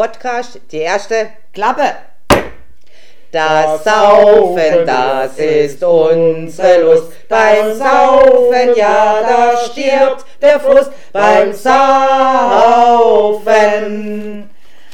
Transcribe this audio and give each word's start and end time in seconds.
Podcast, 0.00 0.58
die 0.72 0.78
erste. 0.78 1.28
Klappe! 1.52 1.94
Das 3.30 3.84
Saufen, 3.84 4.86
das 4.86 5.36
ist 5.36 5.84
unsere 5.84 6.80
Lust. 6.80 7.28
Beim 7.28 7.74
Saufen, 7.74 8.74
ja, 8.76 9.20
da 9.20 9.58
stirbt 9.58 10.24
der 10.40 10.58
Fluss. 10.58 10.90
Beim 11.12 11.52
Saufen. 11.52 12.00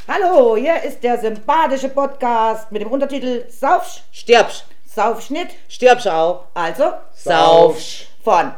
Hallo, 0.08 0.56
hier 0.56 0.82
ist 0.82 1.04
der 1.04 1.20
sympathische 1.20 1.90
Podcast 1.90 2.72
mit 2.72 2.82
dem 2.82 2.90
Untertitel 2.90 3.44
Saufsch, 3.48 4.02
Stirbsch, 4.10 4.64
Saufschnitt, 4.92 5.50
stirbsch 5.68 6.08
auch. 6.08 6.46
also 6.52 6.94
Saufsch. 7.14 8.08
von 8.24 8.52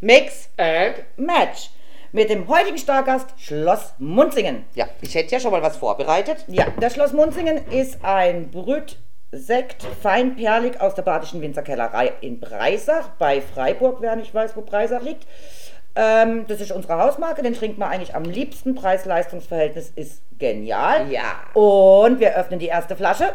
Mix. 0.00 0.48
And 0.58 0.94
Match 1.16 1.70
mit 2.12 2.30
dem 2.30 2.48
heutigen 2.48 2.78
Stargast 2.78 3.28
Schloss 3.38 3.94
Munzingen. 3.98 4.64
Ja, 4.74 4.86
ich 5.00 5.14
hätte 5.14 5.32
ja 5.32 5.40
schon 5.40 5.52
mal 5.52 5.62
was 5.62 5.76
vorbereitet. 5.76 6.44
Ja, 6.48 6.66
das 6.80 6.94
Schloss 6.94 7.12
Munzingen 7.12 7.66
ist 7.70 8.04
ein 8.04 8.50
Brütsekt, 8.50 9.86
feinperlig 10.02 10.80
aus 10.80 10.94
der 10.94 11.02
Badischen 11.02 11.40
Winzerkellerei 11.42 12.12
in 12.20 12.40
Breisach 12.40 13.10
bei 13.18 13.40
Freiburg, 13.40 13.98
wer 14.00 14.16
nicht 14.16 14.34
weiß, 14.34 14.56
wo 14.56 14.62
Breisach 14.62 15.02
liegt. 15.02 15.26
Ähm, 15.96 16.46
das 16.46 16.60
ist 16.60 16.70
unsere 16.70 16.98
Hausmarke, 16.98 17.42
den 17.42 17.54
trinkt 17.54 17.78
man 17.78 17.90
eigentlich 17.90 18.14
am 18.14 18.22
liebsten. 18.24 18.74
Preis-Leistungs-Verhältnis 18.74 19.90
ist 19.96 20.22
genial. 20.38 21.10
Ja. 21.10 21.40
Und 21.54 22.20
wir 22.20 22.36
öffnen 22.36 22.60
die 22.60 22.66
erste 22.66 22.94
Flasche. 22.94 23.32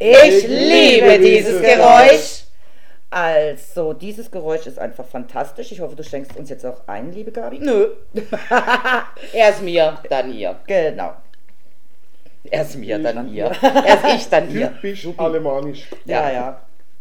Ich 0.00 0.48
liebe 0.48 1.18
dieses 1.20 1.62
Geräusch. 1.62 2.44
Also, 3.14 3.92
dieses 3.92 4.28
Geräusch 4.28 4.66
ist 4.66 4.76
einfach 4.76 5.04
fantastisch. 5.04 5.70
Ich 5.70 5.80
hoffe, 5.80 5.94
du 5.94 6.02
schenkst 6.02 6.36
uns 6.36 6.50
jetzt 6.50 6.66
auch 6.66 6.88
ein, 6.88 7.12
liebe 7.12 7.30
Gabi. 7.30 7.60
Nö. 7.60 7.90
Erst 9.32 9.62
mir, 9.62 9.98
dann 10.10 10.34
ihr. 10.34 10.56
Genau. 10.66 11.14
Erst 12.42 12.76
mir, 12.76 12.98
dann 12.98 13.32
ihr. 13.32 13.52
Erst 13.62 14.04
ich, 14.16 14.28
dann 14.28 14.50
ihr. 14.50 14.72
typisch 14.80 15.06
alemannisch. 15.16 15.88
Ja, 16.06 16.28
ja. 16.28 16.60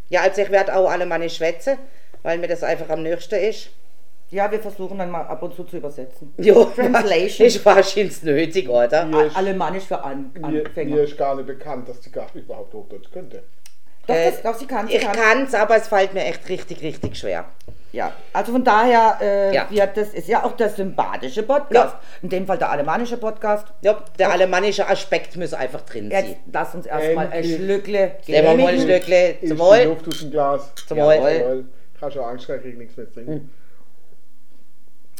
Ja, 0.10 0.22
also 0.22 0.40
ich 0.44 0.52
werde 0.52 0.76
auch 0.76 0.88
alle 0.88 1.08
meine 1.08 1.28
schwätze, 1.32 1.80
weil 2.22 2.38
mir 2.38 2.48
das 2.48 2.62
einfach 2.62 2.90
am 2.92 3.02
nächsten 3.02 3.34
ist. 3.34 3.72
Ja, 4.30 4.52
wir 4.52 4.60
versuchen 4.60 5.00
dann 5.00 5.10
mal 5.10 5.22
ab 5.26 5.42
und 5.42 5.56
zu 5.56 5.64
zu 5.64 5.78
übersetzen. 5.78 6.32
Jo, 6.38 6.66
Translation. 6.66 7.48
Ich 7.48 7.66
wahrscheinlich 7.66 8.22
nötig, 8.22 8.70
oder? 8.70 9.06
Mir 9.06 9.26
ist, 9.26 9.36
Alemannisch 9.36 9.86
für 9.86 10.04
An 10.04 10.32
mir, 10.36 10.64
Anfänger. 10.64 10.96
mir 10.96 11.04
ist 11.06 11.18
gar 11.18 11.36
nicht 11.36 11.48
bekannt, 11.48 11.90
dass 11.90 12.00
die 12.02 12.12
Gabi 12.12 12.42
überhaupt 12.42 12.72
Hochdeutsch 12.72 13.10
könnte. 13.12 13.42
Doch, 14.08 14.16
Äh, 14.16 14.32
das, 14.32 14.42
doch, 14.42 14.56
sie 14.56 14.66
kann, 14.66 14.88
sie 14.88 14.96
Ich 14.96 15.02
kann. 15.02 15.14
kann's, 15.16 15.54
aber 15.54 15.78
es 15.78 15.88
fällt 15.88 16.14
mir 16.14 16.24
echt 16.26 16.48
richtig, 16.50 16.82
richtig 16.82 17.16
schwer. 17.18 17.46
Ja, 17.94 18.12
also 18.34 18.52
von 18.54 18.64
daher, 18.64 19.18
äh, 19.22 19.54
Ja. 19.56 19.68
wird, 19.70 19.96
das 19.96 20.10
ist 20.10 20.28
ja 20.28 20.44
auch 20.44 20.54
der 20.54 20.70
sympathische 20.70 21.44
Podcast. 21.44 21.96
In 22.24 22.30
dem 22.30 22.48
Fall 22.48 22.58
der 22.58 22.72
alemannische 22.72 23.18
Podcast. 23.18 23.68
Ja, 23.82 24.04
der 24.18 24.32
alemannische 24.32 24.88
Aspekt 24.90 25.36
muss 25.38 25.54
einfach 25.54 25.82
drin 25.82 26.10
Jetzt 26.10 26.28
sein. 26.30 26.38
lass 26.52 26.74
uns 26.76 26.86
erstmal 26.88 27.30
ein. 27.32 27.44
Schlückle 27.44 28.16
Nehmen 28.28 28.58
wir 28.58 28.64
mal 28.66 28.74
ein. 28.74 28.82
Schlückle 28.82 29.36
zum 29.48 29.60
Wohl. 29.60 29.84
Luft 29.84 30.08
aus 30.08 30.20
dem 30.20 30.32
Glas. 30.32 30.72
Zum 30.88 30.98
Wohl. 30.98 31.14
Jawohl. 31.14 31.66
Ich 31.96 32.02
habe 32.02 32.12
schon 32.12 32.24
Angst, 32.24 32.50
ich 32.50 32.62
kriege 32.62 32.78
nichts 32.80 32.98
mehr 32.98 33.12
trinken. 33.14 33.52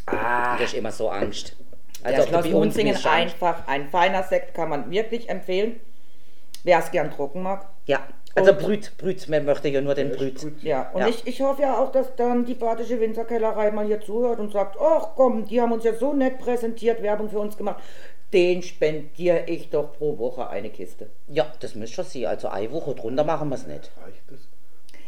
Ah, 0.08 0.58
das 0.58 0.72
ist 0.72 0.74
immer 0.74 0.92
so 0.92 1.10
Angst. 1.10 1.56
Du 2.04 2.10
Schloss 2.28 2.44
bei 2.50 2.56
uns 2.56 3.06
einfach 3.06 3.68
ein 3.68 3.88
feiner 3.88 4.24
Sekt, 4.24 4.54
kann 4.54 4.68
man 4.70 4.92
wirklich 4.92 5.30
empfehlen. 5.30 5.80
Wer 6.64 6.80
es 6.80 6.92
gern 6.92 7.12
trocken 7.12 7.44
mag. 7.44 7.68
Ja, 7.86 8.00
also 8.36 8.54
Brüt, 8.54 8.98
Brüt, 8.98 9.30
man 9.30 9.46
möchte 9.46 9.70
ja 9.70 9.82
nur 9.82 9.94
den 9.94 10.12
Brüt. 10.12 10.46
Ja, 10.62 10.90
und 10.92 11.02
Ja. 11.02 11.08
Ich, 11.08 11.28
ich 11.28 11.42
hoffe 11.42 11.62
ja 11.62 11.78
auch, 11.78 11.92
dass 11.92 12.16
dann 12.16 12.46
die 12.46 12.56
Badische 12.56 13.00
Winzerkellerei 13.00 13.72
mal 13.72 13.86
hier 13.86 14.02
zuhört 14.02 14.40
und 14.40 14.52
sagt, 14.52 14.78
ach 14.80 15.10
komm, 15.16 15.46
die 15.46 15.62
haben 15.62 15.72
uns 15.72 15.84
ja 15.84 15.94
so 15.94 16.14
nett 16.14 16.40
präsentiert, 16.40 17.02
Werbung 17.04 17.30
für 17.30 17.40
uns 17.40 17.58
gemacht. 17.58 17.82
Den 18.32 18.64
spendiere 18.64 19.44
ich 19.46 19.70
doch 19.70 19.94
pro 19.94 20.18
Woche 20.18 20.50
eine 20.50 20.72
Kiste. 20.72 21.10
Ja, 21.28 21.52
das 21.60 21.76
müsste 21.76 21.98
schon 21.98 22.06
sein. 22.06 22.26
Also 22.26 22.48
eine 22.48 22.72
Woche 22.72 22.96
drunter 22.96 23.24
machen 23.24 23.50
wir 23.50 23.56
es 23.56 23.68
nicht. 23.68 23.92
Reicht 24.04 24.24
das? 24.28 24.40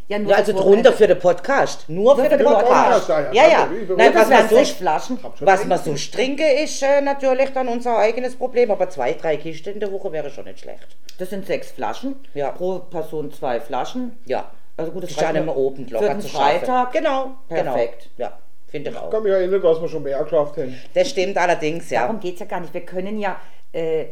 Ja, 0.08 0.20
nur 0.20 0.32
Ja, 0.32 0.38
also 0.38 0.54
drunter 0.54 0.94
für 0.94 1.08
den 1.08 1.18
Podcast. 1.18 1.90
Nur 1.90 2.16
für 2.16 2.24
den 2.24 2.32
für 2.32 2.38
den 2.38 2.46
Podcast. 2.48 3.08
Podcast, 3.08 3.34
ja, 3.34 3.44
ja. 3.44 3.50
Ja, 3.50 3.70
Nein, 3.98 4.12
was 4.14 4.30
man 4.30 4.50
so 4.50 4.64
Flaschen. 4.64 5.20
Was 5.40 5.68
wir 5.68 5.78
so 5.80 5.96
trinke, 6.16 6.44
ist 6.64 6.84
äh, 6.84 7.02
natürlich 7.02 7.50
dann 7.54 7.68
unser 7.68 7.98
eigenes 7.98 8.36
Problem. 8.36 8.70
Aber 8.70 8.88
zwei, 8.90 9.14
drei 9.14 9.38
Kisten 9.38 9.74
in 9.74 9.80
der 9.80 9.92
Woche 9.92 10.12
wäre 10.12 10.30
schon 10.30 10.46
nicht 10.46 10.60
schlecht. 10.60 10.96
Das 11.18 11.32
sind 11.32 11.48
sechs 11.48 11.72
Flaschen. 11.72 12.16
Ja. 12.36 12.52
Pro 12.52 12.80
Person 12.80 13.32
zwei 13.32 13.60
Flaschen. 13.60 14.18
Ja. 14.26 14.52
Also 14.78 14.92
gut, 14.92 15.04
das 15.04 15.12
ist 15.12 15.22
mir 15.22 15.42
mehr 15.42 15.56
oben 15.56 15.88
für 15.88 15.94
locker 15.94 16.10
den 16.10 16.22
zu. 16.22 16.28
Freitag. 16.28 16.92
Genau. 16.92 17.32
Perfekt. 17.48 18.10
Genau. 18.18 18.30
Ja, 18.30 18.38
finde 18.68 18.90
ich 18.92 18.96
Ich 18.96 19.02
auch. 19.02 19.10
kann 19.10 19.24
mich 19.24 19.32
erinnern, 19.32 19.62
dass 19.62 19.82
wir 19.82 19.88
schon 19.90 20.04
mehr 20.04 20.22
geschafft 20.24 20.58
haben. 20.58 20.78
Das 20.94 21.10
stimmt 21.10 21.38
allerdings, 21.38 21.90
ja. 21.90 22.02
Darum 22.02 22.20
geht 22.20 22.34
es 22.36 22.42
ja 22.42 22.46
gar 22.46 22.60
nicht. 22.60 22.74
Wir 22.74 22.82
können 22.82 23.18
ja, 23.18 23.40
äh, 23.72 24.08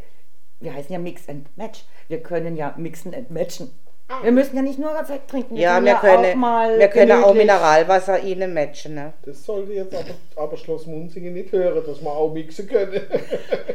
wir 0.62 0.74
heißen 0.74 0.92
ja 0.94 1.00
Mix 1.00 1.28
and 1.28 1.56
Match. 1.58 1.84
Wir 2.08 2.24
können 2.24 2.56
ja 2.56 2.74
mixen 2.78 3.14
and 3.14 3.30
matchen. 3.30 3.78
Wir 4.22 4.32
müssen 4.32 4.56
ja 4.56 4.62
nicht 4.62 4.80
nur 4.80 4.92
Sekt 5.06 5.30
trinken. 5.30 5.56
Ja, 5.56 5.76
können 5.76 5.86
wir 5.86 5.96
können, 5.96 6.26
auch 6.26 6.36
mal 6.36 6.80
wir 6.80 6.88
können 6.88 7.24
auch 7.24 7.34
Mineralwasser 7.34 8.20
ihnen 8.22 8.54
matchen. 8.54 8.96
Ne? 8.96 9.14
Das 9.26 9.44
sollte 9.44 9.74
jetzt 9.74 9.96
aber, 9.96 10.06
aber 10.36 10.58
Schloss 10.58 10.86
Munzingen 10.86 11.34
nicht 11.34 11.52
hören, 11.52 11.84
dass 11.86 12.02
wir 12.02 12.12
auch 12.12 12.34
mixen 12.34 12.68
können. 12.68 13.02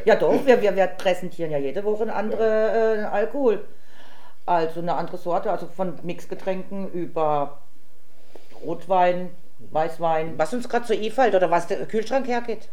Ja 0.04 0.16
doch, 0.16 0.46
wir, 0.46 0.60
wir, 0.62 0.74
wir 0.74 0.86
präsentieren 0.86 1.50
ja 1.50 1.58
jede 1.58 1.84
Woche 1.84 2.02
eine 2.02 2.14
andere 2.14 3.00
äh, 3.00 3.04
Alkohol. 3.04 3.64
Also 4.46 4.80
eine 4.80 4.94
andere 4.94 5.18
Sorte, 5.18 5.50
also 5.50 5.66
von 5.66 5.94
Mixgetränken 6.02 6.90
über 6.92 7.58
Rotwein, 8.64 9.30
Weißwein. 9.70 10.34
Was 10.38 10.54
uns 10.54 10.68
gerade 10.68 10.86
so 10.86 10.94
einfällt 10.94 11.34
oder 11.34 11.50
was 11.50 11.66
der 11.66 11.84
Kühlschrank 11.86 12.26
hergeht. 12.26 12.68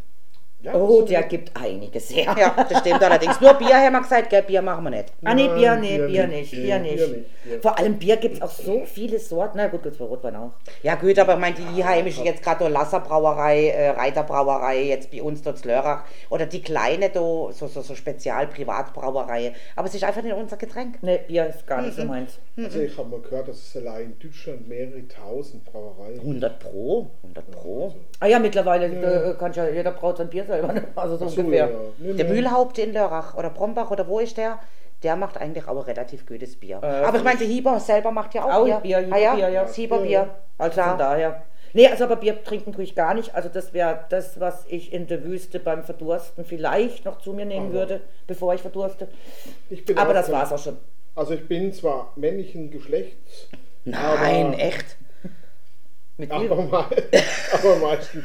Ja, 0.60 0.74
Oh, 0.74 1.02
der 1.02 1.22
gibt 1.24 1.52
einiges 1.56 2.10
her. 2.10 2.34
Ja, 2.38 2.64
das 2.68 2.80
stimmt 2.80 3.02
allerdings. 3.02 3.40
Nur 3.40 3.54
Bier 3.54 3.76
haben 3.76 3.92
wir 3.92 4.00
gesagt, 4.00 4.30
gell, 4.30 4.42
Bier 4.42 4.62
machen 4.62 4.84
wir 4.84 4.90
nicht. 4.90 5.12
Ah 5.22 5.34
nee, 5.34 5.48
Bier, 5.48 5.76
nee, 5.76 5.98
Bier 5.98 6.06
Bier 6.06 6.26
nicht, 6.26 6.50
Bier 6.50 6.78
nicht. 6.78 6.96
Bier 6.96 7.08
nicht, 7.08 7.44
Bier. 7.44 7.62
Vor 7.62 7.78
allem 7.78 7.98
Bier 7.98 8.16
gibt 8.16 8.36
es 8.36 8.42
auch 8.42 8.50
so 8.50 8.82
viele 8.86 9.18
Sorten. 9.18 9.58
Na 9.58 9.68
gut, 9.68 9.82
gibt's 9.82 9.98
für 9.98 10.04
Rotwein 10.04 10.34
auch. 10.34 10.52
Ja 10.82 10.94
gut, 10.96 11.18
aber 11.18 11.34
ich 11.34 11.38
meine, 11.40 11.54
die 11.56 11.82
einheimische 11.82 12.24
jetzt 12.24 12.42
gerade 12.42 12.64
so 12.64 12.70
Lasserbrauerei, 12.70 13.68
äh, 13.68 13.90
Reiterbrauerei, 13.90 14.82
jetzt 14.84 15.10
bei 15.10 15.22
uns 15.22 15.42
dort 15.42 15.62
Lörrach 15.64 16.04
oder 16.30 16.46
die 16.46 16.62
kleine 16.62 17.10
do, 17.10 17.50
so, 17.52 17.66
so, 17.68 17.82
so 17.82 17.94
Spezial-Privatbrauerei. 17.94 19.52
Aber 19.76 19.86
es 19.88 19.94
ist 19.94 20.04
einfach 20.04 20.22
nicht 20.22 20.34
unser 20.34 20.56
Getränk. 20.56 20.98
Nee, 21.02 21.20
Bier 21.28 21.46
ist 21.46 21.66
gar 21.66 21.82
nicht 21.82 21.96
so 21.96 22.04
meins. 22.04 22.38
Also 22.56 22.80
ich 22.80 22.96
habe 22.96 23.08
mal 23.10 23.20
gehört, 23.20 23.48
dass 23.48 23.56
es 23.58 23.76
allein 23.76 24.06
in 24.06 24.18
Deutschland 24.18 24.66
mehrere 24.68 25.06
tausend 25.06 25.64
Brauereien 25.64 26.18
100 26.18 26.58
pro, 26.58 27.10
100 27.22 27.50
pro. 27.50 27.94
Ah 28.20 28.26
ja, 28.26 28.38
mittlerweile 28.38 28.86
äh, 28.86 29.34
kann 29.34 29.52
ja 29.52 29.68
jeder 29.68 29.92
braut 29.92 30.16
sein 30.16 30.28
Bier 30.30 30.45
selber. 30.46 30.72
ne? 30.72 30.84
Also 30.96 31.16
so 31.16 31.28
So, 31.28 31.40
ungefähr. 31.40 31.66
ja. 31.70 31.76
Nee, 31.98 32.12
Der 32.14 32.24
nee. 32.26 32.32
Mühlhaupt 32.34 32.78
in 32.78 32.92
Lörrach 32.92 33.34
oder 33.36 33.50
Brombach 33.50 33.90
oder 33.90 34.06
wo 34.08 34.18
ist 34.20 34.36
der? 34.36 34.58
Der 35.02 35.14
macht 35.16 35.36
eigentlich 35.38 35.68
auch 35.68 35.86
relativ 35.86 36.24
gutes 36.26 36.56
Bier. 36.58 36.80
Äh, 36.82 36.86
aber 37.04 37.18
ich 37.18 37.24
meine, 37.24 37.38
der 37.38 37.46
Hieber 37.46 37.78
selber 37.80 38.10
macht 38.12 38.34
ja 38.34 38.44
auch, 38.44 38.52
Auch 38.60 38.64
Bier. 38.64 38.80
Bier, 38.80 39.08
ah, 39.10 39.18
ja? 39.18 39.34
Bier, 39.34 39.48
ja. 39.50 39.62
Das 39.62 39.74
Hieberbier. 39.74 40.28
Also 40.58 40.80
von 40.82 40.98
daher. 40.98 41.42
Nee, 41.74 41.88
also 41.88 42.04
aber 42.04 42.16
Bier 42.16 42.42
trinken 42.42 42.72
tue 42.72 42.84
ich 42.84 42.94
gar 42.94 43.12
nicht. 43.12 43.34
Also 43.34 43.50
das 43.50 43.74
wäre 43.74 44.06
das, 44.08 44.40
was 44.40 44.64
ich 44.68 44.94
in 44.94 45.06
der 45.08 45.22
Wüste 45.24 45.60
beim 45.60 45.84
Verdursten 45.84 46.44
vielleicht 46.46 47.04
noch 47.04 47.18
zu 47.18 47.34
mir 47.34 47.44
nehmen 47.44 47.66
Aber- 47.66 47.74
würde, 47.74 48.00
bevor 48.26 48.54
ich 48.54 48.62
verdurste. 48.62 49.08
Ich 49.68 49.84
bin 49.84 49.98
Aber 49.98 50.14
das 50.14 50.32
war's 50.32 50.50
auch 50.52 50.58
schon. 50.58 50.78
Also 51.14 51.34
ich 51.34 51.46
bin 51.46 51.72
zwar 51.74 52.12
männlichen 52.16 52.70
Geschlechts, 52.70 53.48
Nein, 53.84 54.46
Aber- 54.48 54.58
echt? 54.58 54.96
Mit 56.16 56.30
aber, 56.32 56.46
Bier. 56.46 56.56
mei- 56.56 57.22
aber 57.52 57.76
meistens, 57.76 58.24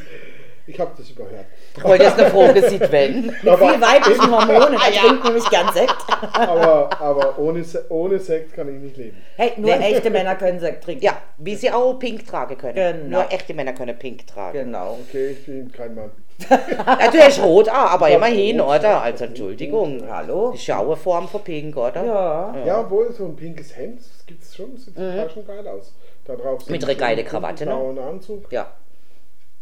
ich 0.67 0.79
habe 0.79 0.91
das 0.97 1.09
überhört. 1.09 1.45
Ich 1.75 1.83
wollte 1.83 2.03
jetzt 2.03 2.19
eine 2.19 2.29
Frage 2.29 2.69
sieht, 2.69 2.91
wenn. 2.91 3.25
Mit 3.27 3.39
viel 3.41 3.49
weiblichen 3.81 4.31
Hormonen. 4.31 4.73
Er 4.73 4.91
trinkt 4.91 5.23
nämlich 5.23 5.49
gern 5.49 5.71
Sekt. 5.73 5.95
Aber, 6.33 6.89
aber 7.01 7.39
ohne, 7.39 7.63
ohne 7.89 8.19
Sekt 8.19 8.53
kann 8.53 8.67
ich 8.73 8.81
nicht 8.81 8.97
leben. 8.97 9.17
Hey, 9.37 9.53
nur 9.57 9.73
echte 9.73 10.09
Männer 10.09 10.35
können 10.35 10.59
Sekt 10.59 10.83
trinken. 10.83 11.03
Ja, 11.03 11.17
wie 11.37 11.55
sie 11.55 11.71
auch 11.71 11.93
pink 11.95 12.25
tragen 12.27 12.57
können. 12.57 12.75
Genau. 12.75 13.21
Nur 13.21 13.31
echte 13.31 13.53
Männer 13.53 13.73
können 13.73 13.97
pink 13.97 14.27
tragen. 14.27 14.57
Genau. 14.65 14.97
Okay, 15.07 15.31
ich 15.31 15.45
bin 15.45 15.71
kein 15.71 15.95
Mann. 15.95 16.11
Ja, 16.49 17.11
du 17.11 17.19
hast 17.19 17.41
rot, 17.43 17.69
ah, 17.69 17.87
aber 17.89 18.09
Ja, 18.09 18.15
immerhin, 18.17 18.59
rot, 18.59 18.79
oder? 18.79 18.89
ja. 18.89 19.01
Also 19.01 19.25
Entschuldigung. 19.25 20.01
Hallo? 20.09 20.51
Die 20.51 20.57
Schauerform 20.57 21.27
von 21.27 21.43
pink, 21.43 21.77
oder? 21.77 22.03
Ja. 22.03 22.55
Ja, 22.65 22.79
obwohl 22.81 23.11
so 23.11 23.25
ein 23.25 23.35
pinkes 23.35 23.75
Hemd, 23.77 23.99
das 23.99 24.25
gibt 24.25 24.41
es 24.41 24.55
schon, 24.55 24.75
sieht 24.75 24.95
total 24.95 25.29
schon 25.29 25.45
geil 25.45 25.67
aus. 25.67 25.93
Da 26.25 26.35
drauf 26.35 26.67
Mit 26.67 26.83
einer 26.83 26.95
geile 26.95 27.21
ein 27.21 27.27
Krawatte, 27.27 27.65
ne? 27.65 27.71
blauen 27.71 27.99
Anzug. 27.99 28.51
Ja, 28.51 28.71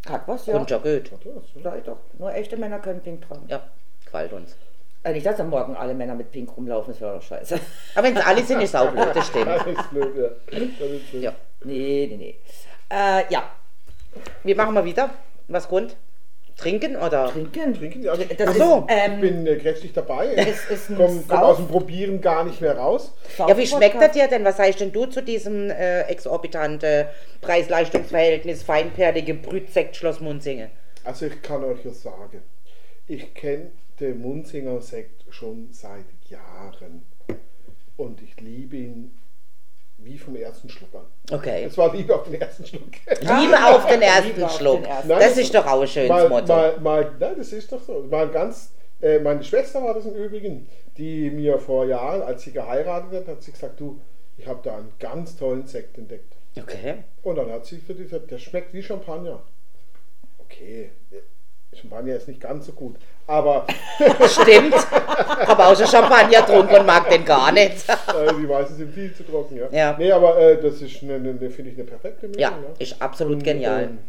Hat 0.07 0.27
was, 0.27 0.45
ja. 0.45 0.55
und 0.57 0.69
ja 0.69 0.77
gut. 0.77 1.11
Das? 1.11 1.63
Sag 1.63 1.77
ich 1.79 1.83
doch. 1.83 1.97
Nur 2.17 2.33
echte 2.33 2.57
Männer 2.57 2.79
können 2.79 3.01
pink 3.01 3.27
tragen. 3.27 3.45
Ja, 3.47 3.61
gefällt 4.05 4.33
uns. 4.33 4.55
Äh, 5.03 5.13
nicht, 5.13 5.25
dass 5.25 5.39
am 5.39 5.49
Morgen 5.49 5.75
alle 5.75 5.93
Männer 5.93 6.15
mit 6.15 6.31
pink 6.31 6.55
rumlaufen, 6.55 6.93
das 6.93 7.01
wäre 7.01 7.15
doch 7.15 7.21
scheiße. 7.21 7.59
Aber 7.95 8.07
wenn 8.07 8.17
es 8.17 8.25
alle 8.25 8.43
sind, 8.43 8.61
ist 8.61 8.69
es 8.69 8.75
auch 8.75 8.91
blöd, 8.91 9.07
das 9.07 9.15
Das 9.15 9.27
stimmt. 9.27 9.47
ist 9.67 9.89
blöd, 9.89 10.17
ja. 10.17 10.29
Das 10.51 10.59
ist 10.59 10.77
blöd. 11.11 11.23
Ja. 11.23 11.33
Nee, 11.63 12.07
nee, 12.09 12.17
nee. 12.17 12.39
Äh, 12.89 13.31
ja. 13.31 13.51
Wie 14.43 14.55
machen 14.55 14.73
wir 14.73 14.83
wieder? 14.83 15.09
Was 15.47 15.67
Grund? 15.67 15.95
Trinken 16.59 16.95
oder? 16.95 17.29
Trinken. 17.29 17.73
Trinken, 17.73 18.07
also 18.09 18.23
Das 18.37 18.55
so. 18.57 18.85
ist, 18.87 18.95
ich 18.95 18.95
ähm, 18.97 19.21
bin 19.21 19.47
äh, 19.47 19.55
kräftig 19.55 19.93
dabei. 19.93 20.33
es 20.35 20.65
ist 20.69 20.89
ein 20.89 20.97
Komm, 20.97 21.23
komm 21.27 21.37
aus 21.39 21.57
dem 21.57 21.67
Probieren 21.67 22.21
gar 22.21 22.43
nicht 22.43 22.61
mehr 22.61 22.77
raus. 22.77 23.13
Ja, 23.37 23.57
wie 23.57 23.65
schmeckt 23.65 24.01
das 24.01 24.11
dir 24.11 24.27
denn? 24.27 24.43
Was 24.43 24.57
sagst 24.57 24.79
denn 24.79 24.91
du 24.91 25.05
zu 25.05 25.21
diesem 25.23 25.69
äh, 25.69 26.01
exorbitante 26.01 27.09
Preis-Leistungs-Verhältnis, 27.41 28.63
feinperlige 28.63 29.33
Brütsekt 29.33 29.95
Schloss 29.95 30.19
Munzingen? 30.19 30.69
Also 31.03 31.25
ich 31.27 31.41
kann 31.41 31.63
euch 31.63 31.83
ja 31.85 31.91
sagen, 31.91 32.41
ich 33.07 33.33
kenne 33.33 33.71
den 33.99 34.21
Munzinger 34.21 34.81
Sekt 34.81 35.25
schon 35.29 35.69
seit 35.71 36.05
Jahren. 36.27 37.05
Und 37.97 38.21
ich 38.21 38.39
liebe 38.39 38.77
ihn 38.77 39.11
wie 40.03 40.17
vom 40.17 40.35
ersten 40.35 40.69
Schluck 40.69 40.93
an. 40.95 41.05
Okay. 41.31 41.65
Es 41.65 41.77
war 41.77 41.93
Liebe 41.93 42.15
auf 42.15 42.23
den 42.23 42.39
ersten 42.41 42.65
Schluck. 42.65 42.91
Liebe 43.21 43.65
auf 43.65 43.85
den 43.85 44.01
ersten 44.01 44.49
Schluck. 44.49 44.85
ersten. 44.85 45.09
Das 45.09 45.37
ist 45.37 45.53
doch 45.53 45.65
auch 45.65 45.81
ein 45.81 45.87
schönes 45.87 46.09
mal, 46.09 46.29
Motto. 46.29 46.47
Mal, 46.47 46.79
mal, 46.79 47.11
nein, 47.19 47.35
das 47.37 47.53
ist 47.53 47.71
doch 47.71 47.81
so. 47.81 48.05
Mal 48.09 48.29
ganz, 48.29 48.71
äh, 49.01 49.19
meine 49.19 49.43
Schwester 49.43 49.83
war 49.83 49.93
das 49.93 50.05
im 50.05 50.15
Übrigen, 50.15 50.67
die 50.97 51.29
mir 51.29 51.59
vor 51.59 51.85
Jahren, 51.85 52.21
als 52.21 52.43
sie 52.43 52.51
geheiratet 52.51 53.13
hat, 53.13 53.27
hat 53.27 53.43
sie 53.43 53.51
gesagt, 53.51 53.79
du, 53.79 53.99
ich 54.37 54.47
habe 54.47 54.59
da 54.63 54.77
einen 54.77 54.93
ganz 54.99 55.35
tollen 55.35 55.67
Sekt 55.67 55.97
entdeckt. 55.97 56.35
Okay. 56.57 57.03
Und 57.23 57.35
dann 57.35 57.51
hat 57.51 57.65
sie 57.65 57.77
für 57.77 57.93
die 57.93 58.03
gesagt, 58.03 58.31
der 58.31 58.37
schmeckt 58.37 58.73
wie 58.73 58.81
Champagner. 58.83 59.41
Okay, 60.39 60.89
Champagner 61.73 62.15
ist 62.15 62.27
nicht 62.27 62.41
ganz 62.41 62.65
so 62.65 62.71
gut, 62.73 62.95
aber 63.27 63.65
Stimmt. 64.27 64.75
Habe 64.91 65.65
auch 65.67 65.75
schon 65.77 65.87
Champagner 65.87 66.41
getrunken 66.41 66.75
und 66.75 66.85
mag 66.85 67.09
den 67.09 67.23
gar 67.23 67.51
nicht. 67.51 67.87
äh, 67.89 68.33
die 68.39 68.49
Weißen 68.49 68.75
sind 68.75 68.93
viel 68.93 69.13
zu 69.13 69.23
trocken. 69.23 69.55
Ja. 69.57 69.67
Ja. 69.71 69.95
Nee, 69.97 70.11
aber 70.11 70.37
äh, 70.39 70.61
das 70.61 70.81
ist, 70.81 71.01
eine, 71.03 71.15
eine, 71.15 71.33
finde 71.49 71.71
ich, 71.71 71.77
eine 71.77 71.85
perfekte 71.85 72.27
Mischung. 72.27 72.41
Ja, 72.41 72.53
ist 72.79 73.01
absolut 73.01 73.35
Und, 73.35 73.43
genial. 73.43 73.83
ähm, 73.83 73.99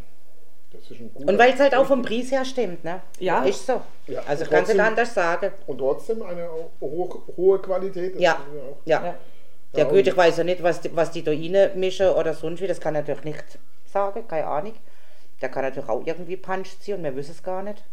das 0.73 0.89
ist 0.89 0.99
ein 1.01 1.11
guter 1.13 1.29
Und 1.31 1.37
weil 1.37 1.53
es 1.53 1.59
halt 1.59 1.75
auch 1.75 1.85
vom 1.85 2.01
Preis 2.01 2.31
her 2.31 2.43
stimmt, 2.45 2.83
ne? 2.83 3.01
Ja. 3.19 3.43
Ist 3.43 3.65
so. 3.67 3.81
Ja, 4.07 4.21
Also 4.27 4.43
und 4.43 4.49
kannst 4.49 4.51
du 4.51 4.55
trotzdem- 4.55 4.77
nicht 4.77 4.85
anders 4.85 5.13
sagen. 5.13 5.51
Und 5.67 5.77
trotzdem 5.77 6.23
eine 6.23 6.47
hohe, 6.81 7.09
hohe 7.37 7.59
Qualität. 7.59 8.15
Das 8.15 8.21
Ja. 8.21 8.37
Ja. 8.85 9.01
Ja. 9.03 9.05
Ja, 9.05 9.15
Ja, 9.77 9.83
gut, 9.85 10.05
ich 10.07 10.17
weiß 10.17 10.37
ja 10.37 10.43
nicht, 10.43 10.61
was 10.63 10.81
die, 10.81 10.93
was 10.95 11.11
die 11.11 11.23
da 11.23 11.31
reinmischen 11.31 12.09
oder 12.09 12.33
sonst 12.33 12.59
wie, 12.61 12.67
das 12.67 12.79
kann 12.81 12.95
ich 12.95 13.01
natürlich 13.01 13.23
nicht 13.23 13.43
sagen, 13.85 14.27
keine 14.27 14.47
Ahnung. 14.47 14.73
Der 15.41 15.49
kann 15.49 15.63
natürlich 15.63 15.89
auch 15.89 16.05
irgendwie 16.05 16.37
Punch 16.37 16.79
ziehen 16.79 16.97
und 16.97 17.03
wir 17.03 17.15
wissen 17.15 17.31
es 17.31 17.43
gar 17.43 17.63
nicht. 17.63 17.83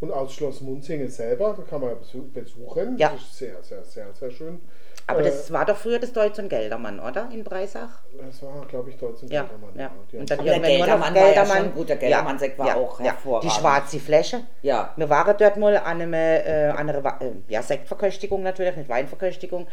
Und 0.00 0.12
aus 0.12 0.32
Schloss 0.34 0.60
Munzingen 0.60 1.08
selber, 1.08 1.54
da 1.56 1.62
kann 1.62 1.80
man 1.80 1.94
besu- 1.94 2.30
besuchen. 2.32 2.98
Ja. 2.98 3.10
Das 3.10 3.22
ist 3.22 3.38
sehr, 3.38 3.62
sehr, 3.62 3.84
sehr, 3.84 4.12
sehr 4.12 4.30
schön. 4.30 4.60
Aber 5.06 5.20
Äh, 5.20 5.24
das 5.24 5.52
war 5.52 5.66
doch 5.66 5.76
früher 5.76 5.98
das 5.98 6.12
Deutz 6.12 6.38
und 6.38 6.48
Geldermann, 6.48 6.98
oder? 6.98 7.28
In 7.30 7.44
Breisach? 7.44 7.88
Das 8.26 8.42
war, 8.42 8.64
glaube 8.66 8.88
ich, 8.90 8.96
Deutsch 8.96 9.22
und 9.22 9.30
Ja, 9.30 9.42
Geldermann, 9.42 9.78
ja. 9.78 9.90
Die 10.10 10.16
Und 10.16 10.30
haben- 10.30 10.38
dann 10.38 10.38
Aber 10.38 10.48
der 10.48 10.60
Geldermann 10.78 11.14
war 11.14 11.20
ja 11.20 11.26
Geldermann. 11.26 11.58
schon 11.58 11.74
gut, 11.74 11.88
der 11.90 11.96
Geldermann-Sekt 11.96 12.58
war 12.58 12.76
auch 12.76 12.96
Die 12.98 13.04
hervorragend. 13.04 13.52
schwarze 13.52 14.00
Fläche. 14.00 14.40
Ja. 14.62 14.92
Wir 14.96 15.10
waren 15.10 15.36
dort 15.36 15.56
mal 15.58 15.76
an, 15.76 16.00
äh, 16.14 16.72
einer 16.74 17.04
Wa- 17.04 17.18
äh, 17.20 17.32
ja, 17.48 17.62
Sektverköstigung 17.62 18.42
natürlich, 18.42 18.76
nicht 18.76 18.88
Weinverköstigung. 18.88 19.66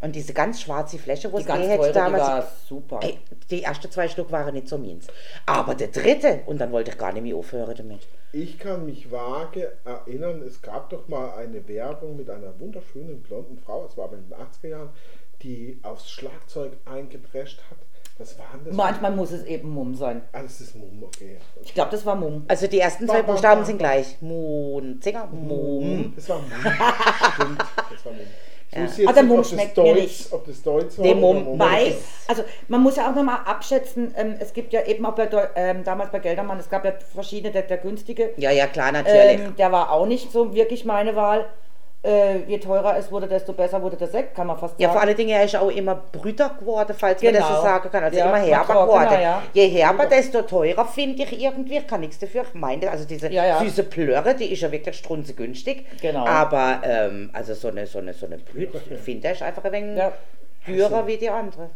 Und 0.00 0.14
diese 0.14 0.32
ganz 0.32 0.60
schwarze 0.62 0.96
Fläche, 0.98 1.30
wo 1.32 1.36
Die 1.36 1.42
es 1.42 1.48
ganz 1.48 1.66
teure, 1.66 1.78
hat 1.80 1.88
die 1.88 1.92
damals. 1.92 2.22
war 2.22 2.46
super. 2.68 3.00
Ey, 3.02 3.18
die 3.50 3.64
ersten 3.64 3.90
zwei 3.90 4.08
Stück 4.08 4.30
waren 4.32 4.54
nicht 4.54 4.68
so 4.68 4.78
meins. 4.78 5.08
Aber 5.44 5.74
der 5.74 5.88
dritte, 5.88 6.40
und 6.46 6.58
dann 6.60 6.72
wollte 6.72 6.92
ich 6.92 6.98
gar 6.98 7.12
nicht 7.12 7.22
mehr 7.24 7.36
aufhören 7.36 7.74
damit. 7.76 8.06
Ich 8.32 8.58
kann 8.58 8.84
mich 8.84 9.10
vage 9.10 9.72
erinnern, 9.86 10.42
es 10.42 10.60
gab 10.60 10.90
doch 10.90 11.08
mal 11.08 11.32
eine 11.32 11.66
Werbung 11.66 12.16
mit 12.16 12.28
einer 12.28 12.58
wunderschönen 12.60 13.22
blonden 13.22 13.56
Frau, 13.58 13.86
es 13.86 13.96
war 13.96 14.12
in 14.12 14.28
den 14.28 14.34
80er 14.34 14.68
Jahren, 14.68 14.90
die 15.42 15.80
aufs 15.82 16.10
Schlagzeug 16.10 16.72
eingeprescht 16.84 17.62
hat. 17.70 17.78
Was 18.18 18.38
war 18.38 18.46
denn 18.54 18.66
das? 18.66 18.74
Manchmal 18.74 19.12
muss 19.12 19.30
es 19.30 19.44
eben 19.44 19.70
Mumm 19.70 19.94
sein. 19.94 20.22
Ah, 20.32 20.42
das 20.42 20.60
ist 20.60 20.74
Mumm, 20.74 21.04
okay. 21.04 21.38
Ich 21.62 21.72
glaube, 21.72 21.90
das 21.92 22.04
war 22.04 22.16
Mumm. 22.16 22.44
Also 22.48 22.66
die 22.66 22.80
ersten 22.80 23.06
zwei 23.06 23.22
Buchstaben 23.22 23.64
sind 23.64 23.78
gleich. 23.78 24.20
Munzinger, 24.20 25.26
Mum. 25.26 26.12
Das 26.16 26.28
war 26.28 26.40
Mumm. 26.40 26.50
Stimmt, 27.34 27.64
das 27.90 28.04
war 28.04 28.12
Mumm. 28.12 28.26
Ja. 28.70 28.86
Ah, 29.06 29.12
der 29.12 29.22
Mumm 29.22 29.42
schmeckt 29.42 29.76
mir 29.78 29.84
Deutsch, 29.84 30.00
nicht. 30.02 30.32
ob 30.32 30.46
das 30.46 30.62
Deutsch 30.62 30.98
war 30.98 31.14
Mumm 31.14 31.44
Mumm. 31.44 31.58
Weiß, 31.58 31.94
also 32.28 32.44
man 32.68 32.82
muss 32.82 32.96
ja 32.96 33.10
auch 33.10 33.14
nochmal 33.14 33.38
abschätzen, 33.46 34.14
ähm, 34.16 34.34
es 34.38 34.52
gibt 34.52 34.74
ja 34.74 34.84
eben 34.84 35.06
auch 35.06 35.14
bei, 35.14 35.26
Deu- 35.26 35.48
ähm, 35.56 35.84
damals 35.84 36.10
bei 36.10 36.18
Geldermann, 36.18 36.58
es 36.60 36.68
gab 36.68 36.84
ja 36.84 36.92
verschiedene, 37.14 37.50
der, 37.50 37.62
der 37.62 37.78
günstige, 37.78 38.32
Ja, 38.36 38.50
ja, 38.50 38.66
klar, 38.66 38.92
natürlich. 38.92 39.40
ähm, 39.40 39.56
der 39.56 39.72
war 39.72 39.90
auch 39.90 40.04
nicht 40.06 40.30
so 40.30 40.54
wirklich 40.54 40.84
meine 40.84 41.16
Wahl. 41.16 41.46
Äh, 42.08 42.38
je 42.46 42.58
teurer 42.58 42.96
es 42.96 43.10
wurde, 43.12 43.28
desto 43.28 43.52
besser 43.52 43.82
wurde 43.82 43.96
der 43.96 44.08
Sekt, 44.08 44.34
kann 44.34 44.46
man 44.46 44.56
fast 44.56 44.72
sagen. 44.74 44.82
Ja, 44.82 44.90
vor 44.90 45.00
allen 45.02 45.14
Dingen 45.14 45.28
er 45.30 45.44
ist 45.44 45.54
auch 45.56 45.70
immer 45.70 45.94
brüder 46.10 46.56
geworden, 46.58 46.94
falls 46.98 47.22
man 47.22 47.34
das 47.34 47.42
so 47.42 47.48
Genau. 47.50 47.62
sagen 47.62 47.90
kann. 47.90 48.04
Also 48.04 48.18
Ja, 48.18 48.26
immer 48.28 48.38
herber 48.38 48.64
kann- 48.64 48.86
geworden. 48.86 49.20
ja. 49.20 49.42
Je 49.52 49.68
herber, 49.68 50.06
desto 50.06 50.40
teurer 50.42 50.86
finde 50.86 51.22
ich 51.24 51.42
irgendwie. 51.42 51.76
Ich 51.76 51.86
kann 51.86 52.00
nichts 52.00 52.18
dafür. 52.18 52.42
Ich 52.42 52.54
meine, 52.54 52.90
also 52.90 53.04
diese 53.04 53.30
Ja, 53.30 53.44
ja. 53.46 53.58
süße 53.58 53.82
Plörre, 53.84 54.34
die 54.34 54.50
ist 54.52 54.62
ja 54.62 54.72
wirklich 54.72 54.96
strunzegünstig. 54.96 55.84
Genau. 56.00 56.24
Aber 56.26 56.80
ähm, 56.82 57.28
also 57.34 57.52
so 57.54 57.68
eine, 57.68 57.86
so 57.86 57.98
eine, 57.98 58.14
so 58.14 58.24
eine 58.26 58.38
Blüte, 58.38 58.80
ich 58.90 58.98
finde, 59.00 59.28
ist 59.28 59.42
einfach 59.42 59.64
ein 59.64 59.72
wenig 59.72 59.98
Ja. 59.98 60.12
teurer 60.66 61.06
wie 61.06 61.16
die 61.18 61.28
andere. 61.28 61.68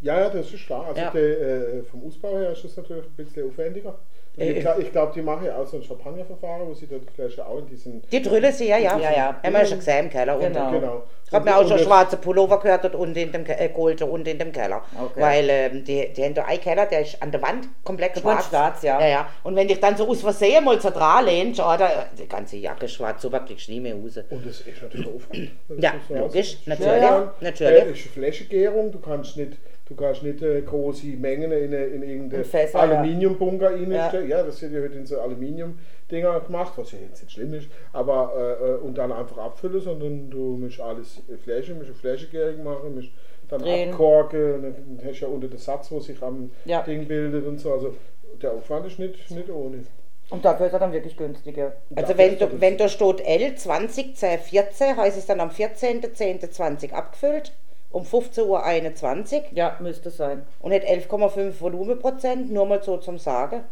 Ja, 0.00 0.20
ja, 0.20 0.28
das 0.28 0.52
ist 0.52 0.66
klar. 0.66 0.84
Also 0.88 1.00
Ja. 1.00 1.10
der, 1.10 1.22
äh, 1.22 1.82
vom 1.90 2.06
Ausbau 2.06 2.36
her 2.38 2.52
ist 2.52 2.64
das 2.64 2.76
natürlich 2.76 3.04
ein 3.06 3.16
bisschen 3.16 3.48
aufwendiger. 3.50 3.94
Äh, 4.38 4.52
ich 4.52 4.60
glaube, 4.60 4.82
ich 4.82 4.92
glaub, 4.92 5.12
die 5.12 5.22
machen 5.22 5.46
ja 5.46 5.56
auch 5.56 5.66
so 5.66 5.76
ein 5.76 5.82
Champagnerverfahren, 5.82 6.68
wo 6.68 6.74
sie 6.74 6.86
dort 6.86 7.02
die 7.02 7.12
Flasche 7.12 7.46
auch 7.46 7.58
in 7.58 7.66
diesen. 7.66 8.02
Die 8.10 8.22
Drülle 8.22 8.52
sie, 8.52 8.68
ja, 8.68 8.78
ja. 8.78 8.98
Ja, 8.98 9.10
ja. 9.10 9.40
Haben 9.42 9.52
wir 9.52 9.60
ja 9.60 9.66
schon 9.66 9.78
gesehen 9.78 10.06
im 10.06 10.10
Keller. 10.10 10.36
unten. 10.36 10.52
Genau. 10.52 10.70
Genau. 10.70 11.02
Ich 11.28 11.34
habe 11.34 11.44
mir 11.44 11.56
auch 11.58 11.68
schon 11.68 11.78
schwarze 11.78 12.16
Pullover 12.16 12.58
gehört 12.58 12.84
dort 12.84 12.94
unten 12.94 13.16
in 13.18 13.30
dem 13.30 13.44
äh, 13.46 13.68
Gold 13.68 14.00
unten 14.00 14.28
in 14.28 14.38
dem 14.38 14.50
Keller. 14.50 14.82
Okay. 14.98 15.20
Weil 15.20 15.48
ähm, 15.50 15.84
die, 15.84 16.10
die 16.14 16.24
haben 16.24 16.32
da 16.32 16.44
einen 16.44 16.60
Keller, 16.60 16.86
der 16.86 17.02
ist 17.02 17.22
an 17.22 17.30
der 17.30 17.42
Wand 17.42 17.68
komplett 17.84 18.14
Komplett 18.14 18.44
schwarz. 18.44 18.48
schwarz, 18.48 18.82
ja. 18.82 18.98
ja, 18.98 19.08
ja. 19.08 19.28
Und 19.42 19.54
wenn 19.54 19.68
dich 19.68 19.78
dann 19.78 19.94
so 19.94 20.08
aus 20.08 20.22
Versehen 20.22 20.64
mal 20.64 20.80
zur 20.80 20.92
dran 20.92 21.26
lehnst, 21.26 21.60
oder 21.60 22.06
die 22.18 22.26
ganze 22.26 22.56
Jacke 22.56 22.88
schwarz, 22.88 23.20
so 23.20 23.28
kriegst 23.28 23.68
du 23.68 23.72
nie 23.72 23.80
mehr 23.80 23.94
raus. 23.94 24.18
Und 24.30 24.46
das 24.46 24.62
ist 24.62 24.82
natürlich. 24.82 25.50
Das 25.68 25.78
Ja, 25.78 25.92
logisch, 26.08 26.58
natürlich, 26.64 27.02
Ja, 27.02 27.34
natürlich. 27.40 27.84
Äh, 27.84 27.90
ist 27.90 28.00
Fläschengärung, 28.06 28.90
du 28.90 28.98
kannst 28.98 29.36
nicht, 29.36 29.58
du 29.88 29.94
kannst 29.96 30.22
nicht 30.22 30.42
äh, 30.42 30.60
große 30.62 31.06
Mengen 31.06 31.50
in, 31.52 31.74
eine- 31.74 31.84
in 31.86 32.02
irgendeinen 32.02 32.42
In 32.42 32.48
Fässer, 32.48 32.78
ja. 32.78 32.84
Aluminiumbunker 32.98 33.70
reinstellen. 33.74 34.28
Ja. 34.28 34.42
Das 34.42 34.60
wird 34.62 34.72
ja 34.72 34.80
heute 34.82 34.94
in 34.98 35.06
so 35.06 35.18
Aluminium-Dinger 35.20 36.40
gemacht, 36.40 36.72
was 36.76 36.92
ja 36.92 36.98
jetzt 36.98 37.22
nicht 37.22 37.32
schlimm 37.32 37.54
ist, 37.54 37.68
aber 37.92 38.32
äh, 38.36 38.64
äh, 38.72 38.76
und 38.78 38.96
dann 38.98 39.12
einfach 39.12 39.38
abfüllen, 39.38 39.80
sondern 39.80 40.30
du 40.30 40.56
musst 40.58 40.80
alles 40.80 41.22
in 41.28 41.38
Fläche, 41.38 41.74
musst 41.74 41.86
eine 41.86 41.94
Fläschengärung 41.94 42.62
machen, 42.64 42.94
musst 42.94 43.08
dann 43.48 43.60
Drehen. 43.62 43.90
abkorken, 43.90 44.54
und 44.56 44.62
dann 44.62 45.00
hast 45.06 45.20
du 45.20 45.24
ja 45.26 45.30
unter 45.32 45.48
den 45.48 45.58
Satz, 45.58 45.90
wo 45.90 46.00
sich 46.00 46.22
am 46.22 46.50
Ja. 46.66 46.82
Ding 46.82 47.06
bildet 47.08 47.46
und 47.46 47.58
so. 47.58 47.72
Also 47.72 47.94
der 48.42 48.52
Aufwand 48.52 48.86
ist 48.86 48.98
nicht, 48.98 49.30
nicht 49.30 49.48
ohne. 49.50 49.84
Und 50.30 50.44
dafür 50.44 50.66
ist 50.66 50.74
er 50.74 50.78
dann 50.80 50.92
wirklich 50.92 51.16
günstiger. 51.16 51.72
Also 51.96 52.18
wenn, 52.18 52.38
du, 52.38 52.60
wenn 52.60 52.76
da 52.76 52.86
steht 52.90 53.22
L 53.26 53.54
20 53.54 54.14
C 54.14 54.36
14, 54.36 54.98
heißt 54.98 55.16
es 55.16 55.24
dann 55.24 55.40
am 55.40 55.48
14.10.20 55.48 56.92
abgefüllt, 56.92 57.52
um 57.98 58.04
15.21 58.04 59.34
Uhr 59.34 59.42
Ja, 59.52 59.76
müsste 59.80 60.10
sein. 60.10 60.46
und 60.60 60.72
hat 60.72 60.82
11,5 60.84 61.60
Volumenprozent, 61.60 62.50
nur 62.52 62.66
mal 62.66 62.82
so 62.82 62.96
zum 62.98 63.18
Sagen. 63.18 63.64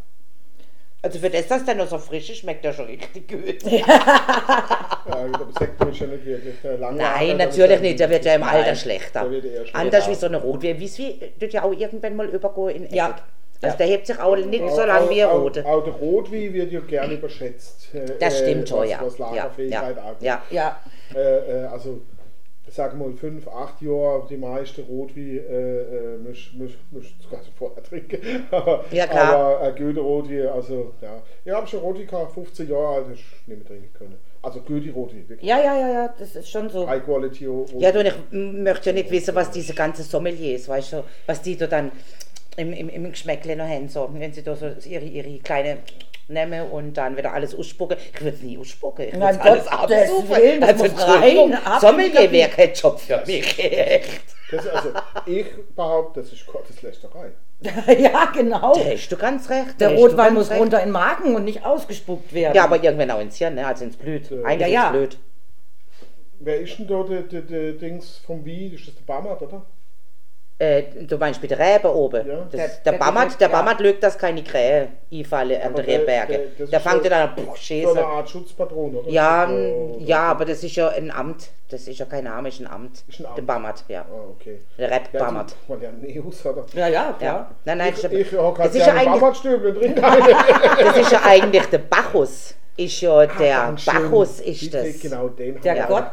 Also 1.02 1.18
für 1.20 1.30
das, 1.30 1.46
dass 1.46 1.64
der 1.64 1.76
noch 1.76 1.86
so 1.86 1.98
frisch 1.98 2.28
ist, 2.30 2.38
schmeckt 2.38 2.64
der 2.64 2.72
schon 2.72 2.86
richtig 2.86 3.28
gut. 3.28 3.62
Ja, 3.70 3.84
aber 5.04 5.28
Sekt 5.58 5.80
ist 5.84 6.00
ja 6.00 6.06
nicht 6.08 6.24
wirklich 6.24 6.54
äh, 6.64 6.76
lange. 6.76 6.98
Nein, 6.98 7.36
natürlich 7.36 7.80
nicht, 7.80 8.00
der 8.00 8.10
wird 8.10 8.24
ja 8.24 8.34
im 8.34 8.40
Nein, 8.40 8.56
Alter 8.56 8.74
schlechter. 8.74 9.20
der 9.22 9.30
wird 9.30 9.44
eher 9.44 9.60
schlechter. 9.60 9.78
Anders 9.78 10.08
wie 10.08 10.14
so 10.14 10.26
eine 10.26 10.38
Rotwein. 10.38 10.80
Wie 10.80 10.84
es 10.86 10.98
wie, 10.98 11.20
tut 11.38 11.52
ja 11.52 11.62
auch 11.62 11.72
irgendwann 11.72 12.16
mal 12.16 12.26
übergehen 12.26 12.70
in 12.70 12.84
Essig. 12.86 12.96
Ja. 12.96 13.14
Also 13.62 13.72
Ja. 13.74 13.76
der 13.76 13.86
hebt 13.86 14.06
sich 14.06 14.18
auch 14.18 14.36
nicht 14.36 14.68
so 14.70 14.84
lang 14.84 15.08
wie 15.08 15.22
ein 15.22 15.30
Rote. 15.30 15.64
Auch, 15.64 15.84
der 15.84 15.92
Rotwein 15.94 16.52
wird 16.52 16.72
ja 16.72 16.80
gerne 16.80 17.14
überschätzt. 17.14 17.94
äh, 17.94 18.04
Das 18.18 18.38
stimmt 18.38 18.64
äh, 18.64 18.66
schon, 18.66 18.88
ja. 18.88 18.98
Was 19.02 19.16
Ja, 19.18 19.26
Lagerfähigkeit 19.26 19.96
ja, 19.96 20.02
angeht. 20.02 20.22
ja. 20.22 20.42
Ja, 20.50 20.80
Äh, 21.14 21.20
äh, 21.62 21.64
also, 21.66 22.00
ich 22.68 22.74
sage 22.74 22.96
mal, 22.96 23.12
fünf, 23.12 23.46
acht 23.46 23.80
Jahre 23.80 24.26
die 24.28 24.36
meisten 24.36 24.82
Rotwein 24.82 25.40
äh, 25.48 26.16
muss, 26.18 26.50
muss, 26.54 26.72
muss 26.90 27.04
sogar 27.22 27.40
vorher 27.56 27.82
trinken. 27.82 28.18
aber, 28.50 28.84
Ja, 28.90 29.06
klar. 29.06 29.34
Aber 29.34 29.68
äh, 29.68 29.72
gute 29.78 30.00
Rotwein, 30.00 30.48
also 30.48 30.92
ja. 31.00 31.22
Ich 31.44 31.52
habe 31.52 31.66
schon 31.66 31.80
Rotwein 31.80 32.06
gehabt, 32.06 32.32
15 32.32 32.68
Jahre 32.68 32.88
alt, 32.88 33.06
ich 33.14 33.24
nicht 33.46 33.58
mehr 33.58 33.66
trinken 33.66 33.92
können. 33.94 34.16
Also 34.42 34.60
gute 34.60 34.90
Rotwein, 34.90 35.28
wirklich. 35.28 35.48
ja, 35.48 35.58
ja, 35.58 35.78
ja, 35.78 35.88
ja, 35.88 36.14
das 36.18 36.34
ist 36.34 36.50
schon 36.50 36.68
so. 36.68 36.88
High 36.88 37.04
Quality 37.04 37.46
Rotwein. 37.46 37.80
Ja, 37.80 37.92
du, 37.92 38.02
ich 38.02 38.14
möchte 38.30 38.90
ja 38.90 38.94
nicht 38.94 39.10
wissen, 39.10 39.34
was 39.34 39.50
diese 39.50 39.74
ganzen 39.74 40.04
Sommeliers, 40.04 40.68
weißt 40.68 40.94
du, 40.94 41.04
was 41.26 41.42
die 41.42 41.56
da 41.56 41.66
dann 41.68 41.92
im, 42.56 42.72
im, 42.72 42.88
im 42.88 43.10
Geschmäckle 43.10 43.54
noch 43.54 43.68
haben, 43.68 43.88
so, 43.88 44.08
wenn 44.12 44.32
sie 44.32 44.42
da 44.42 44.56
so 44.56 44.66
ihre, 44.88 45.04
ihre 45.04 45.38
kleine 45.38 45.78
nehmen 46.28 46.70
und 46.70 46.94
dann 46.94 47.16
wieder 47.16 47.32
alles 47.32 47.54
ausspucken. 47.54 47.96
Ich 48.14 48.20
würde 48.20 48.36
es 48.36 48.42
nie 48.42 48.58
ausspucken, 48.58 49.06
ich 49.06 49.14
es 49.14 49.20
alles 49.20 49.38
Gottes 49.38 49.68
absuchen. 49.68 50.28
Willen, 50.30 50.60
das 50.60 50.70
Also, 50.70 50.84
Entschuldigung, 50.84 51.54
Sommelier 51.80 52.32
wäre 52.32 52.50
kein 52.50 52.72
Job 52.72 52.98
für 53.00 53.22
mich, 53.26 53.58
echt. 53.58 54.24
Das, 54.50 54.66
also, 54.68 54.90
ich 55.26 55.46
behaupte, 55.74 56.20
das 56.20 56.32
ist 56.32 56.46
Gotteslästerei. 56.46 57.32
ja, 57.98 58.26
genau. 58.26 58.74
Da 58.74 58.80
hast 58.92 59.08
du 59.08 59.16
ganz 59.16 59.48
recht. 59.48 59.80
Der 59.80 59.94
Rotwein 59.94 60.34
muss 60.34 60.50
recht. 60.50 60.60
runter 60.60 60.78
in 60.80 60.88
den 60.88 60.92
Magen 60.92 61.34
und 61.34 61.44
nicht 61.44 61.64
ausgespuckt 61.64 62.32
werden. 62.34 62.54
Ja, 62.54 62.64
aber 62.64 62.82
irgendwann 62.82 63.10
auch 63.10 63.20
ins 63.20 63.36
Hirn, 63.36 63.54
ne? 63.54 63.66
also 63.66 63.84
ins 63.84 63.96
Blut. 63.96 64.22
Eigentlich 64.44 64.72
Ja, 64.72 64.90
ja. 64.90 64.90
ins 64.90 64.96
Blut. 64.96 65.18
Wer 66.38 66.60
ist 66.60 66.78
denn 66.78 66.86
da 66.86 67.02
der, 67.02 67.22
der, 67.22 67.40
der 67.40 67.72
Dings 67.72 68.18
vom 68.26 68.44
Wein? 68.44 68.72
Ist 68.74 68.86
das 68.86 68.94
der 68.94 69.02
Bammert, 69.04 69.40
oder? 69.40 69.64
Äh, 70.58 70.84
du 71.02 71.18
meinst 71.18 71.42
mit 71.42 71.50
der 71.50 71.58
Rebe 71.58 71.94
oben? 71.94 72.26
Ja. 72.26 72.36
Das, 72.44 72.50
Der- 72.52 72.68
der, 72.68 72.92
der 72.92 72.98
Bammert, 72.98 73.38
der 73.38 73.48
ja. 73.50 73.54
Bammert 73.54 73.78
lügt, 73.78 74.02
dass 74.02 74.16
keine 74.16 74.42
Krähe 74.42 74.88
einfallen 75.12 75.60
an 75.60 75.74
Aber 75.74 75.82
der 75.82 75.98
der- 75.98 76.26
der- 76.26 76.66
Der 76.66 76.80
fängt 76.80 77.04
dann 77.04 77.12
an, 77.12 77.36
puh, 77.36 77.52
So 77.54 77.90
eine. 77.90 78.02
Art 78.06 78.30
Schutzpatron, 78.30 78.96
oder? 78.96 79.10
Ja, 79.10 79.44
oder- 79.44 79.98
ja, 80.00 80.22
aber 80.30 80.46
das 80.46 80.64
ist 80.64 80.74
ja 80.76 80.88
ein 80.88 81.10
Amt. 81.10 81.50
Das 81.68 81.86
ist 81.86 81.98
ja 81.98 82.06
kein 82.06 82.24
Name, 82.24 82.48
ist 82.48 82.60
ein 82.60 82.66
Amt. 82.68 83.04
Ist 83.06 83.20
ein 83.20 83.26
Amt. 83.26 83.36
Der 83.36 83.42
Bammert, 83.42 83.84
ja. 83.88 84.00
Ah, 84.10 84.30
okay. 84.30 84.60
Der 84.78 84.90
Rap 84.90 85.08
Ja, 85.12 85.24
Bammert. 85.24 85.50
die- 85.50 85.72
Man 85.72 85.80
lernt 85.82 86.02
nie 86.02 86.22
aus, 86.26 86.46
oder? 86.46 86.64
Ja, 86.72 86.88
ja, 86.88 87.14
Ja. 87.20 87.50
Nein, 87.66 87.76
nein, 87.78 87.92
Ich, 87.94 88.00
das, 88.00 88.12
ich 88.12 88.32
ist, 88.32 88.38
habe 88.38 88.56
das, 88.62 88.72
gerade 88.72 88.78
ist 88.78 88.86
ja 88.86 89.04
Bammertstübel 89.12 89.74
drin. 89.74 89.94
Das 90.80 90.96
ist 90.96 91.12
ja 91.12 91.20
eigentlich 91.22 91.66
der 91.66 91.78
Bacchus. 91.78 92.54
ist 92.78 93.00
ja 93.02 93.26
der 93.26 93.56
ganz 93.56 93.82
schön. 93.82 93.92
Bacchus, 94.04 94.40
ist 94.40 94.72
das. 94.72 95.00
Genau, 95.00 95.28
den 95.28 95.60
Der 95.60 95.84
Gott. 95.84 96.04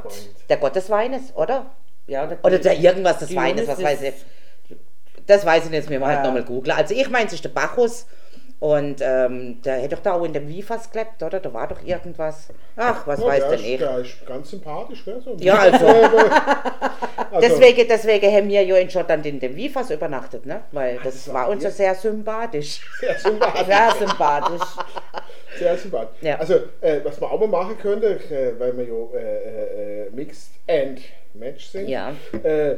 Der 0.50 0.58
Gott 0.58 0.76
des 0.76 0.90
Weines, 0.90 1.34
oder? 1.36 1.66
Ja, 2.14 2.28
der, 2.28 2.38
Oder 2.44 2.60
der 2.60 2.78
irgendwas 2.80 3.20
des 3.20 3.30
Dionys 3.30 3.50
Weines, 3.50 3.68
was 3.68 3.84
weiß 3.84 4.02
ich. 4.04 4.14
Das 5.26 5.46
weiß 5.46 5.66
ich 5.66 5.72
nicht, 5.72 5.84
das 5.84 5.90
müssen 5.90 6.02
wir 6.02 6.08
halt 6.08 6.20
Ja. 6.20 6.24
nochmal 6.26 6.44
googeln. 6.44 6.76
Also 6.78 6.94
ich 6.94 7.10
meine, 7.10 7.28
es 7.28 7.34
ist 7.34 7.44
der 7.44 7.50
Bacchus. 7.50 8.06
Und 8.60 9.02
ähm, 9.02 9.62
der 9.62 9.76
hätte 9.82 9.96
doch 9.98 10.04
da 10.04 10.14
auch 10.14 10.24
in 10.24 10.32
dem 10.32 10.48
Vifas 10.48 10.90
gelebt, 10.90 11.22
oder? 11.22 11.42
Da 11.42 11.54
war 11.54 11.68
doch 11.68 11.84
irgendwas. 11.84 12.48
Ach, 12.78 13.06
was 13.06 13.20
Ja, 13.20 13.26
weiß 13.26 13.40
der 13.42 13.50
denn 13.50 13.60
ist, 13.60 13.66
ich. 13.66 13.78
Der 13.80 13.98
ist 13.98 14.26
ganz 14.26 14.50
sympathisch, 14.52 15.04
gell? 15.04 15.22
So. 15.22 15.36
Ja, 15.40 15.56
also. 15.60 15.86
Also, 17.32 17.48
Deswegen, 17.48 17.88
deswegen 17.88 18.32
haben 18.32 18.48
wir 18.48 18.64
ja 18.64 18.76
in 18.78 18.90
Schottland 18.92 19.26
in 19.26 19.40
dem 19.40 19.56
Vifas 19.56 19.90
übernachtet, 19.90 20.46
ne? 20.46 20.62
Weil 20.72 20.98
das 21.04 21.26
das 21.26 21.28
war 21.34 21.44
war 21.46 21.50
uns 21.50 21.64
ja 21.64 21.72
sehr 21.72 21.96
sympathisch. 21.96 22.82
Sehr 23.00 23.18
sympathisch. 23.18 23.66
sehr 23.66 23.92
sympathisch. 24.08 24.68
Sehr 25.60 25.78
sympathisch. 25.78 26.22
Ja. 26.22 26.36
Also, 26.40 26.56
äh, 26.82 27.00
was 27.04 27.20
man 27.20 27.30
auch 27.32 27.40
mal 27.40 27.48
machen 27.48 27.78
könnte, 27.80 28.08
äh, 28.32 28.60
weil 28.60 28.76
wir 28.78 28.86
ja 28.86 29.20
äh, 29.20 30.06
äh, 30.06 30.10
Mixed 30.12 30.50
and 30.68 31.00
Match 31.34 31.66
sind, 31.68 31.88
Ja. 31.90 32.14
äh, 32.44 32.78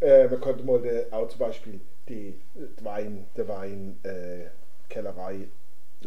äh, 0.00 0.28
man 0.28 0.40
könnte 0.40 0.64
mal 0.64 0.84
äh, 0.84 1.04
auch 1.10 1.28
zum 1.28 1.38
Beispiel 1.40 1.80
die 2.08 2.28
äh, 2.56 2.84
Wein, 2.84 3.26
der 3.36 3.48
Wein, 3.48 3.98
äh, 4.02 4.46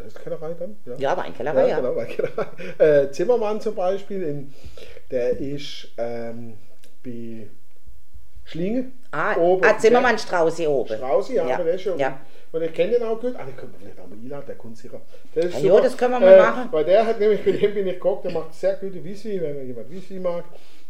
heißt 0.03 0.19
Kellerei 0.23 0.53
dann? 0.59 0.77
Ja, 0.97 1.17
Weinkellerei, 1.17 1.69
ja. 1.69 1.77
genau, 1.77 1.95
Weinkellerei. 1.95 2.45
Äh, 2.77 3.11
Zimmermann 3.11 3.59
zum 3.61 3.75
Beispiel, 3.75 4.23
in, 4.23 4.53
der 5.11 5.39
ist 5.39 5.89
ähm, 5.97 6.53
bei 7.03 7.47
Schlinge. 8.45 8.91
Ah, 9.11 9.35
oben. 9.37 9.63
ah 9.65 9.77
Zimmermann 9.77 10.17
Straußi 10.17 10.67
oben. 10.67 10.95
Straußi, 10.95 11.35
ja, 11.35 11.47
Ja, 11.49 11.57
der 11.63 11.73
ist 11.73 11.81
schon. 11.81 11.97
ja. 11.99 12.19
Und 12.51 12.61
ich 12.63 12.73
kenne 12.73 12.93
den 12.93 13.03
auch 13.03 13.19
gut. 13.19 13.35
Ah, 13.37 13.43
den 13.43 13.57
können 13.57 13.73
wir 13.73 13.79
vielleicht 13.79 13.99
auch 13.99 14.07
mal 14.07 14.15
einladen, 14.15 14.45
der 14.47 14.55
kommt 14.55 14.77
sicher. 14.77 15.01
Der 15.35 15.43
ist 15.43 15.53
Ja, 15.55 15.59
super. 15.59 15.73
jo, 15.75 15.79
das 15.81 15.97
können 15.97 16.13
wir 16.13 16.19
mal 16.21 16.37
machen. 16.37 16.69
Weil 16.71 16.85
der 16.85 17.05
hat 17.05 17.19
nämlich, 17.19 17.45
mit 17.45 17.61
dem 17.61 17.73
bin 17.73 17.87
ich 17.87 17.95
gekocht, 17.95 18.23
der 18.23 18.31
macht 18.31 18.53
sehr 18.53 18.75
gute 18.75 19.03
Whisky, 19.03 19.41
wenn 19.41 19.67
jemand 19.67 19.91
Whisky 19.91 20.19
mag. 20.19 20.45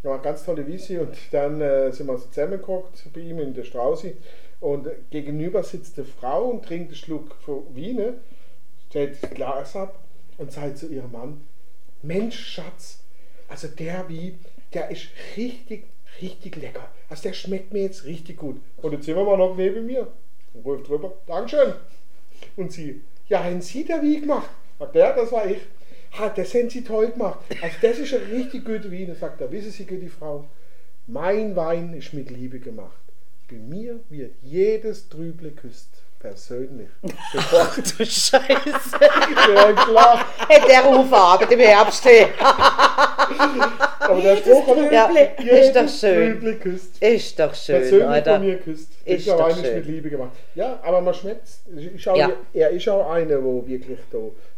Der 0.08 0.14
macht 0.14 0.24
ganz 0.24 0.46
tolle 0.46 0.66
Whisky 0.66 1.00
und 1.00 1.18
dann 1.32 1.60
äh, 1.60 1.92
sind 1.92 2.08
wir 2.08 2.18
so 2.18 2.30
zusammengekocht 2.30 3.12
bei 3.14 3.20
ihm 3.20 3.40
in 3.40 3.54
der 3.54 3.66
Straußi. 3.66 4.16
Und 4.62 4.88
gegenüber 5.10 5.64
sitzt 5.64 5.98
eine 5.98 6.08
Frau 6.08 6.46
und 6.46 6.64
trinkt 6.64 6.92
einen 6.92 6.96
Schluck 6.96 7.36
von 7.42 7.76
Wein, 7.76 8.14
stellt 8.88 9.22
das 9.22 9.30
Glas 9.32 9.76
ab 9.76 10.00
und 10.38 10.54
sagt 10.54 10.78
zu 10.78 10.88
ihrem 10.88 11.12
Mann: 11.12 11.42
Mensch, 12.04 12.40
Schatz, 12.40 13.00
also 13.50 13.68
der 13.68 14.08
wie, 14.08 14.40
der 14.74 14.90
ist 14.92 15.10
richtig, 15.36 15.84
richtig 16.22 16.56
lecker. 16.56 16.88
Also 17.10 17.24
der 17.24 17.34
schmeckt 17.34 17.74
mir 17.74 17.82
jetzt 17.82 18.06
richtig 18.06 18.38
gut. 18.38 18.62
Und 18.78 18.94
jetzt 18.94 19.04
sind 19.04 19.18
wir 19.18 19.26
mal 19.26 19.38
noch 19.38 19.58
neben 19.58 19.86
mir. 19.86 20.08
Und 20.54 20.64
ruft 20.64 20.88
drüber, 20.88 21.16
Dankeschön. 21.26 21.74
Und 22.56 22.72
sie, 22.72 23.02
ja, 23.28 23.44
haben 23.44 23.60
Sie 23.60 23.84
der 23.84 24.02
wie 24.02 24.22
gemacht? 24.22 24.50
Sagt 24.80 24.96
der, 24.96 25.14
das 25.18 25.34
war 25.34 25.46
ich. 25.48 25.58
Ha, 26.18 26.30
das 26.30 26.54
haben 26.54 26.70
Sie 26.70 26.84
toll 26.84 27.12
gemacht. 27.12 27.40
Also 27.62 27.76
das 27.82 28.00
ist 28.00 28.14
ein 28.14 28.22
richtig 28.32 28.66
guter 28.66 28.92
Wein. 28.92 29.16
Sagt 29.20 29.42
er, 29.42 29.52
wissen 29.52 29.72
Sie, 29.72 29.86
gute 29.86 30.10
Frau, 30.10 30.46
mein 31.08 31.56
Wein 31.56 31.94
ist 31.94 32.14
mit 32.14 32.30
Liebe 32.30 32.60
gemacht. 32.60 32.98
Bei 33.50 33.58
mir 33.58 34.00
wird 34.10 34.34
jedes 34.42 35.08
Trüble 35.10 35.52
küsst 35.52 36.04
persönlich 36.20 36.90
bekocht. 37.02 38.00
Du 38.00 38.06
Scheiße. 38.06 38.40
ja, 39.56 39.74
klar. 39.74 40.26
Hey, 40.48 40.62
der 40.68 40.84
Rufer 40.84 41.18
Abend 41.18 41.52
im 41.52 41.60
Herbst. 41.60 42.04
hey. 42.06 42.28
Aber 44.00 44.22
der 44.22 44.38
Spruch, 44.38 44.68
oder? 44.68 44.92
Ja, 44.92 45.10
ist 45.16 45.76
doch 45.76 45.88
schön. 45.88 46.34
Trüble 46.34 46.56
küsst. 46.56 47.02
Ist 47.02 47.40
doch 47.40 47.54
schön, 47.54 47.82
persönlich 47.82 48.22
oder? 48.22 48.34
von 48.36 48.46
mir 48.46 48.58
küsst. 48.58 48.90
Ist 49.06 49.28
der 49.28 49.38
doch 49.38 49.46
Wein 49.46 49.52
ist 49.52 49.66
schön. 49.66 49.76
mit 49.76 49.86
Liebe 49.86 50.10
gemacht. 50.10 50.32
Ja, 50.56 50.80
aber 50.84 51.02
man 51.02 51.14
schmeckt 51.14 51.44
es. 51.44 51.62
Ja. 52.04 52.32
Er 52.54 52.70
ist 52.72 52.88
auch 52.90 53.10
einer, 53.12 53.44
wo 53.44 53.66
wirklich 53.68 54.00
da 54.12 54.18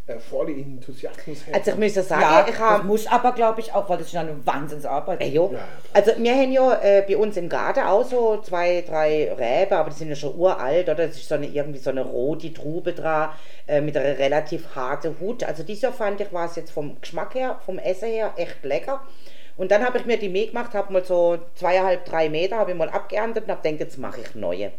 äh, 0.10 0.20
voller 0.20 0.50
Enthusiasmus 0.50 1.46
hat. 1.48 1.54
Also 1.54 1.72
ich 1.72 1.78
muss 1.78 1.96
ja 1.96 2.04
sagen, 2.04 2.22
Ja, 2.22 2.46
ich 2.50 2.60
habe... 2.60 2.84
muss 2.86 3.08
aber, 3.08 3.32
glaube 3.34 3.62
ich, 3.62 3.74
auch, 3.74 3.88
weil 3.90 3.98
das 3.98 4.08
ist 4.08 4.14
ja 4.14 4.22
eine 4.22 4.46
Wahnsinnsarbeit. 4.46 5.24
Jo. 5.24 5.52
Ja. 5.54 5.60
Also 5.94 6.12
wir 6.18 6.34
haben 6.34 6.52
ja 6.52 6.74
äh, 6.82 7.04
bei 7.08 7.16
uns 7.18 7.38
im 7.38 7.48
Garten 7.48 7.82
auch 7.82 8.04
so 8.04 8.38
zwei, 8.42 8.84
drei 8.88 9.32
Reben, 9.32 9.74
aber 9.74 9.90
die 9.90 9.96
sind 9.96 10.10
ja 10.10 10.16
schon 10.16 10.36
uralt, 10.36 10.90
oder? 10.90 11.08
Das 11.08 11.16
ist 11.16 11.30
so 11.30 11.36
eine, 11.36 11.48
irgendwie 11.48 11.80
so 11.80 11.90
eine 11.90 12.02
rote 12.04 12.54
Trube 12.54 12.94
dran, 12.94 13.30
äh, 13.68 13.82
mit 13.82 13.96
einer 13.96 14.18
relativ 14.18 14.76
harten 14.76 15.16
Hut. 15.20 15.44
Also 15.44 15.64
dieses 15.64 15.84
Jahr 15.84 15.94
fand 15.94 16.20
ich, 16.22 16.34
war 16.34 16.46
es 16.46 16.56
jetzt 16.56 16.72
vom 16.72 17.00
Geschmack 17.00 17.36
her, 17.36 17.60
vom 17.66 17.78
Essen 17.80 18.10
her 18.10 18.34
echt 18.36 18.64
lecker. 18.64 19.02
Und 19.58 19.72
dann 19.72 19.86
habe 19.86 19.98
ich 19.98 20.06
mir 20.06 20.18
die 20.18 20.30
Mäh 20.30 20.48
gemacht, 20.48 20.74
habe 20.74 20.94
mal 20.94 21.04
so 21.04 21.38
zweieinhalb, 21.56 22.06
drei 22.06 22.30
Meter, 22.30 22.58
habe 22.58 22.72
ich 22.72 22.78
mal 22.78 22.90
abgeerntet 22.90 23.44
und 23.44 23.52
habe 23.52 23.62
gedacht, 23.62 23.82
jetzt 23.82 23.98
mache 23.98 24.22
ich 24.22 24.34
neue. 24.34 24.72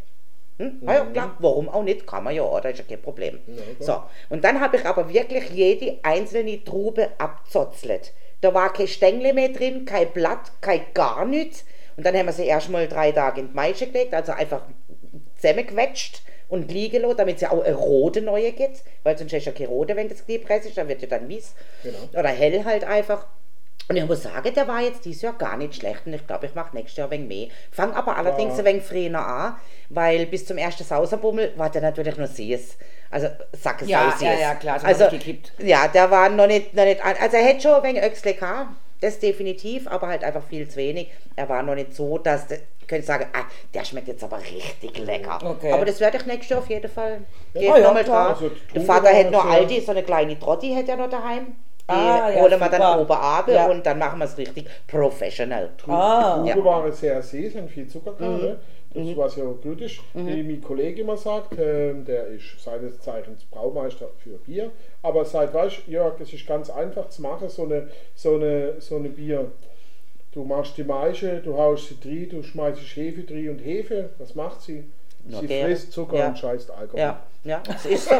Hm? 0.60 0.78
Na 0.82 0.94
ja, 0.94 1.04
klar, 1.06 1.36
warum 1.38 1.70
auch 1.70 1.82
nicht? 1.82 2.06
Kann 2.06 2.22
man 2.22 2.34
ja, 2.34 2.42
oder? 2.42 2.70
Ist 2.70 2.80
ja 2.80 2.84
kein 2.84 3.00
Problem. 3.00 3.40
so, 3.78 3.84
klar. 3.84 4.10
und 4.28 4.44
dann 4.44 4.60
habe 4.60 4.76
ich 4.76 4.84
aber 4.84 5.10
wirklich 5.10 5.48
jede 5.50 5.98
einzelne 6.02 6.62
Trube 6.62 7.08
abzotzelt. 7.16 8.12
Da 8.42 8.52
war 8.52 8.70
kein 8.70 8.86
Stängel 8.86 9.32
mehr 9.32 9.48
drin, 9.48 9.86
kein 9.86 10.10
Blatt, 10.12 10.52
kein 10.60 10.82
gar 10.92 11.24
nichts. 11.24 11.64
Und 11.96 12.04
dann 12.04 12.14
haben 12.14 12.26
wir 12.26 12.32
sie 12.34 12.46
erstmal 12.46 12.88
drei 12.88 13.10
Tage 13.10 13.40
in 13.40 13.48
die 13.48 13.54
Maische 13.54 13.86
gelegt, 13.86 14.12
also 14.12 14.32
einfach 14.32 14.62
zusammengequetscht 15.36 16.22
und 16.50 16.70
liegen 16.70 17.02
lassen, 17.02 17.16
damit 17.16 17.38
sie 17.38 17.46
auch 17.46 17.64
eine 17.64 17.74
rote 17.74 18.20
neue 18.20 18.52
gibt. 18.52 18.82
Weil 19.02 19.16
sonst 19.16 19.32
ist 19.32 19.46
ja 19.46 19.52
keine 19.52 19.68
rote, 19.68 19.96
wenn 19.96 20.10
das 20.10 20.26
Kniepress 20.26 20.66
ist, 20.66 20.76
dann 20.76 20.88
wird 20.88 21.00
ja 21.00 21.08
dann 21.08 21.30
weiß. 21.30 21.54
Genau. 21.84 21.98
Oder 22.12 22.28
hell 22.28 22.64
halt 22.66 22.84
einfach. 22.84 23.26
Und 23.88 23.96
ich 23.96 24.06
muss 24.06 24.22
sagen, 24.22 24.54
der 24.54 24.68
war 24.68 24.80
jetzt 24.80 25.04
dieses 25.04 25.22
Jahr 25.22 25.32
gar 25.32 25.56
nicht 25.56 25.74
schlecht 25.74 26.06
und 26.06 26.12
ich 26.12 26.24
glaube, 26.24 26.46
ich 26.46 26.54
mache 26.54 26.76
nächstes 26.76 26.96
Jahr 26.98 27.08
ein 27.08 27.28
wenig 27.28 27.28
mehr. 27.28 27.48
Fang 27.72 27.92
aber 27.92 28.16
allerdings 28.16 28.52
Ja. 28.54 28.60
ein 28.60 28.64
wenig 28.66 28.84
früher 28.84 29.18
an, 29.18 29.56
weil 29.88 30.26
bis 30.26 30.46
zum 30.46 30.58
ersten 30.58 30.84
Sauserbummel 30.84 31.52
war 31.56 31.70
der 31.70 31.82
natürlich 31.82 32.16
noch 32.16 32.28
süß. 32.28 32.76
Also 33.10 33.26
Sacke 33.52 33.84
Ja, 33.86 34.14
ja, 34.20 34.32
ja, 34.38 34.54
klar, 34.54 34.78
so 34.78 34.86
also, 34.86 35.08
gekippt. 35.08 35.52
Ja, 35.58 35.88
der 35.88 36.08
war 36.08 36.28
noch 36.28 36.46
nicht, 36.46 36.72
noch 36.74 36.84
nicht. 36.84 37.04
Also 37.04 37.36
er 37.36 37.42
hätte 37.42 37.62
schon 37.62 37.72
ein 37.72 37.82
wenig 37.82 38.02
Öxle 38.04 38.34
gehabt, 38.34 38.68
das 39.00 39.18
definitiv, 39.18 39.88
aber 39.88 40.06
halt 40.06 40.22
einfach 40.22 40.44
viel 40.44 40.68
zu 40.68 40.76
wenig. 40.76 41.08
Er 41.34 41.48
war 41.48 41.62
noch 41.64 41.74
nicht 41.74 41.92
so, 41.92 42.18
dass, 42.18 42.46
ich 42.52 42.86
könnte 42.86 43.04
sagen, 43.06 43.26
ah, 43.32 43.42
der 43.74 43.84
schmeckt 43.84 44.06
jetzt 44.06 44.22
aber 44.22 44.38
richtig 44.38 44.96
lecker. 44.98 45.40
Okay. 45.42 45.72
Aber 45.72 45.84
das 45.84 45.98
werde 45.98 46.18
ich 46.18 46.26
nächstes 46.26 46.50
Jahr 46.50 46.60
auf 46.60 46.68
jeden 46.68 46.88
Fall. 46.88 47.22
Ja, 47.54 47.76
ja, 47.76 47.84
nochmal 47.84 48.04
drauf. 48.04 48.40
Also 48.40 48.52
der 48.72 48.82
Vater 48.82 49.08
hätte 49.08 49.32
noch 49.32 49.44
Aldi, 49.44 49.80
so 49.80 49.90
eine 49.90 50.04
kleine 50.04 50.38
Trotti 50.38 50.72
hätte 50.72 50.92
er 50.92 50.96
noch 50.96 51.10
daheim. 51.10 51.56
Ah, 51.90 52.30
ja, 52.30 52.40
holen 52.40 52.60
wir 52.60 52.68
dann 52.68 53.00
oben 53.00 53.12
ab 53.12 53.48
Ja. 53.48 53.66
und 53.68 53.84
dann 53.84 53.98
machen 53.98 54.18
wir 54.18 54.24
es 54.26 54.36
richtig 54.38 54.66
professional. 54.86 55.70
Ah. 55.86 56.42
Die 56.42 56.48
Ja. 56.48 56.54
Trube 56.54 56.68
waren 56.68 56.92
sehr 56.92 57.22
süß 57.22 57.54
und 57.56 57.70
viel 57.70 57.86
Zucker 57.88 58.12
dran. 58.12 58.36
Mhm. 58.36 58.42
Ne? 58.42 58.56
Das 58.92 59.16
war 59.16 59.28
sehr 59.28 59.44
gut 59.44 59.80
ist. 59.80 60.00
Wie 60.14 60.42
mein 60.42 60.60
Kollege 60.60 61.02
immer 61.02 61.16
sagt, 61.16 61.56
ähm, 61.58 62.04
der 62.04 62.26
ist 62.26 62.60
seines 62.60 62.98
Zeichens 63.00 63.44
Braumeister 63.44 64.08
für 64.18 64.30
Bier. 64.38 64.70
Aber 65.02 65.24
seit, 65.24 65.54
weißt 65.54 65.82
du, 65.86 65.92
Jörg, 65.92 66.16
das 66.18 66.32
ist 66.32 66.44
ganz 66.46 66.70
einfach 66.70 67.08
zu 67.08 67.22
machen, 67.22 67.48
so 67.48 67.64
eine, 67.64 67.88
so 68.16 68.34
eine, 68.34 68.80
so 68.80 68.96
eine 68.96 69.08
Bier. 69.10 69.52
Du 70.32 70.42
machst 70.42 70.76
die 70.76 70.82
Maische, 70.84 71.40
du 71.40 71.56
haust 71.56 71.88
sie 71.88 72.00
drin, 72.00 72.28
du 72.30 72.42
schmeißt 72.42 72.80
Hefe 72.80 73.22
drin 73.22 73.50
und 73.50 73.58
Hefe, 73.60 74.10
was 74.18 74.34
macht 74.34 74.60
sie? 74.62 74.84
Sie 75.28 75.46
Gäre. 75.46 75.68
frisst 75.68 75.92
Zucker 75.92 76.16
Ja. 76.16 76.28
und 76.28 76.38
scheißt 76.38 76.70
Alkohol. 76.70 77.00
Ja, 77.00 77.22
ja, 77.44 77.62
es 77.74 77.86
ist 77.86 78.08
so. 78.08 78.14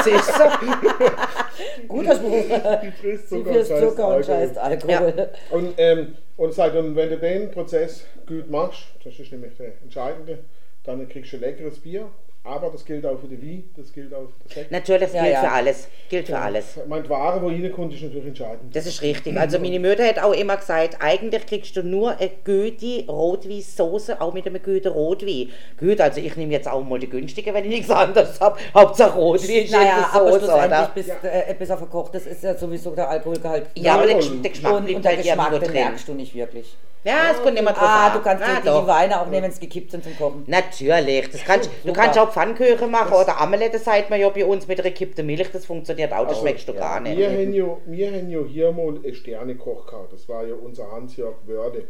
es 0.00 0.06
ist 0.06 0.26
so. 0.34 0.44
Guter 1.88 2.14
Spruch. 2.16 2.44
Die 2.82 2.90
frisst 2.92 3.28
Sie 3.28 3.36
Zucker 3.36 3.48
und 3.50 3.54
fürs 3.54 3.68
scheißt 3.68 3.82
Zucker 3.82 4.06
und 4.08 4.12
Alkohol. 4.14 4.24
scheißt 4.24 4.58
Alkohol. 4.58 5.28
Und, 5.50 5.74
ähm, 5.78 6.14
und, 6.36 6.54
sagt, 6.54 6.76
und 6.76 6.96
wenn 6.96 7.10
du 7.10 7.18
den 7.18 7.50
Prozess 7.50 8.04
gut 8.26 8.50
machst, 8.50 8.84
das 9.04 9.18
ist 9.18 9.32
nämlich 9.32 9.56
der 9.56 9.72
entscheidende, 9.82 10.38
dann 10.84 11.08
kriegst 11.08 11.32
du 11.32 11.36
ein 11.36 11.40
leckeres 11.42 11.78
Bier. 11.80 12.08
Aber 12.44 12.70
das 12.70 12.84
gilt 12.84 13.06
auch 13.06 13.20
für 13.20 13.28
die 13.28 13.40
Wie, 13.40 13.64
das 13.76 13.92
gilt 13.92 14.12
auch 14.12 14.22
für 14.22 14.44
das 14.44 14.54
Sekt. 14.54 14.72
Natürlich, 14.72 15.02
das 15.02 15.12
Ja, 15.12 15.22
gilt 15.22 15.34
ja. 15.34 15.40
für 15.42 15.50
alles. 15.52 15.88
Gilt 16.10 16.26
für 16.26 16.38
alles. 16.38 16.64
Meine 16.88 17.08
Ware, 17.08 17.40
wo 17.40 17.46
reinkommt, 17.46 17.94
ist 17.94 18.02
natürlich 18.02 18.26
entscheidend. 18.26 18.74
Das 18.74 18.84
ist 18.84 19.00
richtig. 19.00 19.38
Also 19.38 19.60
meine 19.60 19.78
Mutter 19.78 20.04
hat 20.04 20.18
auch 20.18 20.32
immer 20.32 20.56
gesagt, 20.56 20.96
eigentlich 21.00 21.46
kriegst 21.46 21.76
du 21.76 21.84
nur 21.84 22.16
eine 22.18 22.30
gute 22.44 23.06
Rotweinsoße, 23.08 24.20
auch 24.20 24.32
mit 24.34 24.44
einem 24.46 24.60
guten 24.60 24.88
Rotwein. 24.88 25.50
Gut, 25.78 26.00
also 26.00 26.20
ich 26.20 26.34
nehme 26.36 26.52
jetzt 26.52 26.66
auch 26.68 26.82
mal 26.82 26.98
die 26.98 27.08
günstige, 27.08 27.54
wenn 27.54 27.64
ich 27.64 27.70
nichts 27.70 27.90
anderes 27.90 28.40
habe. 28.40 28.58
Hauptsache 28.74 29.16
Rotwein 29.16 29.48
ist 29.64 29.70
Naja, 29.70 30.10
aber 30.12 30.32
Soße, 30.32 30.38
schlussendlich, 30.40 30.66
oder? 30.78 30.90
bis, 30.94 31.08
äh, 31.08 31.54
bis 31.56 31.68
er 31.70 31.78
verkocht 31.78 32.14
ist, 32.16 32.26
ist 32.26 32.42
ja 32.42 32.56
sowieso 32.56 32.90
der 32.94 33.08
Alkoholgehalt. 33.08 33.66
Ja, 33.76 33.94
aber 33.94 34.06
der, 34.06 34.16
der 34.20 34.50
Geschmack 34.50 34.72
und, 34.74 34.84
bleibt 34.84 34.96
und 34.96 35.04
der 35.04 35.12
halt 35.12 35.22
Geschmack, 35.22 35.50
den 35.52 35.60
drin. 35.60 35.72
merkst 35.72 36.08
du 36.08 36.14
nicht 36.14 36.34
wirklich. 36.34 36.76
Ja, 37.04 37.32
es 37.32 37.42
kommt 37.42 37.58
immer 37.58 37.72
drauf 37.72 37.82
Ah, 37.82 38.06
an. 38.06 38.12
du 38.12 38.20
kannst 38.22 38.44
Na, 38.46 38.60
die, 38.60 38.80
die. 38.80 38.86
Weine 38.86 39.20
auch 39.20 39.26
nehmen, 39.26 39.42
wenn 39.42 39.50
es 39.50 39.58
gekippt 39.58 39.90
sind 39.90 40.04
zum 40.04 40.16
Kochen. 40.16 40.44
Natürlich, 40.46 41.30
das 41.30 41.42
kannst, 41.44 41.68
du 41.84 41.92
kannst 41.92 42.16
auch 42.16 42.31
Pfannkuchen 42.32 42.90
machen 42.90 43.12
oder 43.14 43.40
Amelette, 43.40 43.78
sagt 43.78 44.10
man 44.10 44.18
ja 44.20 44.28
bei 44.28 44.44
uns 44.44 44.66
mit 44.66 44.82
gekippter 44.82 45.22
Milch, 45.22 45.50
das 45.52 45.66
funktioniert 45.66 46.12
auch, 46.12 46.26
das 46.26 46.40
schmeckst 46.40 46.68
du 46.68 46.74
gar 46.74 47.00
nicht. 47.00 47.16
Wir 47.18 47.30
haben, 47.30 47.52
ja, 47.52 47.76
wir 47.86 48.06
haben 48.12 48.30
ja 48.30 48.40
hier 48.44 48.72
mal 48.72 48.88
einen 48.88 49.14
Sternekoch 49.14 49.86
gehabt. 49.86 50.12
Das 50.12 50.28
war 50.28 50.44
ja 50.44 50.54
unser 50.54 50.90
Hans-Jörg 50.90 51.34
Wörde 51.46 51.84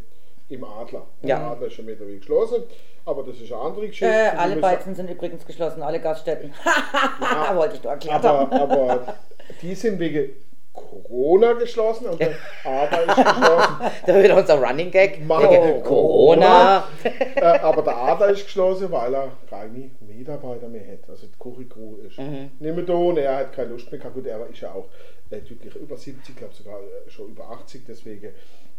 im 0.48 0.64
Adler. 0.64 1.06
Ja. 1.22 1.38
Der 1.38 1.46
Adler 1.52 1.66
ist 1.68 1.74
schon 1.74 1.86
mittlerweile 1.86 2.18
geschlossen, 2.18 2.62
aber 3.06 3.22
das 3.22 3.36
ist 3.40 3.52
eine 3.52 3.62
andere 3.62 3.86
Geschichte. 3.86 4.12
Äh, 4.12 4.36
alle 4.36 4.56
Beizen 4.56 4.94
sind 4.94 5.08
übrigens 5.10 5.46
geschlossen, 5.46 5.82
alle 5.82 6.00
Gaststätten. 6.00 6.52
Wollte 7.54 7.76
ich 7.76 7.82
nur 7.82 7.92
erklärt 7.92 8.24
aber, 8.24 8.52
aber 8.52 9.14
die 9.62 9.74
sind 9.74 9.98
wegen 9.98 10.30
Corona 10.74 11.52
geschlossen 11.52 12.06
und 12.06 12.18
der 12.20 12.32
Adler 12.64 13.02
ist 13.02 13.16
geschlossen. 13.16 13.76
Da 14.06 14.22
wieder 14.22 14.36
unser 14.36 14.62
Running 14.62 14.90
Gag. 14.90 15.20
Mach- 15.26 15.42
Wegen 15.42 15.82
Corona. 15.82 16.84
äh, 17.04 17.40
aber 17.58 17.82
der 17.82 17.96
Adler 17.96 18.28
ist 18.30 18.44
geschlossen, 18.44 18.90
weil 18.90 19.14
er 19.14 19.28
keine 19.50 19.90
Mitarbeiter 20.26 20.68
mehr 20.68 20.86
hat. 20.92 21.08
Also 21.08 21.26
die 21.26 21.38
Kochikrew 21.38 21.96
ist 21.96 22.18
Mhm. 22.18 22.50
nicht 22.58 22.74
mehr 22.76 22.84
da 22.84 22.94
und 22.94 23.16
er 23.18 23.36
hat 23.36 23.52
keine 23.52 23.70
Lust 23.70 23.90
mehr 23.90 23.98
gehabt. 23.98 24.14
Gut, 24.14 24.26
er 24.26 24.46
ist 24.46 24.60
ja 24.60 24.72
auch 24.72 24.88
äh, 25.30 25.40
wirklich 25.48 25.74
über 25.76 25.96
70, 25.96 26.30
ich 26.30 26.36
glaube 26.36 26.54
sogar 26.54 26.80
äh, 26.80 27.10
schon 27.10 27.30
über 27.30 27.50
80, 27.50 27.82
deswegen 27.86 28.32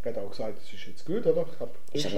hat 0.05 0.17
er 0.17 0.23
auch 0.23 0.31
gesagt, 0.31 0.57
das 0.57 0.73
ist 0.73 0.85
jetzt 0.85 1.05
gut, 1.05 1.25
oder? 1.25 1.45
Ich 1.93 2.05
hab 2.05 2.17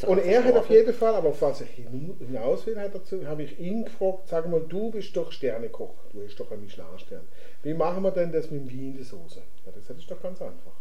so 0.00 0.06
und 0.08 0.18
er 0.24 0.42
hat 0.42 0.56
auf 0.56 0.70
jeden 0.70 0.94
Fall, 0.94 1.14
aber 1.14 1.28
auf 1.28 1.42
was 1.42 1.60
ich 1.60 1.68
hin- 1.68 2.16
hinaus 2.18 2.66
will, 2.66 2.78
habe 2.78 3.42
ich 3.42 3.58
ihn 3.60 3.84
gefragt, 3.84 4.28
sag 4.28 4.48
mal, 4.48 4.60
du 4.66 4.90
bist 4.90 5.14
doch 5.16 5.30
Sternekoch, 5.30 5.94
du 6.12 6.22
hast 6.24 6.36
doch 6.40 6.50
einen 6.50 6.62
Michelin-Stern. 6.62 7.28
Wie 7.62 7.74
machen 7.74 8.02
wir 8.04 8.10
denn 8.10 8.32
das 8.32 8.50
mit 8.50 8.62
dem 8.62 8.70
Wein 8.70 8.78
in 8.92 8.96
der 8.96 9.04
Soße? 9.04 9.42
Ja, 9.66 9.72
das 9.72 9.90
ist 9.98 10.10
doch 10.10 10.22
ganz 10.22 10.40
einfach. 10.40 10.72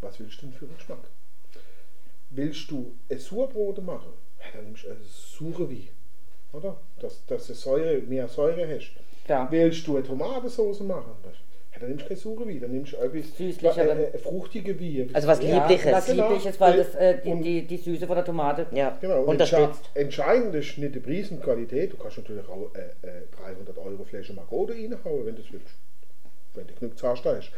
Was 0.00 0.18
willst 0.18 0.42
du 0.42 0.46
denn 0.46 0.52
für 0.52 0.64
einen 0.66 0.74
Geschmack? 0.76 1.04
Willst 2.30 2.70
du 2.70 2.96
ein 3.08 3.18
Surbrot 3.18 3.80
machen? 3.84 4.12
Ja, 4.40 4.46
dann 4.56 4.64
nimmst 4.64 4.84
du 4.84 4.88
ein 4.90 4.96
saure 5.04 5.70
Wein. 5.70 5.88
Oder? 6.52 6.76
Dass, 7.04 7.24
dass 7.26 7.46
du 7.48 7.52
Säure, 7.54 7.98
mehr 8.08 8.26
Säure 8.28 8.66
hast. 8.66 8.92
Ja. 9.28 9.46
Willst 9.50 9.86
du 9.86 9.96
eine 9.96 10.06
Tomatensauce 10.06 10.80
machen? 10.80 11.12
Ja, 11.72 11.80
dann 11.80 11.88
nimmst 11.90 12.04
du 12.04 12.08
keine 12.08 12.20
saure 12.20 12.48
Wein, 12.48 12.60
dann 12.60 12.70
nimmst 12.72 12.92
du 12.92 12.96
etwas 12.96 13.76
äh, 13.76 13.80
äh, 14.14 14.18
fruchtige 14.18 14.80
Wein. 14.80 15.10
Also 15.12 15.28
was 15.28 15.42
Ja, 15.42 15.66
Liebliches. 15.66 15.92
was 15.92 16.06
Genau. 16.06 16.28
Liebliches, 16.28 16.60
weil 16.60 16.76
das, 16.78 16.94
äh, 16.94 17.18
die, 17.22 17.42
die, 17.42 17.66
die 17.66 17.76
Süße 17.76 18.06
von 18.06 18.16
der 18.16 18.24
Tomate. 18.24 18.66
Ja, 18.72 18.96
Genau, 19.02 19.20
und 19.22 19.28
unterstützt. 19.28 19.82
entsche- 19.94 19.98
Entscheidend 20.00 20.54
ist 20.54 20.78
nicht 20.78 20.94
die 20.94 21.00
Priesenqualität. 21.00 21.92
Du 21.92 21.96
kannst 21.98 22.16
natürlich 22.16 22.48
auch 22.48 22.70
äh, 22.74 23.06
äh, 23.06 23.22
300 23.36 23.76
Euro 23.76 24.04
Flasche 24.04 24.32
Margode 24.32 24.72
reinhauen, 24.74 25.26
wenn 25.26 25.34
du 25.36 25.42
es 25.42 25.52
willst. 25.52 25.66
Wenn 26.54 26.66
du 26.68 26.74
genug 26.74 26.98
Zahnstein 26.98 27.36
hast. 27.38 27.50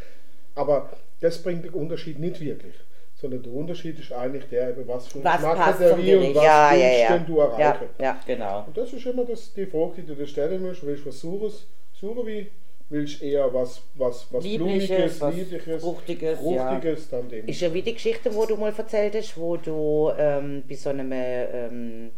Aber 0.56 0.90
das 1.20 1.40
bringt 1.42 1.64
den 1.64 1.72
Unterschied 1.74 2.18
nicht 2.18 2.40
wirklich. 2.40 2.74
Sondern 3.18 3.42
der 3.42 3.52
Unterschied 3.52 3.98
ist 3.98 4.12
eigentlich 4.12 4.44
der, 4.50 4.76
was 4.86 5.06
für 5.08 5.24
Was 5.24 5.36
Geschmack 5.38 5.56
passt 5.56 5.80
hat 5.80 5.80
der 5.80 5.98
Wein 5.98 6.18
und 6.28 6.34
was 6.34 6.44
Ja, 6.44 6.74
ja, 6.74 6.84
willst 6.84 7.00
ja. 7.00 7.16
denn 7.16 7.26
du 7.26 7.38
erreichen. 7.40 7.84
Ja, 7.98 8.04
ja. 8.04 8.20
Genau. 8.26 8.64
Und 8.66 8.76
das 8.76 8.92
ist 8.92 9.06
immer 9.06 9.24
das, 9.24 9.54
die 9.54 9.64
Frage, 9.66 9.92
die 10.02 10.06
du 10.06 10.14
dir 10.14 10.26
stellen 10.26 10.62
musst. 10.62 10.84
Willst 10.86 11.04
du 11.04 11.08
was 11.08 11.20
Saures, 11.20 11.66
saure 11.98 12.26
Wein? 12.26 12.46
Willst 12.90 13.20
du 13.20 13.24
eher 13.24 13.52
was, 13.52 13.80
was, 13.94 14.26
was 14.30 14.44
Liebliches, 14.44 14.88
Blumiges, 14.88 15.20
was 15.20 15.34
Liebliches, 15.34 15.82
Fruchtiges, 15.82 16.38
Fruchtiges, 16.38 17.08
dann 17.08 17.28
den. 17.28 17.48
Ist 17.48 17.60
ja 17.60 17.72
wie 17.74 17.82
die 17.82 17.94
Geschichte, 17.94 18.32
wo 18.34 18.44
du 18.46 18.54
mal 18.56 18.72
erzählt 18.76 19.14
hast, 19.16 19.36
wo 19.36 19.56
du 19.56 20.12
ähm, 20.16 20.62
bei 20.68 20.74
so 20.76 20.90
einem 20.90 21.10
ähm, 21.12 22.10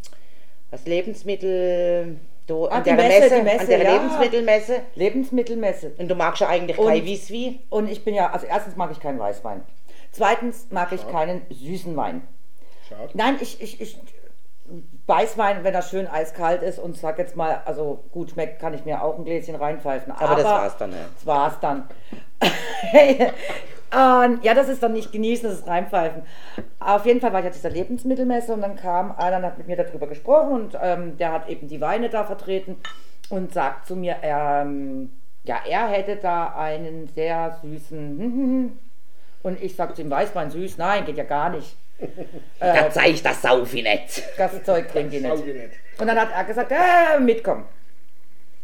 was 0.70 0.84
Lebensmittel 0.84 2.16
da 2.46 2.54
Ah, 2.54 2.66
an 2.78 2.84
der 2.84 2.94
Messe, 2.94 3.20
Messe, 3.20 3.36
die 3.36 3.42
Messe, 3.42 3.60
an 3.60 3.66
der 3.68 3.82
ja. 3.82 3.92
Lebensmittelmesse 3.94 4.80
Lebensmittelmesse. 4.94 5.92
und 5.96 6.08
du 6.08 6.14
magst 6.14 6.40
ja 6.40 6.48
eigentlich 6.48 6.78
Und- 6.78 6.86
kein 6.88 7.04
Wieswi. 7.04 7.60
Und 7.70 7.90
ich 7.90 8.04
bin 8.04 8.14
ja, 8.14 8.30
also 8.30 8.46
erstens 8.46 8.76
mag 8.76 8.90
ich 8.90 9.00
keinen 9.00 9.18
Weißwein. 9.18 9.62
Zweitens 10.18 10.66
mag 10.70 10.92
ich 10.92 11.00
Schade. 11.00 11.12
keinen 11.12 11.42
süßen 11.50 11.96
Wein. 11.96 12.26
Schade. 12.88 13.10
Nein, 13.14 13.36
ich, 13.40 13.62
ich, 13.62 13.80
ich 13.80 13.98
Weißwein, 15.06 15.64
wenn 15.64 15.74
er 15.74 15.82
schön 15.82 16.06
eiskalt 16.06 16.62
ist 16.62 16.78
und 16.78 16.96
sag 16.96 17.18
jetzt 17.18 17.36
mal, 17.36 17.62
also 17.64 18.04
gut 18.12 18.30
schmeckt, 18.30 18.60
kann 18.60 18.74
ich 18.74 18.84
mir 18.84 19.02
auch 19.02 19.16
ein 19.16 19.24
Gläschen 19.24 19.54
reinpfeifen. 19.54 20.12
Aber 20.12 20.34
das 20.34 20.44
war's 20.44 20.76
dann, 20.76 20.92
ja. 20.92 20.98
Das 21.14 21.26
war's 21.26 21.60
dann. 21.60 21.88
Und 23.90 24.44
ja, 24.44 24.52
das 24.52 24.68
ist 24.68 24.82
dann 24.82 24.92
nicht 24.92 25.10
genießen, 25.12 25.48
das 25.48 25.60
ist 25.60 25.66
reinpfeifen. 25.66 26.22
Auf 26.78 27.06
jeden 27.06 27.20
Fall 27.20 27.32
war 27.32 27.40
ich 27.40 27.46
auf 27.46 27.54
dieser 27.54 27.70
Lebensmittelmesse 27.70 28.52
und 28.52 28.60
dann 28.60 28.76
kam 28.76 29.12
einer 29.12 29.38
und 29.38 29.44
hat 29.44 29.56
mit 29.56 29.66
mir 29.66 29.76
darüber 29.76 30.06
gesprochen 30.06 30.52
und 30.52 30.78
ähm, 30.80 31.16
der 31.16 31.32
hat 31.32 31.48
eben 31.48 31.68
die 31.68 31.80
Weine 31.80 32.10
da 32.10 32.24
vertreten 32.24 32.76
und 33.30 33.54
sagt 33.54 33.86
zu 33.86 33.96
mir, 33.96 34.16
ähm, 34.20 35.10
ja, 35.44 35.60
er 35.66 35.88
hätte 35.88 36.16
da 36.16 36.48
einen 36.48 37.08
sehr 37.14 37.58
süßen 37.62 38.78
und 39.42 39.62
ich 39.62 39.76
sag 39.76 39.94
zu 39.96 40.02
ihm, 40.02 40.10
Weißwein 40.10 40.50
süß, 40.50 40.78
nein, 40.78 41.04
geht 41.04 41.16
ja 41.16 41.24
gar 41.24 41.50
nicht. 41.50 41.76
da 42.60 42.90
zeig 42.90 43.08
ich 43.14 43.22
das 43.22 43.42
Saufi 43.42 43.82
nicht. 43.82 44.22
Das 44.36 44.62
Zeug 44.62 44.88
trinke 44.88 45.16
ich 45.16 45.22
nicht. 45.22 45.46
Nicht. 45.46 45.70
Und 45.98 46.06
dann 46.06 46.18
hat 46.18 46.30
er 46.32 46.44
gesagt, 46.44 46.70
äh, 46.72 47.18
mitkommen. 47.18 47.64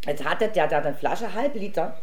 Jetzt 0.07 0.25
hatte 0.25 0.49
der 0.49 0.69
da 0.69 0.79
eine 0.79 0.95
Flasche, 0.95 1.33
halb 1.35 1.55
Liter. 1.55 1.99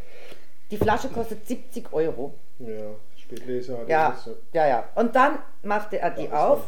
Die 0.72 0.78
Flasche 0.78 1.10
kostet 1.10 1.48
70 1.48 1.94
Euro. 1.94 2.34
Ja, 2.60 2.92
Spätleser 3.16 3.80
hat 3.80 3.88
Ja, 3.90 4.12
das 4.12 4.24
so. 4.26 4.38
ja, 4.54 4.68
ja. 4.68 4.84
Und 4.96 5.16
dann 5.16 5.40
machte 5.64 6.00
er 6.00 6.12
die 6.12 6.30
auf 6.30 6.60
war- 6.60 6.68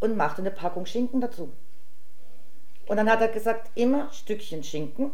und 0.00 0.16
machte 0.16 0.42
eine 0.42 0.50
Packung 0.50 0.86
Schinken 0.86 1.20
dazu. 1.20 1.52
Und 2.86 2.96
dann 2.96 3.10
hat 3.10 3.20
er 3.20 3.28
gesagt, 3.28 3.70
immer 3.74 4.10
Stückchen 4.12 4.62
Schinken 4.64 5.12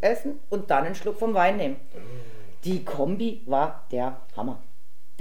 essen 0.00 0.40
und 0.50 0.70
dann 0.70 0.84
einen 0.84 0.94
Schluck 0.94 1.18
vom 1.18 1.34
Wein 1.34 1.56
nehmen. 1.56 1.76
Die 2.64 2.84
Kombi 2.84 3.42
war 3.46 3.84
der 3.90 4.16
Hammer. 4.36 4.62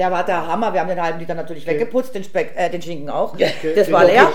Der 0.02 0.12
war 0.12 0.26
der 0.26 0.48
Hammer. 0.48 0.74
Wir 0.74 0.80
haben 0.80 0.88
den 0.88 1.00
halben 1.00 1.20
Liter 1.20 1.36
natürlich 1.36 1.68
weggeputzt, 1.68 2.16
den, 2.16 2.24
Speck, 2.24 2.54
äh, 2.56 2.72
den 2.72 2.82
Schinken 2.82 3.12
auch. 3.12 3.36
Das 3.76 3.92
war 3.92 4.04
leer. 4.04 4.32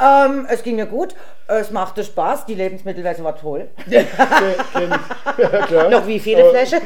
Ähm, 0.00 0.46
es 0.48 0.62
ging 0.62 0.76
mir 0.76 0.86
gut. 0.86 1.14
Es 1.46 1.70
machte 1.70 2.02
Spaß. 2.02 2.46
Die 2.46 2.54
Lebensmittelwäsche 2.54 3.22
war 3.22 3.36
toll. 3.36 3.68
Ja. 3.86 4.00
Noch 5.90 6.06
wie 6.06 6.18
viele 6.18 6.48
Flaschen? 6.48 6.80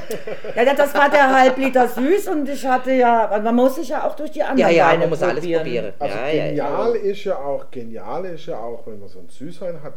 Ja, 0.56 0.74
das 0.74 0.92
war 0.94 1.08
der 1.10 1.32
halb 1.32 1.56
Liter 1.58 1.86
süß 1.86 2.26
und 2.26 2.48
ich 2.48 2.66
hatte 2.66 2.90
ja, 2.90 3.40
man 3.40 3.54
muss 3.54 3.76
sich 3.76 3.90
ja 3.90 4.04
auch 4.04 4.16
durch 4.16 4.32
die 4.32 4.42
anderen 4.42 4.68
Ja, 4.68 4.76
ja, 4.76 4.88
Weine 4.88 5.00
man 5.02 5.10
muss 5.10 5.22
alles 5.22 5.44
probieren. 5.46 5.92
Also 6.00 6.16
ja, 6.16 6.26
ja, 6.26 6.46
ja. 6.46 6.66
genial 6.66 6.96
ist 6.96 7.24
ja 7.24 7.36
auch, 7.36 7.70
genial 7.70 8.24
ist 8.24 8.46
ja 8.46 8.58
auch, 8.58 8.84
wenn 8.86 8.98
man 8.98 9.08
so 9.08 9.20
einen 9.20 9.28
Süßwein 9.28 9.80
hat. 9.80 9.94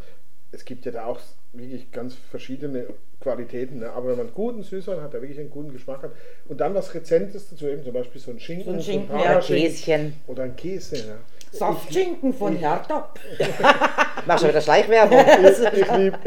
Es 0.51 0.63
gibt 0.63 0.85
ja 0.85 0.91
da 0.91 1.05
auch 1.05 1.19
wirklich 1.57 1.91
ganz 1.91 2.15
verschiedene 2.29 2.85
Qualitäten, 3.19 3.79
ne? 3.79 3.89
aber 3.91 4.09
wenn 4.09 4.17
man 4.17 4.25
einen 4.27 4.35
guten 4.35 4.63
Süßwein 4.63 5.01
hat, 5.01 5.13
der 5.13 5.21
wirklich 5.21 5.39
einen 5.39 5.49
guten 5.49 5.71
Geschmack 5.73 6.03
hat 6.03 6.11
und 6.47 6.61
dann 6.61 6.75
was 6.75 6.93
Rezentes 6.93 7.49
dazu, 7.49 7.67
eben 7.67 7.83
zum 7.83 7.93
Beispiel 7.93 8.21
so 8.21 8.31
ein 8.31 8.39
Schinken, 8.39 8.65
So 8.65 8.71
ein 8.73 8.81
Schinken, 8.81 9.11
ein 9.15 9.19
ja. 9.19 9.25
Parmaschinken 9.27 9.75
Käschen. 9.75 10.13
oder 10.27 10.43
ein 10.43 10.55
Käse. 10.55 10.97
Ja. 10.97 11.15
Saftschinken 11.51 12.33
von 12.33 12.55
Hertha. 12.55 13.09
Machst 14.27 14.43
du 14.43 14.49
wieder 14.49 14.61
Schleichwerbung? 14.61 15.17
Ich, 15.73 15.81
ich 15.81 15.91
liebe 15.91 16.19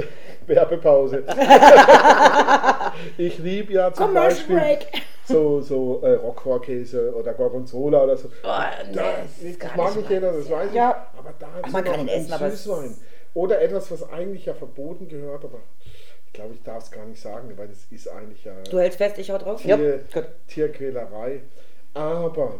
Werbepause. 0.46 1.22
ich 3.18 3.38
liebe 3.38 3.72
ja 3.72 3.92
zum 3.92 4.06
Commercial 4.06 4.30
Beispiel 4.30 4.56
break. 4.56 5.02
so, 5.26 5.60
so 5.60 6.00
äh, 6.02 6.14
Roquefort-Käse 6.14 7.14
oder 7.14 7.34
Gorgonzola 7.34 8.02
oder 8.02 8.16
so. 8.16 8.28
Oh, 8.42 8.48
nee, 8.88 8.94
Da, 8.94 9.02
das 9.02 9.58
das 9.58 9.76
mag 9.76 9.96
nicht 9.96 10.10
jeder, 10.10 10.32
das 10.32 10.50
weiß 10.50 10.68
ich. 10.70 10.74
Ja. 10.74 11.06
Aber 11.16 11.32
da 11.38 11.46
hat 11.52 11.70
Man 11.70 11.84
kann 11.84 12.00
ihn 12.00 12.08
essen, 12.08 12.32
aber 12.32 12.50
Süßwein. 12.50 12.96
Oder 13.34 13.60
etwas, 13.62 13.90
was 13.90 14.08
eigentlich 14.10 14.46
ja 14.46 14.54
verboten 14.54 15.08
gehört, 15.08 15.44
aber 15.44 15.58
ich 16.26 16.32
glaube, 16.32 16.54
ich 16.54 16.62
darf 16.62 16.84
es 16.84 16.90
gar 16.90 17.04
nicht 17.06 17.20
sagen, 17.20 17.52
weil 17.56 17.68
das 17.68 17.86
ist 17.90 18.08
eigentlich 18.08 18.44
ja 18.44 18.52
Du 18.70 18.78
hältst 18.78 18.98
fest, 18.98 19.18
ich 19.18 19.30
hau 19.30 19.38
drauf? 19.38 19.64
Ja. 19.64 19.76
Tier, 19.76 20.00
Gut. 20.12 20.24
Tierquälerei. 20.48 21.40
Aber 21.94 22.54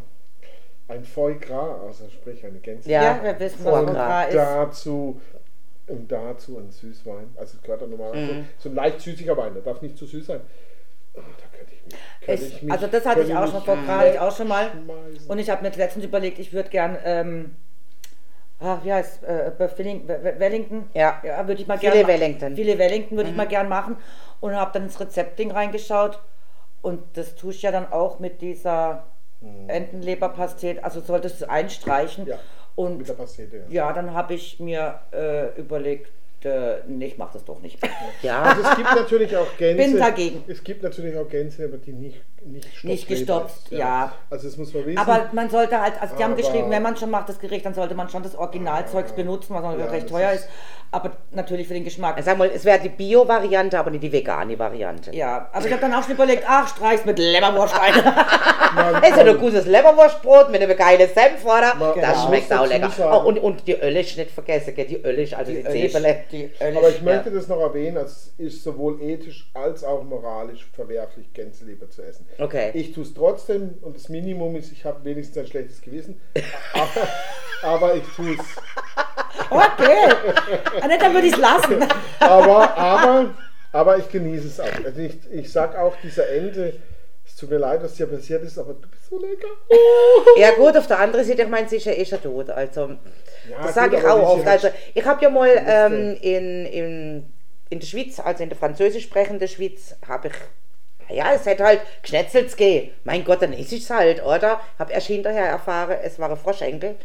ein 0.89 1.05
Foie 1.05 1.37
Gras, 1.37 1.81
also 1.87 2.09
sprich 2.11 2.45
eine 2.45 2.59
Gänse. 2.59 2.91
Ja. 2.91 3.03
Ja, 3.17 3.23
wir 3.23 3.39
wissen, 3.41 3.65
was 3.65 3.85
Foie 3.85 3.93
Gras 3.93 4.29
ist. 4.29 4.35
dazu 4.37 5.21
und 5.87 6.11
dazu 6.11 6.59
ein 6.59 6.71
Süßwein. 6.71 7.31
Also 7.37 7.57
es 7.57 7.63
gehört 7.63 7.83
dann 7.83 7.91
normalerweise 7.91 8.33
Mhm. 8.33 8.49
so 8.59 8.69
ein 8.69 8.75
leicht 8.75 9.01
süßiger 9.01 9.37
Wein, 9.37 9.55
der 9.55 9.63
darf 9.63 9.81
nicht 9.83 9.97
zu 9.99 10.07
süß 10.07 10.27
sein. 10.27 10.41
Oh, 11.15 11.21
da 11.21 11.57
könnte 11.57 11.75
ich 11.75 11.85
mich. 11.85 11.95
Könnte 12.25 12.43
Ich, 12.45 12.55
ich 12.57 12.63
mich 12.63 12.73
also 12.73 12.87
das 12.87 13.05
hatte 13.07 13.21
ich 13.23 13.35
auch 13.35 13.51
schon, 13.51 13.63
Foie 13.63 13.75
Gras 13.77 13.89
hatte 13.89 14.11
ich 14.15 14.19
auch 14.21 14.37
schon 14.37 14.49
mal. 14.49 14.71
Und 15.29 15.39
ich 15.39 15.51
habe 15.51 15.63
mir 15.63 15.71
letztens 15.77 16.05
überlegt, 16.05 16.39
ich 16.39 16.53
würde 16.53 16.71
gern, 16.71 16.97
ähm, 17.05 17.57
ah, 18.61 18.79
wie 18.83 18.93
heißt 18.93 19.25
äh, 19.25 19.53
Wellington? 19.59 20.89
Ja. 20.95 21.21
ja 21.25 21.47
würde 21.47 21.63
ich 21.63 21.69
mal 21.69 21.79
gerne. 21.79 22.07
Wellington. 22.07 22.55
Filet 22.55 22.79
Wellington 22.79 23.17
würde 23.17 23.31
ich 23.31 23.37
mal 23.37 23.47
gern 23.47 23.69
machen. 23.69 23.97
Und 24.41 24.55
habe 24.55 24.71
dann 24.73 24.85
ins 24.85 24.99
Rezeptding 25.01 25.51
reingeschaut. 25.51 26.21
Und 26.83 27.03
das 27.15 27.35
tue 27.35 27.53
ich 27.53 27.63
ja 27.63 27.73
dann 27.73 27.93
auch 27.93 28.21
mit 28.21 28.41
dieser 28.41 29.05
Entenleberpastete. 29.69 30.83
Also 30.85 31.01
solltest 31.01 31.41
du 31.41 31.51
einstreichen. 31.51 32.27
Ja, 32.27 32.39
Und 32.75 32.99
mit 32.99 33.09
der 33.09 33.15
Pastete. 33.15 33.65
Ja. 33.69 33.89
ja, 33.89 33.93
dann 33.93 34.15
habe 34.15 34.35
ich 34.35 34.61
mir 34.61 35.01
äh, 35.13 35.59
überlegt, 35.59 36.13
äh, 36.45 36.79
nee, 36.87 37.07
ich 37.07 37.19
mache 37.19 37.35
das 37.35 37.45
doch 37.45 37.61
nicht. 37.61 37.79
Ja, 38.23 38.43
Also 38.43 38.63
es 38.63 38.77
gibt 38.77 38.95
natürlich 38.95 39.37
auch 39.37 39.57
Gänse. 39.59 39.85
Bin 39.85 39.99
dagegen. 39.99 40.45
Es 40.47 40.63
gibt 40.63 40.83
natürlich 40.83 41.17
auch 41.17 41.29
Gänse, 41.29 41.65
aber 41.65 41.79
die 41.79 41.93
nicht 41.93 42.23
nicht, 42.43 42.85
Nicht 42.85 43.09
gestopft, 43.09 43.71
ist, 43.71 43.79
ja. 43.79 44.13
Also 44.31 44.49
das 44.49 44.57
muss 44.57 44.73
man 44.75 44.87
wissen. 44.87 44.99
Aber 44.99 45.29
man 45.33 45.51
sollte 45.51 45.81
halt, 45.81 45.95
also 46.01 46.17
die 46.17 46.25
haben 46.25 46.37
geschrieben, 46.37 46.71
wenn 46.71 46.83
man 46.83 46.97
schon 46.97 47.11
macht 47.11 47.29
das 47.29 47.39
Gericht, 47.39 47.65
dann 47.67 47.75
sollte 47.75 47.95
man 47.95 48.09
schon 48.09 48.23
das 48.23 48.35
Originalzeugs 48.35 49.13
benutzen, 49.13 49.55
was 49.55 49.63
natürlich 49.63 49.85
Ja, 49.87 49.91
recht 49.93 50.09
teuer 50.09 50.33
ist- 50.33 50.41
ist. 50.45 50.49
Aber 50.93 51.13
natürlich 51.31 51.69
für 51.69 51.75
den 51.75 51.85
Geschmack. 51.85 52.21
sag 52.25 52.37
mal, 52.37 52.51
es 52.53 52.65
wäre 52.65 52.81
die 52.81 52.89
Bio-Variante, 52.89 53.79
aber 53.79 53.91
nicht 53.93 54.03
die 54.03 54.11
vegane 54.11 54.59
Variante. 54.59 55.15
ja, 55.15 55.49
aber 55.53 55.65
ich 55.65 55.71
habe 55.71 55.81
dann 55.83 55.95
auch 55.95 56.03
schon 56.03 56.15
überlegt, 56.15 56.43
ach, 56.49 56.67
streich's 56.67 57.05
mit 57.05 57.19
Leberwurst 57.19 57.79
ein. 57.81 57.93
Es 59.03 59.09
ist 59.11 59.17
ja 59.17 59.25
ein 59.25 59.39
gutes 59.39 59.67
Leberwurstbrot 59.67 60.51
mit 60.51 60.63
einem 60.63 60.77
geilen 60.77 61.09
Senf, 61.13 61.45
oder? 61.45 61.75
Man- 61.75 62.01
Das 62.01 62.25
schmeckt 62.25 62.53
auch 62.53 62.67
lecker. 62.67 62.91
sagen- 62.91 63.13
Oh, 63.25 63.29
und, 63.29 63.39
und 63.39 63.67
die 63.67 63.75
Ölisch 63.75 64.17
nicht 64.17 64.31
vergessen, 64.31 64.75
gell? 64.75 64.87
die 64.87 64.97
Ölisch, 65.03 65.33
also 65.35 65.51
die, 65.53 65.63
die 65.63 65.69
Ölisch, 65.69 65.95
Aber 65.97 66.89
ich 66.89 66.99
ja. 66.99 67.03
möchte 67.03 67.31
das 67.33 67.49
noch 67.49 67.61
erwähnen, 67.61 67.97
es 67.99 68.33
ist 68.39 68.63
sowohl 68.65 69.01
ethisch 69.03 69.51
als 69.55 69.83
auch 69.85 70.03
moralisch 70.05 70.69
verwerflich, 70.73 71.33
Gänseleber 71.33 71.89
zu 71.91 72.03
essen. 72.03 72.27
Okay. 72.39 72.71
Ich 72.75 72.93
tue 72.93 73.03
es 73.05 73.13
trotzdem 73.15 73.75
und 73.83 73.97
das 73.97 74.09
Minimum 74.09 74.57
ist, 74.57 74.73
ich 74.73 74.85
habe 74.85 75.05
wenigstens 75.05 75.39
ein 75.39 75.47
schlechtes 75.47 75.81
Gewissen. 75.81 76.21
Aber, 76.73 77.09
aber 77.75 77.95
ich 77.97 78.05
tue 78.17 78.33
es. 78.35 78.47
Okay. 79.51 80.15
Ah, 80.81 80.87
ne, 80.87 80.99
dann 80.99 81.13
würde 81.15 81.27
ich 81.27 81.33
es 81.35 81.39
lassen. 81.39 81.83
Aber, 82.21 82.77
aber, 82.77 83.35
aber 83.73 83.99
ich 83.99 84.09
genieße 84.09 84.47
es 84.47 84.61
auch. 84.61 84.85
Also 84.85 85.01
ich, 85.01 85.19
ich 85.33 85.51
sag 85.53 85.77
auch 85.77 85.95
dieser 86.03 86.29
Ente, 86.31 86.75
es 87.27 87.37
tut 87.37 87.51
mir 87.51 87.59
leid, 87.59 87.83
was 87.83 87.95
dir 87.95 88.07
passiert 88.07 88.43
ist, 88.43 88.59
aber 88.59 88.75
du 88.75 88.89
bist 88.89 89.09
so 89.09 89.19
lecker. 89.19 89.49
Ja 90.37 90.53
gut, 90.53 90.77
auf 90.77 90.87
der 90.87 90.99
anderen 90.99 91.25
Seite, 91.25 91.43
ich 91.43 91.49
meine, 91.49 91.69
sie 91.69 91.77
ist 91.77 91.87
ja 91.87 91.93
eh 91.93 92.05
schon 92.05 92.23
tot. 92.23 92.51
Also, 92.51 92.89
Ja, 93.49 93.63
das 93.63 93.75
sage 93.75 93.97
ich 93.99 94.05
auch 94.05 94.23
oft. 94.37 94.45
halt- 94.47 94.65
Also, 94.65 94.77
ich 94.95 95.05
habe 95.05 95.23
ja 95.23 95.31
mal 95.31 95.49
ähm, 95.67 96.17
in, 96.21 96.67
in 96.67 97.33
in 97.73 97.79
der 97.79 97.87
Schweiz, 97.87 98.19
also 98.19 98.43
in 98.43 98.49
der 98.49 98.59
französisch 98.59 99.05
sprechenden 99.05 99.47
Schweiz, 99.47 99.95
habe 100.09 100.27
ich 100.29 100.35
ja, 101.13 101.33
es 101.35 101.47
hätte 101.47 101.65
halt 101.65 101.81
geschnetzelt 102.03 102.57
gehen. 102.57 102.91
Mein 103.05 103.25
Gott, 103.25 103.43
dann 103.43 103.53
ist 103.53 103.73
es 103.73 103.91
halt, 103.91 104.25
oder? 104.25 104.61
Hab 104.79 104.91
erst 104.91 105.09
hinterher 105.09 105.47
erfahren, 105.47 105.97
es 106.03 106.19
war 106.19 106.31
ein 106.31 106.37
Froschenkel. 106.37 106.97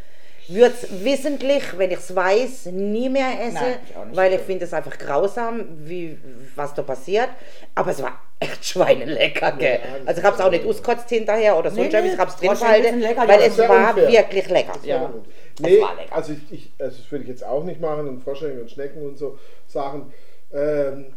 Würde 0.48 0.76
es 0.80 1.04
wissentlich, 1.04 1.63
wenn 1.76 1.89
ich 1.89 1.98
es 1.98 2.15
weiß, 2.15 2.68
nie 2.68 3.10
mehr 3.10 3.32
essen, 3.41 3.56
Nein, 3.56 4.10
ich 4.12 4.15
weil 4.15 4.34
ich 4.34 4.41
finde 4.41 4.65
es 4.65 4.74
einfach 4.74 4.96
grausam, 4.96 5.65
wie, 5.86 6.20
was 6.56 6.74
da 6.76 6.84
passiert. 6.84 7.30
Aber 7.74 7.89
es 7.89 8.02
war 8.02 8.20
echt 8.39 8.63
schweinelecker, 8.63 9.54
gell? 9.54 9.80
das 9.80 10.08
also 10.08 10.20
ich 10.22 10.26
habe 10.26 10.36
es 10.36 10.41
auch 10.44 10.52
nicht 10.52 10.65
auskotzt 10.65 11.10
hinterher 11.10 11.58
oder 11.58 11.72
so, 11.72 11.82
Nee, 11.82 11.89
nee, 11.89 12.13
ich 12.13 12.18
habe 12.20 12.30
es 12.30 12.36
drin 12.36 12.50
Froschenkel 12.56 13.00
behalten, 13.00 13.28
weil 13.28 13.39
ja. 13.39 13.46
es 13.48 13.58
war 13.58 13.89
unfair. 13.89 14.12
wirklich 14.12 14.50
lecker. 14.50 14.74
Ja. 14.84 15.13
Nee, 15.60 15.82
war 15.82 15.96
lecker. 15.96 16.15
also 16.15 16.34
ich, 16.34 16.52
ich, 16.52 16.72
also 16.78 16.98
das 16.98 17.12
würde 17.12 17.24
ich 17.24 17.30
jetzt 17.30 17.44
auch 17.44 17.63
nicht 17.63 17.82
machen 17.82 18.08
und 18.08 18.22
Froschschenkel 18.22 18.62
und 18.62 18.70
Schnecken 18.70 19.02
und 19.02 19.18
so 19.18 19.39
Sachen. 19.68 20.13
Ähm, 20.54 21.08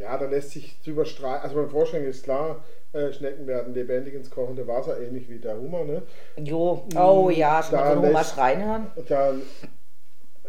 ja, 0.00 0.16
da 0.18 0.26
lässt 0.26 0.50
sich 0.50 0.80
drüber 0.84 1.04
streiten. 1.04 1.42
Also 1.44 1.56
beim 1.56 1.70
Froschschenkel 1.70 2.10
ist 2.10 2.24
klar, 2.24 2.62
äh, 2.92 3.12
Schnecken 3.12 3.46
werden 3.46 3.74
lebendig 3.74 4.14
ins 4.14 4.30
kochende 4.30 4.66
Wasser, 4.66 5.00
ähnlich 5.00 5.28
wie 5.28 5.38
der 5.38 5.56
Hummer. 5.56 5.84
Ne? 5.84 6.02
Jo, 6.38 6.84
Oh 6.96 7.30
ja, 7.30 7.62
schon 7.62 7.78
Da 7.78 7.84
mal 7.84 7.96
so 7.96 8.02
Hummer 8.02 8.24
schreien 8.24 8.64
hören. 8.64 8.86
Und 8.96 9.10
da, 9.10 9.32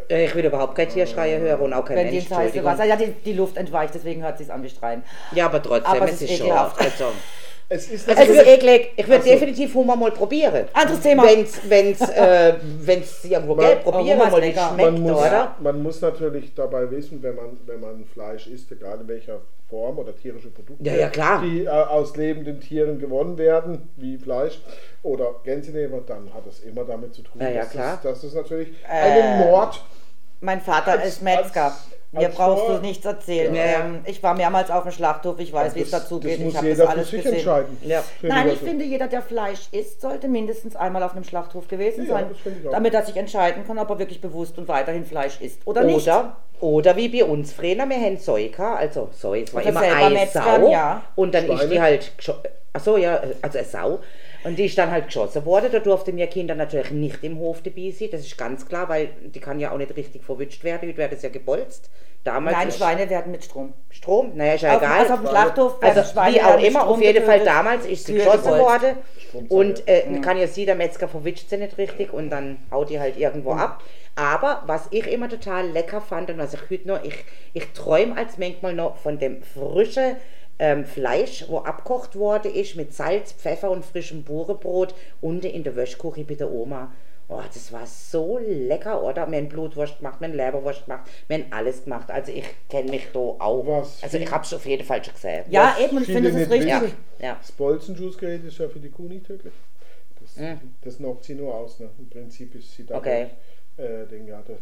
äh, 0.10 0.26
ich 0.26 0.36
will 0.36 0.46
überhaupt 0.46 0.76
kein 0.76 0.90
Tierschreie 0.90 1.40
hören 1.40 1.62
und 1.62 1.74
auch 1.74 1.86
kein 1.86 1.98
Wenn 1.98 2.08
die 2.08 2.14
Mensch. 2.14 2.26
ins 2.26 2.32
heiße 2.36 2.58
Entschuldigung. 2.58 2.72
Wasser, 2.72 2.86
ja, 2.86 2.96
die, 2.96 3.12
die 3.24 3.34
Luft 3.34 3.58
entweicht, 3.58 3.94
deswegen 3.96 4.22
hört 4.24 4.38
sie 4.38 4.44
es 4.44 4.50
an 4.50 4.64
wie 4.64 4.70
Schreien. 4.70 5.04
Ja, 5.32 5.46
aber 5.46 5.62
trotzdem, 5.64 5.92
Aber 5.94 6.06
es 6.06 6.22
ist 6.22 6.24
ist 6.24 6.38
schon. 6.38 6.48
ekelhaft. 6.48 6.82
Also, 7.70 7.86
es 7.86 7.92
ist 7.92 8.10
Also 8.10 8.22
ich 8.24 8.28
natürlich- 8.30 8.38
würde 8.38 8.52
eklig, 8.52 8.92
ich 8.98 9.08
würde 9.08 9.20
Ach 9.20 9.24
so. 9.26 9.30
definitiv 9.32 9.74
Hummer 9.74 9.96
mal 9.96 10.12
probieren. 10.12 10.66
Anderes 10.74 11.00
Thema. 11.02 11.24
Wenn's, 11.24 11.60
wenn's, 11.68 12.02
äh, 12.02 12.54
wenn's 12.80 13.24
irgendwo 13.26 13.56
Man- 13.56 13.66
geht, 13.68 13.84
probieren 13.84 14.20
ist 14.20 14.32
mal, 14.32 14.42
schmeckt, 14.42 14.78
man 14.78 15.02
muss, 15.02 15.12
oder? 15.18 15.56
man 15.60 15.82
muss 15.84 16.02
natürlich 16.02 16.54
dabei 16.54 16.90
wissen, 16.92 17.24
wenn 17.24 17.36
man, 17.36 17.58
wenn 17.66 17.80
man 17.80 18.06
Fleisch 18.06 18.48
isst, 18.48 18.72
egal 18.72 19.00
in 19.02 19.08
welcher 19.08 19.42
Form 19.70 19.98
oder 19.98 20.16
tierische 20.16 20.50
Produkte, 20.50 20.84
Ja, 20.88 20.94
ja, 20.96 21.10
klar. 21.10 21.42
die 21.42 21.64
äh, 21.66 21.70
aus 21.70 22.16
lebenden 22.16 22.60
Tieren 22.60 23.00
gewonnen 23.00 23.38
werden, 23.38 23.90
wie 23.96 24.18
Fleisch 24.18 24.60
oder 25.02 25.36
Gänseleber, 25.44 26.02
dann 26.06 26.32
hat 26.34 26.46
es 26.48 26.60
immer 26.60 26.84
damit 26.84 27.16
zu 27.16 27.24
tun, 27.24 27.42
Ja, 27.42 27.50
ja, 27.50 27.62
dass, 27.62 27.72
klar. 27.72 28.00
Das, 28.04 28.22
dass 28.22 28.24
es 28.24 28.36
natürlich 28.36 28.70
Äh, 28.88 28.92
einen 28.92 29.40
Mord 29.50 29.84
Mein 30.42 30.60
Vater 30.62 30.92
Als- 30.92 31.08
ist 31.08 31.22
Metzger. 31.24 31.66
als- 31.66 31.88
Mir 32.14 32.30
brauchst 32.30 32.70
du 32.70 32.78
nichts 32.78 33.06
erzählen. 33.06 33.56
Ja. 33.56 33.64
Ähm, 33.64 34.02
ich 34.06 34.22
war 34.22 34.36
mehrmals 34.36 34.70
auf 34.70 34.84
dem 34.84 34.92
Schlachthof, 34.92 35.40
ich 35.40 35.52
weiß, 35.52 35.74
wie 35.76 35.82
es 35.82 35.90
dazu 35.90 36.20
geht. 36.20 36.40
Ich 36.40 36.56
habe 36.56 36.68
jeder 36.68 36.78
das 36.78 36.86
für 36.86 36.92
alles 36.92 37.10
sich 37.10 37.24
gesehen. 37.24 37.38
entscheiden. 37.38 37.78
Ja. 37.86 38.04
Nein, 38.22 38.50
ich 38.50 38.60
finde, 38.60 38.86
jeder, 38.86 39.08
der 39.08 39.22
Fleisch 39.24 39.68
isst, 39.72 40.02
sollte 40.02 40.28
mindestens 40.28 40.76
einmal 40.76 41.02
auf 41.02 41.14
einem 41.14 41.24
Schlachthof 41.24 41.68
gewesen 41.68 42.06
Ja, 42.08 42.14
sein, 42.14 42.26
damit 42.72 42.94
er 42.94 43.04
sich 43.04 43.18
entscheiden 43.18 43.66
kann, 43.66 43.80
ob 43.80 43.90
er 43.90 44.00
wirklich 44.00 44.22
bewusst 44.22 44.58
und 44.58 44.68
weiterhin 44.68 45.06
Fleisch 45.06 45.42
isst 45.42 45.66
oder 45.66 45.84
nicht. 45.84 46.08
Oder, 46.08 46.36
oder 46.60 46.96
wie 46.96 47.10
bei 47.10 47.26
uns 47.26 47.52
früher, 47.52 47.76
wir 47.76 48.00
haben 48.00 48.18
Säu 48.18 48.48
gehabt, 48.48 48.80
also 48.80 49.10
Säu, 49.12 49.42
es 49.42 49.54
war 49.54 49.62
Oder 49.62 49.70
immer 49.70 49.82
eine 49.82 50.28
Sau 50.28 50.72
ja. 50.72 51.02
und 51.16 51.34
dann 51.34 51.50
ist 51.50 51.70
die 51.70 51.82
halt, 51.82 52.12
achso 52.74 52.98
ja, 52.98 53.22
also 53.42 53.58
eine 53.58 53.68
Sau 53.68 54.00
und 54.44 54.58
die 54.58 54.66
ist 54.66 54.78
dann 54.78 54.92
halt 54.92 55.08
geschossen 55.08 55.46
worden, 55.46 55.70
da 55.72 55.80
durften 55.80 56.16
wir 56.18 56.28
Kinder 56.28 56.56
natürlich 56.56 56.92
nicht 56.92 57.24
im 57.24 57.38
Hof 57.40 57.62
dabei 57.64 57.92
sein, 57.92 58.10
das 58.12 58.22
ist 58.22 58.38
ganz 58.38 58.66
klar, 58.68 58.90
weil 58.90 59.10
die 59.34 59.40
kann 59.40 59.60
ja 59.60 59.72
auch 59.72 59.78
nicht 59.78 59.96
richtig 59.96 60.24
verwünscht 60.24 60.64
werden, 60.64 60.88
heute 60.90 60.98
wird 60.98 61.14
es 61.14 61.22
ja 61.22 61.30
gebolzt. 61.30 61.90
Damals 62.24 62.56
Nein, 62.56 62.72
Schweine 62.72 63.10
werden 63.10 63.34
mit 63.34 63.44
Strom. 63.44 63.74
Strom, 63.90 64.32
naja, 64.36 64.54
ist 64.54 64.62
ja 64.62 64.78
Auf, 64.78 64.82
egal. 64.82 65.00
also 65.02 65.14
auf 65.16 65.20
dem 65.20 65.28
Schlachthof 65.30 65.76
Also 65.82 66.04
Schweine 66.10 66.36
wie 66.36 66.42
auch 66.42 66.58
immer, 66.64 66.80
Strom 66.80 66.94
auf 66.94 67.02
jeden 67.02 67.26
Fall 67.26 67.44
damals 67.44 67.86
ist 67.86 68.06
sie 68.06 68.14
geschossen 68.14 68.52
worden 68.52 68.96
und 69.50 69.86
äh, 69.88 70.06
Mhm. 70.08 70.22
kann 70.22 70.38
ja 70.38 70.48
sie, 70.48 70.66
der 70.66 70.76
Metzger 70.76 71.10
verwischt 71.10 71.50
sie 71.50 71.58
nicht 71.58 71.78
richtig 71.78 72.14
und 72.14 72.30
dann 72.30 72.58
haut 72.72 72.90
die 72.90 73.00
halt 73.00 73.18
irgendwo 73.18 73.54
Mhm. 73.54 73.60
ab. 73.60 73.84
Aber 74.16 74.62
was 74.68 74.88
ich 74.92 75.06
immer 75.12 75.28
total 75.28 75.68
lecker 75.70 76.00
fand 76.00 76.30
und 76.30 76.38
was 76.38 76.54
ich 76.54 76.62
heute 76.70 76.88
noch, 76.88 77.04
ich, 77.04 77.16
ich 77.54 77.68
träume 77.74 78.16
als 78.16 78.38
manchmal 78.38 78.74
noch 78.74 78.96
von 78.98 79.18
dem 79.20 79.42
frischen 79.42 80.16
ähm, 80.60 80.86
Fleisch, 80.86 81.46
wo 81.48 81.60
abkocht 81.60 82.16
worden 82.16 82.54
ist 82.54 82.76
mit 82.76 82.94
Salz, 82.94 83.34
Pfeffer 83.34 83.72
und 83.72 83.86
frischem 83.86 84.24
Burenbrot 84.24 84.94
unten 85.22 85.48
in 85.48 85.64
der 85.64 85.76
Wäschküche 85.76 86.24
bei 86.24 86.36
der 86.36 86.52
Oma. 86.52 86.92
Oh, 87.30 87.42
das 87.52 87.72
war 87.72 87.88
so 87.88 88.38
lecker, 88.38 89.02
oder? 89.02 89.30
Wir 89.32 89.38
haben 89.38 89.50
Blutwurst 89.50 89.98
gemacht, 89.98 90.20
wir 90.20 90.28
haben 90.28 90.36
Leberwurst 90.36 90.86
gemacht, 90.86 91.10
wir 91.28 91.38
haben 91.38 91.46
alles 91.52 91.86
gemacht. 91.86 92.12
Also 92.12 92.32
ich 92.32 92.46
kenne 92.70 92.92
mich 92.92 93.08
da 93.14 93.20
auch. 93.20 93.66
Was 93.66 94.04
also 94.04 94.18
ich 94.18 94.30
habe 94.30 94.44
es 94.44 94.54
auf 94.54 94.66
jeden 94.66 94.86
Fall 94.86 95.04
schon 95.04 95.14
gesehen. 95.14 95.46
Ja, 95.50 95.74
Was 95.78 95.86
eben, 95.86 95.98
und 95.98 96.04
ich 96.04 96.14
finde, 96.14 96.32
das 96.32 96.50
richtig. 96.50 96.82
wissen, 96.82 96.98
Ja. 97.20 97.38
Das 97.40 97.52
Bolzenjuice-Gerät 97.54 98.44
ist 98.44 98.58
ja 98.58 98.68
für 98.68 98.80
die 98.80 98.90
Kuh 98.90 99.08
nicht 99.08 99.26
tödlich. 99.26 99.54
Das, 100.20 100.36
das 100.82 100.98
knockt 100.98 101.24
sie 101.24 101.36
nur 101.36 101.56
aus. 101.56 101.80
Ne? 101.80 101.90
Im 101.98 102.10
Prinzip 102.10 102.54
ist 102.56 102.76
sie 102.76 102.86
da. 102.86 102.98
Okay. 102.98 103.28
Äh, 103.78 104.06
den, 104.06 104.28
ja, 104.28 104.42
der 104.42 104.58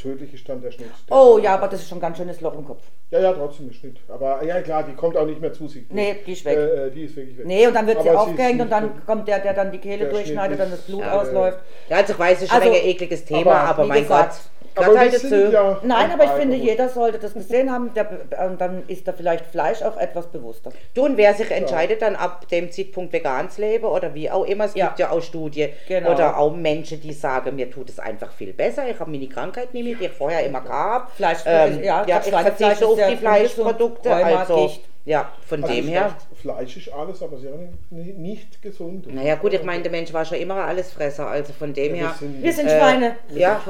tödliche 0.00 0.36
stand 0.36 0.64
der 0.64 0.70
Schnitt. 0.70 0.90
Oh 1.10 1.38
ja, 1.42 1.54
aber 1.54 1.68
das 1.68 1.80
ist 1.80 1.88
schon 1.88 1.98
ein 1.98 2.00
ganz 2.00 2.16
schönes 2.16 2.40
Loch 2.40 2.54
im 2.54 2.64
Kopf. 2.64 2.82
Ja, 3.10 3.20
ja, 3.20 3.32
trotzdem 3.32 3.68
ein 3.68 3.72
Schnitt. 3.72 3.98
Aber 4.08 4.42
ja, 4.44 4.60
klar, 4.62 4.82
die 4.84 4.94
kommt 4.94 5.16
auch 5.16 5.26
nicht 5.26 5.40
mehr 5.40 5.52
zu 5.52 5.68
sich. 5.68 5.84
Nee, 5.90 6.16
die 6.26 6.32
ist 6.32 6.44
weg. 6.44 6.56
Äh, 6.56 6.86
äh, 6.86 6.90
die 6.90 7.04
ist 7.04 7.16
wirklich 7.16 7.38
weg. 7.38 7.46
Nee, 7.46 7.66
und 7.66 7.74
dann 7.74 7.86
wird 7.86 8.02
sie 8.02 8.10
Aber 8.10 8.22
aufgehängt 8.22 8.58
ist 8.58 8.64
und 8.64 8.70
dann 8.70 9.04
kommt 9.04 9.28
der, 9.28 9.38
der 9.40 9.54
dann 9.54 9.72
die 9.72 9.78
Kehle 9.78 10.04
Der 10.04 10.10
durchschneidet, 10.10 10.58
dann 10.58 10.70
das 10.70 10.82
Blut 10.82 11.00
Ja, 11.00 11.20
ausläuft. 11.20 11.58
Ja, 11.88 11.96
also 11.98 12.12
ich 12.12 12.18
weiß, 12.18 12.38
es 12.38 12.42
ist 12.44 12.52
Also, 12.52 12.68
ein 12.68 12.74
ekliges 12.74 13.24
Thema, 13.24 13.52
aber 13.52 13.68
aber, 13.70 13.86
mein 13.86 14.02
gesagt, 14.02 14.32
Gott, 14.32 14.59
Aber 14.74 14.86
gehört 14.86 14.94
wir 15.04 15.10
halt 15.12 15.20
sind 15.20 15.32
dazu. 15.32 15.52
ja 15.52 15.78
Nein, 15.82 16.10
aber 16.12 16.24
ich 16.24 16.30
finde, 16.30 16.56
jeder 16.56 16.88
sollte 16.88 17.18
das 17.18 17.34
gesehen 17.34 17.70
haben 17.70 17.92
der, 17.94 18.08
und 18.46 18.60
dann 18.60 18.82
ist 18.88 19.06
da 19.08 19.12
vielleicht 19.12 19.46
Fleisch 19.46 19.82
auch 19.82 19.96
etwas 19.96 20.26
bewusster. 20.28 20.70
Du 20.94 21.04
und 21.04 21.16
wer 21.16 21.34
sich 21.34 21.50
entscheidet, 21.50 22.02
dann 22.02 22.16
ab 22.16 22.48
dem 22.48 22.70
Zeitpunkt 22.70 23.12
vegan 23.12 23.50
zu 23.50 23.60
leben 23.60 23.84
oder 23.84 24.14
wie 24.14 24.30
auch 24.30 24.44
immer, 24.44 24.64
es 24.66 24.74
Ja. 24.74 24.86
gibt 24.86 24.98
ja 25.00 25.10
auch 25.10 25.22
Studien 25.22 25.70
Genau. 25.88 26.12
oder 26.12 26.38
auch 26.38 26.54
Menschen, 26.54 27.00
die 27.00 27.12
sagen, 27.12 27.56
mir 27.56 27.70
tut 27.70 27.90
es 27.90 27.98
einfach 27.98 28.32
viel 28.32 28.52
besser, 28.52 28.88
ich 28.88 28.98
habe 28.98 29.10
meine 29.10 29.28
Krankheit 29.28 29.74
nicht 29.74 29.84
mehr, 29.84 29.94
die 29.96 30.04
ich 30.06 30.12
vorher 30.12 30.44
immer 30.46 30.60
gehabt. 30.60 31.16
Fleisch- 31.16 31.42
ähm, 31.46 31.82
ja, 31.82 32.04
ja, 32.06 32.18
das 32.18 32.26
ich 32.28 32.32
verzichte 32.34 32.86
auf 32.86 32.98
die 33.10 33.16
Fleischprodukte, 33.16 34.14
also. 34.14 34.70
Ja, 35.04 35.32
von 35.46 35.62
Also 35.62 35.74
dem 35.74 35.88
her. 35.88 36.14
Fleisch 36.40 36.76
ist 36.76 36.92
alles, 36.92 37.22
aber 37.22 37.38
sehr 37.38 37.52
nicht, 37.90 38.18
nicht 38.18 38.62
gesund. 38.62 39.12
Naja 39.12 39.34
gut, 39.36 39.52
ich 39.54 39.62
meine, 39.62 39.82
der 39.82 39.90
Mensch 39.90 40.12
war 40.12 40.24
schon 40.24 40.38
immer 40.38 40.56
Allesfresser, 40.56 41.26
also 41.26 41.52
von 41.52 41.72
dem 41.74 41.94
Ja, 41.94 42.00
her, 42.02 42.14
wir 42.18 42.28
sind- 42.28 42.42
Wir 42.42 42.52
sind 42.52 42.66
Äh, 42.68 42.78
Schweine. 42.78 43.16
ja, 43.34 43.60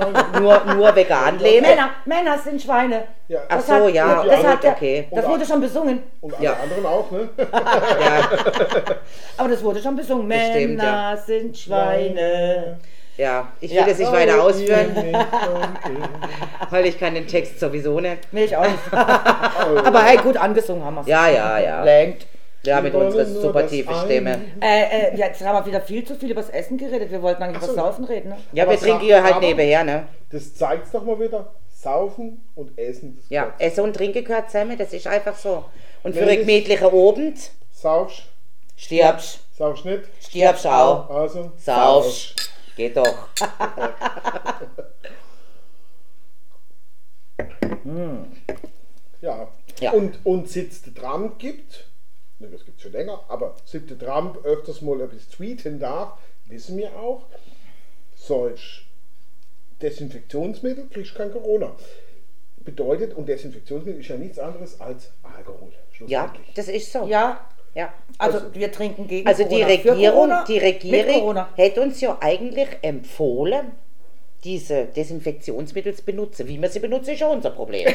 nur, 0.40 0.74
nur 0.74 0.94
vegan 0.96 1.38
leben. 1.38 1.66
Männer, 1.66 1.90
Männer 2.04 2.38
sind 2.38 2.60
Schweine. 2.60 3.04
Ja. 3.28 3.40
Ach 3.48 3.56
Das 3.56 3.66
so, 3.66 3.72
hat- 3.74 3.94
ja, 3.94 4.24
das 4.24 4.44
hat 4.44 4.64
okay. 4.64 5.06
Das 5.10 5.26
wurde 5.26 5.44
schon 5.46 5.60
besungen. 5.60 6.02
Und 6.20 6.34
alle 6.34 6.44
Ja. 6.44 6.52
anderen 6.54 6.86
auch, 6.86 7.10
ne? 7.10 7.28
Ja, 7.38 7.46
Aber 9.36 9.48
das 9.48 9.62
wurde 9.62 9.80
schon 9.80 9.96
besungen. 9.96 10.28
Das 10.28 10.38
Männer 10.38 10.54
stimmt, 10.54 10.82
ja. 10.82 11.16
sind 11.16 11.56
Schweine. 11.58 12.78
Ja, 13.20 13.48
ich 13.60 13.70
will 13.70 13.78
Ja. 13.78 13.86
das 13.86 13.98
nicht 13.98 14.12
weiter 14.12 14.42
ausführen, 14.42 14.90
Okay. 14.96 15.12
weil 16.70 16.86
ich 16.86 16.98
kann 16.98 17.14
den 17.14 17.26
Text 17.26 17.58
sowieso 17.60 18.00
nicht. 18.00 18.18
Nee, 18.32 18.44
ich 18.44 18.56
auch 18.56 18.62
nicht. 18.66 18.78
Aber 18.92 20.02
hey, 20.02 20.16
gut 20.18 20.36
angesungen 20.36 20.84
haben 20.84 20.94
wir 20.96 21.02
Ja, 21.06 21.28
ja, 21.28 21.58
ja. 21.58 21.84
Lenkt. 21.84 22.26
Ja, 22.62 22.80
mit 22.82 22.94
unserer 22.94 23.24
super 23.24 23.66
tiefen. 23.66 23.94
Stimme. 24.04 24.38
Äh, 24.60 24.82
äh, 25.12 25.16
jetzt 25.16 25.42
haben 25.42 25.54
wir 25.56 25.64
wieder 25.64 25.80
viel 25.80 26.04
zu 26.04 26.14
viel 26.14 26.30
über 26.30 26.42
das 26.42 26.50
Essen 26.50 26.76
geredet. 26.76 27.10
Wir 27.10 27.22
wollten 27.22 27.42
eigentlich 27.42 27.56
über 27.56 27.66
so. 27.68 27.74
das 27.74 27.82
Saufen 27.84 28.04
reden. 28.04 28.28
Ne? 28.30 28.36
Ja, 28.52 28.64
Aber 28.64 28.72
wir 28.72 28.78
trinken 28.78 29.00
hier 29.00 29.22
halt 29.22 29.40
nebenher, 29.40 29.82
ne? 29.82 30.06
Das 30.30 30.54
zeigt 30.54 30.84
es 30.84 30.92
doch 30.92 31.02
mal 31.02 31.18
wieder. 31.18 31.46
Saufen 31.74 32.44
und 32.54 32.78
Essen. 32.78 33.16
Das 33.16 33.30
Ja. 33.30 33.54
Essen 33.58 33.80
und 33.84 33.96
Trinken 33.96 34.22
gehört 34.24 34.50
zusammen, 34.50 34.76
das 34.76 34.92
ist 34.92 35.06
einfach 35.06 35.34
so. 35.36 35.64
Und 36.02 36.14
für 36.14 36.20
einen 36.20 36.30
ich- 36.32 36.40
gemütlichen 36.46 36.86
Abend 36.86 37.38
Saufst, 37.72 38.24
stirbst, 38.76 39.40
saufst 39.56 39.86
nicht. 39.86 40.02
stirbst 40.22 40.66
auch, 40.66 41.08
Also, 41.08 41.52
saufst. 41.56 42.49
Geht 42.80 42.96
doch. 42.96 43.28
Ja. 49.20 49.52
Ja. 49.80 49.92
Und, 49.92 50.18
und 50.24 50.48
sitzt 50.48 50.86
der 50.86 50.94
Trump 50.94 51.38
gibt, 51.38 51.90
ne, 52.38 52.48
das 52.48 52.64
gibt 52.64 52.78
es 52.78 52.84
schon 52.84 52.92
länger, 52.92 53.22
aber 53.28 53.54
sitzt 53.66 53.90
der 53.90 53.98
Trump 53.98 54.42
öfters 54.46 54.80
mal 54.80 54.98
etwas 55.02 55.28
tweeten 55.28 55.78
darf, 55.78 56.18
wissen 56.46 56.78
wir 56.78 56.96
auch, 56.96 57.26
solch 58.14 58.88
Desinfektionsmittel 59.82 60.88
kriegst 60.88 61.12
du 61.12 61.18
kein 61.18 61.32
Corona. 61.32 61.76
Bedeutet, 62.64 63.12
und 63.12 63.28
Desinfektionsmittel 63.28 64.00
ist 64.00 64.08
ja 64.08 64.16
nichts 64.16 64.38
anderes 64.38 64.80
als 64.80 65.12
Alkohol. 65.22 65.70
Ja, 66.06 66.28
schlussendlich. 66.28 66.54
das 66.54 66.68
ist 66.68 66.92
so. 66.92 67.06
Ja, 67.06 67.46
Ja. 67.74 67.92
also, 68.18 68.38
Also- 68.38 68.54
wir 68.54 68.72
trinken 68.72 69.06
gegen 69.06 69.26
Also 69.26 69.44
die 69.44 69.60
Corona. 69.60 69.66
Für 69.66 69.90
Regierung, 69.90 70.12
Corona, 70.14 70.44
die 70.46 70.58
Regierung 70.58 71.44
hätte 71.56 71.80
uns 71.80 72.00
ja 72.00 72.16
eigentlich 72.20 72.68
empfohlen, 72.82 73.72
diese 74.44 74.86
Desinfektionsmittel 74.86 75.94
zu 75.94 76.02
benutzen. 76.04 76.48
Wie 76.48 76.60
wir 76.60 76.68
sie 76.68 76.80
benutzen, 76.80 77.10
ist 77.10 77.20
ja 77.20 77.28
unser 77.28 77.50
Problem. 77.50 77.88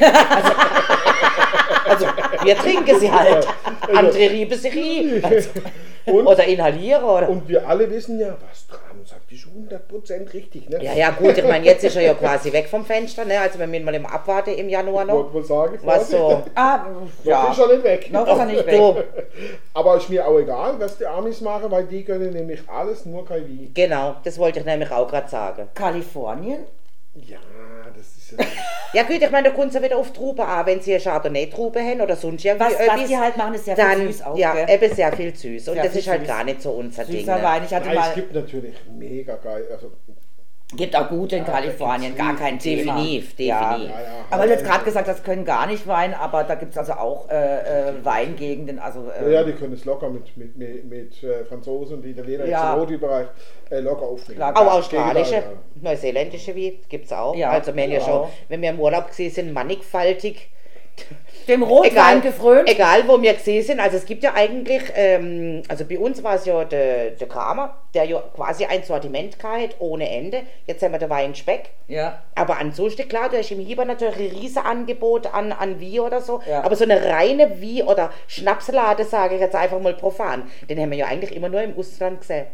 Also, 1.88 2.04
also 2.04 2.06
wir 2.44 2.56
trinken 2.56 2.98
sie 3.00 3.10
halt. 3.10 3.46
Andere 3.94 4.30
rieben 4.30 4.58
sie 4.58 4.68
rein. 4.68 5.24
Also, 5.24 5.50
oder 6.06 6.44
inhalieren. 6.44 7.02
Oder. 7.04 7.28
und 7.28 7.48
wir 7.48 7.66
alle 7.66 7.88
wissen 7.90 8.18
ja, 8.20 8.36
was 8.48 8.66
Trump 8.66 8.82
sagt, 9.06 9.30
ist 9.32 9.46
100% 9.46 10.32
richtig. 10.32 10.68
Ne? 10.68 10.82
Ja, 10.82 10.92
ja, 10.94 11.10
gut, 11.10 11.38
ich 11.38 11.44
meine, 11.44 11.64
jetzt 11.64 11.84
ist 11.84 11.96
er 11.96 12.02
ja 12.02 12.14
quasi 12.14 12.52
weg 12.52 12.68
vom 12.68 12.84
Fenster, 12.84 13.24
ne? 13.24 13.38
Also 13.40 13.58
wir 13.58 13.66
müssen 13.66 13.84
mal 13.84 13.94
im 13.94 14.06
Abwarten 14.06 14.50
im 14.54 14.68
Januar 14.68 15.02
Ich 15.02 15.08
noch. 15.08 15.14
wollte 15.32 15.34
mal 15.34 15.44
sagen, 15.44 15.78
Was 15.82 16.10
so. 16.10 16.42
Ah, 16.54 16.86
Ja. 17.24 17.30
ja. 17.44 17.50
ist 17.52 17.58
er 17.58 17.66
nicht 17.68 17.84
weg. 17.84 18.12
Noch 18.12 18.26
ist 18.26 18.38
er 18.38 18.46
nicht 18.46 18.66
weg. 18.66 18.76
So, 18.76 19.02
Aber 19.74 19.96
ist 19.96 20.08
mir 20.10 20.26
auch 20.26 20.38
egal, 20.38 20.74
was 20.78 20.98
die 20.98 21.06
Amis 21.06 21.40
machen, 21.40 21.70
weil 21.70 21.84
die 21.84 22.04
können 22.04 22.32
nämlich 22.32 22.60
alles, 22.68 23.06
nur 23.06 23.24
kein 23.26 23.46
Wie. 23.48 23.70
genau, 23.74 24.16
das 24.24 24.38
wollte 24.38 24.60
ich 24.60 24.64
nämlich 24.66 24.90
auch 24.90 25.08
gerade 25.08 25.28
sagen. 25.28 25.68
Kalifornien 25.74 26.64
Ja, 27.14 27.38
das 27.96 28.15
ja. 28.32 28.44
Ja 28.92 29.02
gut, 29.02 29.20
ich 29.20 29.30
meine, 29.30 29.50
da 29.50 29.54
kommt 29.54 29.72
sie 29.74 29.82
wieder 29.82 29.98
auf 29.98 30.12
Trauben 30.12 30.40
an, 30.46 30.64
wenn 30.64 30.80
sie 30.80 30.94
eine 30.94 31.02
Chardonnay-Traube 31.02 31.80
haben 31.80 32.00
oder 32.00 32.16
sonst 32.16 32.42
irgendwie 32.44 32.64
Was, 32.64 32.72
was 32.74 32.80
etwas. 32.80 33.06
die 33.08 33.16
halt 33.18 33.36
machen, 33.36 33.54
ist 33.54 33.64
sehr 33.66 33.76
viel 33.76 33.84
dann, 33.84 34.06
süß 34.06 34.22
auch, 34.22 34.38
Ja, 34.38 34.54
gell? 34.54 34.70
eben 34.70 34.94
sehr 34.94 35.12
viel 35.12 35.36
süß. 35.36 35.68
Und 35.68 35.74
Sehr 35.74 35.82
das 35.82 35.92
viel 35.92 36.00
ist 36.00 36.08
halt 36.08 36.20
süß. 36.20 36.28
gar 36.28 36.44
nicht 36.44 36.62
so 36.62 36.70
unser 36.70 37.04
Ding. 37.04 37.18
Süßer 37.20 37.36
Ne? 37.36 37.42
Wein. 37.42 37.62
Ich 37.66 37.74
hatte 37.74 37.86
Nein, 37.88 37.94
mal, 37.96 38.08
es 38.08 38.14
gibt 38.14 38.32
natürlich 38.34 38.74
mega 38.96 39.36
geil. 39.36 39.64
Also, 39.70 39.92
gibt 40.76 40.94
auch 40.96 41.08
gute 41.08 41.36
in 41.36 41.44
Kalifornien, 41.44 42.14
gar 42.16 42.36
kein. 42.36 42.58
Definitiv, 42.58 43.34
Ja. 43.38 43.70
definitiv. 43.70 43.96
ja, 43.96 44.02
ja. 44.02 44.08
Aber 44.30 44.46
du 44.46 44.54
hast 44.54 44.64
gerade 44.64 44.84
gesagt, 44.84 45.08
das 45.08 45.22
können 45.22 45.44
gar 45.44 45.66
nicht 45.66 45.86
Wein, 45.86 46.14
aber 46.14 46.44
da 46.44 46.54
gibt 46.56 46.72
es 46.72 46.78
also 46.78 46.92
auch 46.94 47.28
äh, 47.30 47.88
äh, 47.90 48.04
Weingegenden. 48.04 48.78
Also, 48.78 49.08
äh, 49.10 49.24
ja, 49.24 49.40
ja, 49.40 49.44
die 49.44 49.52
können 49.52 49.72
es 49.74 49.84
locker 49.84 50.08
mit, 50.10 50.36
mit, 50.36 50.56
mit, 50.56 50.84
mit 50.84 51.22
äh, 51.22 51.44
Franzosen 51.44 51.96
und 51.96 52.04
Italiener 52.06 52.44
Ja. 52.46 52.74
im 52.74 52.80
Rotbereich 52.80 53.26
äh, 53.70 53.80
locker 53.80 54.02
aufnehmen. 54.06 54.40
Locker. 54.40 54.60
Auch 54.60 54.72
australische, 54.74 55.34
Ja. 55.34 55.42
neuseeländische 55.80 56.54
Wein 56.54 56.88
gibt 56.88 57.06
es 57.06 57.12
auch. 57.12 57.34
Ja, 57.36 57.50
also 57.50 57.74
wir 57.74 57.90
ja 57.90 57.98
ja. 57.98 58.04
schon, 58.04 58.28
wenn 58.48 58.62
wir 58.62 58.70
im 58.70 58.80
Urlaub 58.80 59.08
gesehen 59.08 59.30
sind, 59.30 59.52
mannigfaltig. 59.52 60.50
Dem 61.48 61.62
Rotwein 61.62 62.20
gefrönt. 62.22 62.68
egal, 62.68 63.06
wo 63.06 63.20
wir 63.20 63.34
gesehen 63.34 63.62
sind. 63.62 63.80
Also 63.80 63.96
es 63.96 64.06
gibt 64.06 64.22
ja 64.22 64.34
eigentlich, 64.34 64.82
ähm, 64.94 65.62
also 65.68 65.84
bei 65.84 65.98
uns 65.98 66.22
war 66.22 66.34
es 66.34 66.44
ja 66.44 66.64
der, 66.64 67.10
der 67.10 67.28
Kramer, 67.28 67.76
der 67.94 68.04
ja 68.04 68.22
quasi 68.34 68.64
ein 68.64 68.82
Sortiment 68.82 69.38
gehabt, 69.38 69.76
ohne 69.78 70.10
Ende. 70.10 70.42
Jetzt 70.66 70.82
haben 70.82 70.92
wir 70.92 70.98
den 70.98 71.10
Wein 71.10 71.34
Speck. 71.34 71.70
Ja. 71.88 72.22
Aber 72.34 72.58
ansonsten, 72.58 73.08
klar, 73.08 73.28
du 73.28 73.38
hast 73.38 73.50
im 73.50 73.60
Hieber 73.60 73.84
natürlich 73.84 74.32
ein 74.32 74.36
riesen 74.38 74.62
Angebot 74.64 75.32
an, 75.32 75.52
an 75.52 75.80
Wie 75.80 76.00
oder 76.00 76.20
so. 76.20 76.40
Ja. 76.48 76.62
Aber 76.62 76.76
so 76.76 76.84
eine 76.84 77.02
reine 77.04 77.60
Wie- 77.60 77.82
oder 77.82 78.10
Schnapslade, 78.26 79.04
sage 79.04 79.36
ich 79.36 79.40
jetzt 79.40 79.54
einfach 79.54 79.80
mal 79.80 79.94
profan, 79.94 80.50
den 80.68 80.80
haben 80.80 80.90
wir 80.90 80.98
ja 80.98 81.06
eigentlich 81.06 81.34
immer 81.34 81.48
nur 81.48 81.62
im 81.62 81.76
Ausland 81.78 82.20
gesehen. 82.20 82.46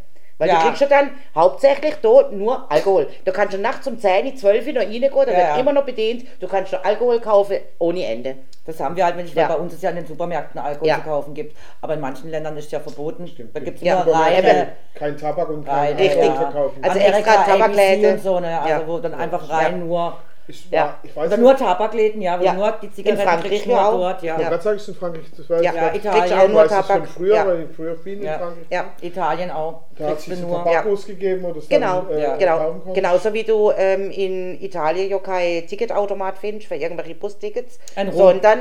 Weil 0.43 0.49
Ja. 0.49 0.57
du 0.61 0.67
kriegst 0.67 0.81
ja 0.81 0.89
dann 0.89 1.11
hauptsächlich 1.37 1.95
dort 2.03 2.33
nur 2.33 2.67
Alkohol. 2.69 3.07
Du 3.25 3.31
kannst 3.31 3.53
schon 3.53 3.63
nachts 3.63 3.87
um 3.87 3.97
10, 3.97 4.37
12 4.37 4.67
noch 4.73 4.83
reingehen, 4.83 5.25
da 5.25 5.31
wird 5.31 5.39
ja. 5.39 5.57
immer 5.57 5.73
noch 5.73 5.85
bedient. 5.85 6.25
Du 6.41 6.49
kannst 6.49 6.73
noch 6.73 6.83
Alkohol 6.85 7.21
kaufen 7.21 7.59
ohne 7.79 8.05
Ende. 8.05 8.35
Das 8.67 8.81
haben 8.81 8.97
wir 8.97 9.05
halt, 9.05 9.17
wenn 9.17 9.25
ich 9.27 9.35
Ja. 9.35 9.47
bei 9.47 9.55
uns 9.55 9.73
es 9.73 9.83
ja 9.83 9.91
in 9.91 9.97
den 9.97 10.07
Supermärkten 10.07 10.61
Alkohol 10.61 10.89
Ja. 10.89 10.97
zu 10.97 11.03
kaufen 11.03 11.33
gibt. 11.35 11.57
Aber 11.81 11.95
in 11.95 12.01
manchen 12.01 12.29
Ländern 12.29 12.57
ist 12.57 12.65
es 12.67 12.73
ja 12.73 12.81
verboten. 12.81 13.31
Da 13.55 13.61
gibt 13.61 13.77
es 13.79 13.85
Ja. 13.85 14.03
nur 14.05 14.13
reine, 14.17 14.73
Kein 14.97 15.17
Tabak 15.17 15.49
und 15.49 15.65
kein. 15.65 15.97
Alkohol 15.97 16.35
verkaufen. 16.35 16.83
Also 16.85 16.99
Amerika, 16.99 17.19
extra 17.19 17.43
Tabakläden. 17.45 18.13
Und 18.15 18.23
so, 18.23 18.41
ne? 18.41 18.61
Also 18.61 18.69
Ja. 18.69 18.89
wo 18.89 18.99
dann 18.99 19.15
einfach 19.15 19.49
rein 19.49 19.79
Ja. 19.79 19.79
nur, 19.79 20.17
ich, 20.49 20.71
Ja. 20.71 20.85
war, 20.85 20.99
ich 21.03 21.15
weiß 21.17 21.27
oder 21.29 21.37
nicht, 21.37 21.45
nur 21.45 21.57
Tabakläden, 21.57 22.21
ja, 22.21 22.39
wo 22.41 22.45
Ja. 22.45 22.53
nur 22.55 22.73
die 22.83 22.87
In 22.87 22.93
Zigaretten 22.95 23.23
Frankreich 23.23 23.51
kriegst 23.51 23.65
du 23.67 23.69
nur 23.71 23.79
ja 23.79 23.89
auch. 23.89 23.93
dort, 23.93 24.23
ja. 24.23 24.41
Ja. 24.41 24.51
Ja. 24.51 24.59
sage 24.61 24.77
ich 24.77 24.83
es 24.83 24.89
in 24.89 24.95
Frankreich, 24.95 25.25
das 25.37 25.51
weiß 25.51 25.63
Ja. 25.63 25.71
ich 25.71 25.77
Ja, 25.77 25.91
nicht. 25.93 26.05
Italien. 26.05 26.39
Auch 26.39 26.45
Ich 26.45 26.51
nur 26.53 26.67
Tabak. 26.69 26.87
von 26.87 27.07
früher, 27.07 27.35
Ja. 27.35 27.47
weil 27.47 27.63
ich 27.71 27.77
früher 27.77 27.97
viel 27.97 28.13
in 28.19 28.23
Ja. 28.25 28.39
Frankreich 28.39 28.67
Ja. 28.71 28.85
Italien 29.01 29.51
auch. 29.51 29.83
Da 29.99 30.09
hat 30.09 30.19
es 30.19 30.27
nur. 30.41 30.65
Tabakos 30.65 31.07
gegeben 31.07 31.47
das 31.55 31.69
Genau, 31.69 32.03
dann 32.03 32.19
äh, 32.19 32.23
Ja. 32.23 32.37
genau. 32.37 32.77
Genauso 32.95 33.33
wie 33.33 33.45
du 33.45 33.71
ähm, 33.77 34.11
in 34.11 34.61
Italien 34.63 35.11
ja 35.11 35.19
kein 35.19 35.67
Ticketautomat 35.67 36.39
findest 36.39 36.69
für 36.69 36.75
irgendwelche 36.77 37.15
Bustickets, 37.15 37.79
In 37.97 38.09
Rom. 38.09 38.17
sondern, 38.17 38.61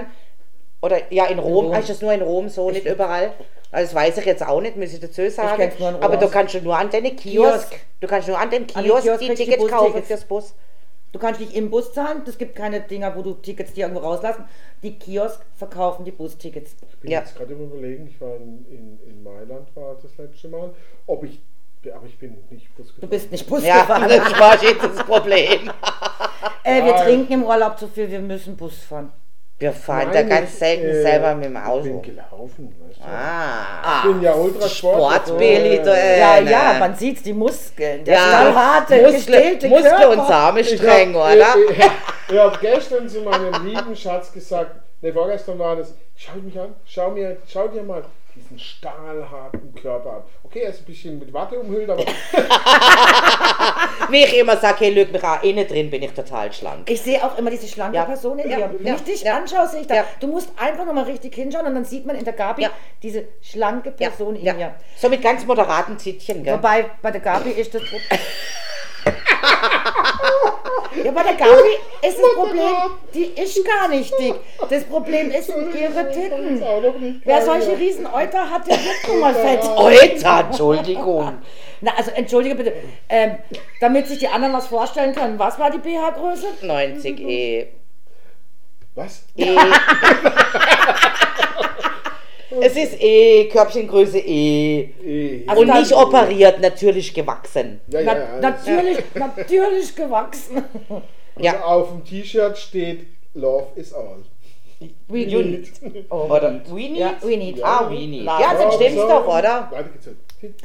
oder 0.82 0.98
ja, 1.12 1.26
in 1.26 1.40
Rom, 1.40 1.66
Rom. 1.68 1.74
ist 1.76 1.90
das 1.90 2.02
nur 2.02 2.14
in 2.14 2.22
Rom 2.22 2.50
so, 2.50 2.70
nicht 2.72 2.86
überall. 2.86 3.32
Also 3.74 3.86
das 3.86 3.96
weiß 3.96 4.18
ich 4.18 4.26
jetzt 4.26 4.46
auch 4.46 4.60
nicht, 4.60 4.76
muss 4.76 4.92
ich 4.94 5.00
dazu 5.00 5.30
sagen. 5.30 5.56
kenn's 5.58 5.80
nur 5.80 5.90
in 5.90 5.96
Rom. 5.96 6.04
Aber 6.04 6.18
du 6.18 6.28
kannst 6.28 6.52
schon 6.54 6.64
nur 6.64 6.78
an 6.78 6.90
deine 6.90 7.12
Kiosk, 7.12 7.70
Kiosk. 7.70 7.80
du 8.02 8.08
kannst 8.08 8.28
nur 8.28 8.38
an 8.38 8.50
den 8.50 8.64
An 8.64 8.68
den 8.68 8.84
Kiosk, 8.84 9.04
Kiosk 9.04 9.20
die 9.22 9.34
Tickets 9.34 9.68
kaufen 9.68 10.04
fürs 10.04 10.26
Bus. 10.26 10.54
Du 11.12 11.20
kannst 11.20 11.42
nicht 11.42 11.54
im 11.54 11.70
Bus 11.70 11.92
zahlen, 11.94 12.22
es 12.26 12.38
gibt 12.38 12.56
keine 12.56 12.80
Dinger, 12.82 13.14
wo 13.16 13.22
du 13.22 13.34
Tickets 13.34 13.74
dir 13.74 13.82
irgendwo 13.88 14.02
rauslassen. 14.08 14.46
Die 14.82 14.98
Kiosk 14.98 15.42
verkaufen 15.58 16.06
die 16.06 16.12
Bustickets. 16.12 16.76
Ich 16.90 16.98
bin 17.00 17.12
Ja. 17.12 17.20
jetzt 17.20 17.36
gerade 17.36 17.54
Überlegen, 17.54 18.08
ich 18.08 18.20
war 18.22 18.36
in, 18.38 18.66
in, 18.72 19.00
in 19.10 19.22
Mailand 19.24 19.68
war 19.76 19.98
das 20.02 20.16
letzte 20.18 20.48
Mal, 20.48 20.74
ob 21.08 21.24
ich, 21.26 21.42
aber 21.94 22.06
ich 22.06 22.18
bin 22.18 22.38
nicht 22.50 22.74
Bus 22.78 22.88
Du 22.88 22.94
gefahren. 22.94 23.10
bist 23.10 23.32
nicht 23.32 23.48
Bus 23.48 23.64
Ja, 23.66 23.82
gefahren. 23.82 24.08
das 24.08 24.40
war 24.40 24.64
jetzt 24.64 24.84
das 24.84 25.04
Problem. 25.06 25.70
Äh, 26.64 26.84
wir 26.86 26.96
trinken 26.96 27.34
im 27.34 27.44
Urlaub 27.44 27.78
zu 27.78 27.88
viel, 27.88 28.10
wir 28.10 28.20
müssen 28.22 28.56
Bus 28.56 28.78
fahren. 28.78 29.12
Wir 29.62 29.72
fahren 29.74 30.10
Nein, 30.12 30.28
da 30.28 30.36
ganz 30.36 30.54
ich, 30.54 30.58
selten 30.58 30.86
äh, 30.88 31.02
selber 31.04 31.36
mit 31.36 31.46
dem 31.46 31.56
Ich 31.56 31.62
Auto. 31.64 31.84
bin 31.84 32.02
gelaufen, 32.02 32.76
weißt 32.88 33.00
du. 33.00 33.04
Ah, 33.08 34.02
Ich 34.04 34.12
bin 34.12 34.22
ja 34.24 34.34
ultra 34.34 34.68
Sportbilly, 34.68 35.82
du, 35.84 35.90
äh, 35.94 36.20
Ja, 36.20 36.42
ne. 36.42 36.52
ja, 36.52 36.76
man 36.80 36.96
sieht 36.96 37.24
die 37.24 37.34
Muskeln. 37.34 38.04
Der 38.04 38.16
Ja, 38.16 38.22
stahlharte, 38.22 39.02
Muskel, 39.04 39.70
Muskel 39.70 40.08
und 40.08 40.28
Samenstreng, 40.28 41.12
Ich 41.12 41.16
oder? 41.16 41.46
hab, 41.50 41.58
ich, 41.58 41.78
ich, 41.78 41.86
ich 42.34 42.38
habe 42.40 42.58
gestern 42.60 43.08
zu 43.08 43.22
meinem 43.22 43.66
lieben 43.68 43.96
Schatz 43.96 44.32
gesagt, 44.32 44.72
ne, 45.02 45.14
vorgestern 45.14 45.60
war 45.60 45.76
das, 45.76 45.94
schau 46.16 46.34
mich 46.44 46.60
an, 46.60 46.74
schau, 46.86 47.12
mir, 47.12 47.38
schau 47.48 47.68
dir 47.68 47.84
mal 47.84 48.04
diesen 48.36 48.58
stahlharten 48.60 49.74
Körper 49.76 50.12
an. 50.18 50.24
Okay, 50.44 50.60
er 50.62 50.70
ist 50.70 50.80
ein 50.80 50.86
bisschen 50.86 51.20
mit 51.20 51.32
Watte 51.34 51.60
umhüllt, 51.60 51.90
aber 51.90 52.04
Wie 54.10 54.24
ich 54.24 54.38
immer 54.38 54.58
sage, 54.58 54.78
hey, 54.86 54.92
lüg 54.94 55.12
mich 55.12 55.24
an, 55.24 55.40
innen 55.44 55.68
drin 55.68 55.90
bin 55.90 56.04
ich 56.04 56.12
total 56.12 56.52
schlank. 56.52 56.90
Ich 56.90 57.02
sehe 57.02 57.24
auch 57.24 57.38
immer 57.38 57.50
diese 57.50 57.68
schlanke 57.68 57.98
Ja. 57.98 58.06
Person 58.06 58.40
in 58.40 58.50
Ja, 58.50 58.58
dir. 58.58 58.72
Wenn 58.78 58.88
ja, 58.88 58.96
ich 58.96 59.04
dich 59.04 59.24
ja. 59.24 59.38
anschaue, 59.38 59.68
sehe 59.68 59.82
ich 59.82 59.88
da. 59.88 59.96
Ja. 59.96 60.06
Du 60.20 60.28
musst 60.28 60.50
einfach 60.58 60.86
nochmal 60.86 61.04
richtig 61.06 61.34
hinschauen 61.36 61.66
und 61.66 61.76
dann 61.76 61.86
sieht 61.86 62.06
man 62.06 62.16
in 62.16 62.24
der 62.26 62.34
Gabi 62.34 62.64
Ja. 62.64 62.70
diese 63.04 63.26
schlanke 63.42 63.94
Ja, 64.00 64.10
Person 64.10 64.36
in 64.36 64.46
ja. 64.46 64.54
ihr. 64.56 64.76
So 64.98 65.10
mit 65.10 65.22
ganz 65.22 65.46
moderaten 65.46 65.98
Zittchen, 66.00 66.44
gell? 66.44 66.56
Wobei 66.56 66.86
bei 67.02 67.12
der 67.12 67.22
Gabi 67.22 67.52
ist 67.52 67.74
das. 67.74 67.82
ja, 71.04 71.12
bei 71.12 71.24
der 71.24 71.34
Gabi 71.34 71.78
ist 72.02 72.18
das 72.20 72.34
Problem, 72.36 72.76
die 73.14 73.26
ist 73.42 73.66
gar 73.66 73.88
nicht 73.88 74.14
dick. 74.20 74.36
Das 74.70 74.84
Problem 74.84 75.32
ist 75.32 75.50
ihre 75.50 76.12
Titten. 76.12 76.62
Wer 77.24 77.42
solche 77.42 77.78
riesen 77.78 78.06
Euter 78.06 78.50
hat, 78.50 78.68
der 78.68 78.78
wird 78.78 79.08
nun 79.08 79.20
mal 79.20 79.34
fett. 79.34 79.64
Alter, 79.64 80.48
Entschuldigung. 80.48 81.42
Na, 81.82 81.94
also 81.98 82.12
entschuldige 82.12 82.56
bitte, 82.56 82.74
ähm, 83.10 83.38
damit 83.80 84.08
sich 84.08 84.20
die 84.20 84.28
anderen 84.28 84.54
was 84.54 84.68
vorstellen 84.68 85.16
können. 85.16 85.40
Was 85.40 85.58
war 85.58 85.72
die 85.72 85.80
BH-Größe? 85.80 86.46
90 86.62 87.20
E. 87.20 87.68
Was? 88.94 89.26
e. 89.36 89.58
es 92.60 92.76
ist 92.76 93.02
E, 93.02 93.46
Körbchengröße 93.50 94.20
E. 94.20 94.90
Eh, 95.06 95.44
Also 95.48 95.62
Und 95.62 95.74
nicht 95.74 95.94
operiert, 95.94 96.60
natürlich 96.62 97.14
gewachsen. 97.14 97.80
ja, 97.88 98.02
Na, 98.04 98.14
ja, 98.14 98.20
ja. 98.20 98.40
natürlich, 98.42 98.98
natürlich 99.14 99.96
gewachsen. 99.96 100.64
Ja. 101.40 101.64
Auf 101.64 101.90
dem 101.90 102.04
T-Shirt 102.04 102.58
steht 102.58 103.08
Love 103.34 103.68
is 103.76 103.94
all. 103.94 104.18
We 105.08 105.20
You 105.20 105.42
need. 105.44 105.72
Oh, 106.10 106.26
Oder 106.30 106.62
we 106.70 106.90
need? 106.90 106.98
Ja, 106.98 107.14
we 107.22 107.38
need. 107.38 107.64
Ah, 107.64 107.88
we 107.90 108.00
need. 108.08 108.24
Love. 108.26 108.42
Ja, 108.42 108.54
dann 108.56 108.72
stimmt's 108.72 108.96
so. 109.02 109.08
doch, 109.08 109.28
oder? 109.28 109.70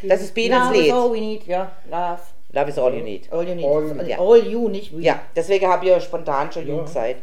Das 0.03 0.23
ist 0.23 0.37
Love 0.37 0.75
is 0.77 0.83
Lied. 0.85 0.93
all 0.93 1.13
we 1.13 1.21
need, 1.21 1.47
ja. 1.47 1.71
Love. 1.91 2.21
Love 2.57 2.71
is 2.71 2.79
all 2.79 2.95
you 2.95 3.03
need. 3.03 3.31
All 3.31 3.47
you 3.47 3.55
need. 3.55 3.67
All- 3.67 4.09
Ja. 4.09 4.19
All 4.19 4.39
you, 4.39 4.69
nicht 4.71 4.97
we. 4.97 5.03
Ja, 5.03 5.21
deswegen 5.37 5.67
habe 5.69 5.85
ich 5.85 5.91
ja 5.91 6.01
spontan 6.01 6.51
schon 6.51 6.67
Ja. 6.67 6.75
Jung 6.75 6.85
gesagt. 6.87 7.17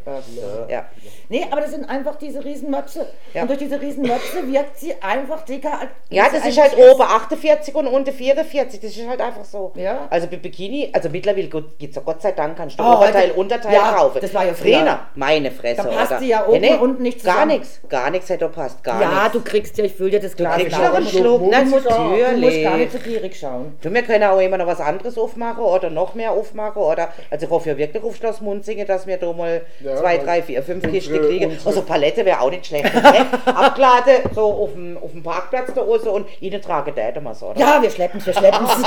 Ja. 0.69 0.85
Nee, 1.29 1.45
aber 1.49 1.61
das 1.61 1.71
sind 1.71 1.89
einfach 1.89 2.15
diese 2.17 2.43
Riesenmöpse. 2.45 3.07
Ja. 3.33 3.41
Und 3.41 3.47
durch 3.49 3.57
diese 3.57 3.81
Riesenmöpse 3.81 4.45
wirkt 4.51 4.77
sie 4.77 4.93
einfach 5.01 5.41
dicker 5.43 5.71
als 5.79 5.89
Ja, 6.09 6.25
das 6.31 6.45
ist 6.45 6.61
halt 6.61 6.77
oben 6.77 7.01
48 7.01 7.73
und 7.73 7.87
unten 7.87 8.11
44. 8.13 8.79
Das 8.79 8.95
ist 8.95 9.07
halt 9.07 9.19
einfach 9.21 9.43
so. 9.43 9.71
Ja. 9.75 10.05
Also 10.11 10.27
bei 10.27 10.37
Bikini, 10.37 10.89
also 10.93 11.09
mittlerweile 11.09 11.47
gibt 11.47 11.89
es 11.89 11.95
ja 11.95 12.01
Gott 12.05 12.21
sei 12.21 12.33
Dank, 12.33 12.55
kannst 12.57 12.79
du 12.79 12.83
Oh, 12.83 12.97
Oberteil, 12.97 13.29
heute- 13.29 13.33
Unterteil 13.39 13.73
ja, 13.73 13.93
kaufen. 13.93 14.19
das 14.21 14.33
war 14.35 14.45
ja 14.45 14.53
früher. 14.53 14.79
Früher, 14.79 14.99
meine 15.15 15.49
Fresse. 15.49 15.81
Da 15.81 15.89
passt 15.89 16.11
oder? 16.11 16.19
sie 16.19 16.27
ja 16.27 16.45
oben 16.47 16.63
und 16.63 16.79
unten 16.81 17.03
nicht 17.03 17.23
Gar 17.23 17.33
zusammen. 17.35 17.51
nichts, 17.53 17.81
gar 17.89 18.11
nichts 18.11 18.29
hätte 18.29 18.47
passt, 18.49 18.83
gar 18.83 19.01
Ja, 19.01 19.09
nichts. 19.23 19.31
du 19.31 19.41
kriegst 19.41 19.77
ja, 19.79 19.85
ich 19.85 19.93
fühle 19.93 20.11
dir 20.11 20.19
das 20.19 20.35
Glas. 20.35 20.55
kriegst 20.57 20.75
klar. 20.75 20.89
noch 20.89 20.95
einen 20.97 21.05
du, 21.05 21.11
Schluck, 21.11 21.23
Schluck, 21.39 21.41
na, 21.49 21.63
Musiker. 21.63 21.79
du 21.79 21.81
musst 21.81 21.89
gar 21.89 22.09
natürlich. 22.43 22.77
nicht 22.77 22.91
so 22.91 22.97
gierig 22.99 23.39
schauen. 23.39 23.77
Du, 23.81 23.91
wir 23.93 24.01
können 24.03 24.23
auch 24.25 24.39
immer 24.39 24.57
noch 24.57 24.67
was 24.67 24.79
anderes 24.79 25.17
aufmachen 25.23 25.63
oder 25.63 25.89
noch 25.89 26.13
mehr 26.15 26.31
aufmachen. 26.31 26.81
Oder, 26.81 27.09
also 27.29 27.45
ich 27.45 27.51
hoffe 27.51 27.69
ja 27.69 27.77
wirklich 27.77 28.03
auf 28.03 28.15
Schloss 28.15 28.41
Munzingen, 28.41 28.85
dass 28.85 29.07
wir 29.07 29.17
da 29.17 29.31
mal 29.33 29.61
Ja, 29.79 29.95
zwei, 29.97 30.17
drei, 30.17 30.41
vier, 30.41 30.61
fünf 30.63 30.83
unsere- 30.83 30.93
Kisten 30.93 31.21
kriegen. 31.27 31.51
unsere- 31.51 31.67
Also 31.67 31.81
Palette 31.83 32.25
wäre 32.25 32.41
auch 32.41 32.49
nicht 32.49 32.65
schlecht. 32.65 32.93
ne? 32.93 33.25
Abgeladen, 33.45 34.15
so 34.35 34.51
auf 34.53 34.73
dem, 34.73 34.97
auf 34.97 35.11
dem 35.11 35.23
Parkplatz 35.23 35.73
da 35.73 35.81
oben 35.81 36.07
und 36.09 36.27
ihnen 36.41 36.61
tragen 36.61 36.93
da 36.95 37.21
mal 37.21 37.33
so, 37.35 37.47
oder? 37.47 37.59
Ja, 37.59 37.81
wir 37.81 37.89
schleppen's, 37.89 38.25
wir 38.25 38.33
schleppen's. 38.33 38.69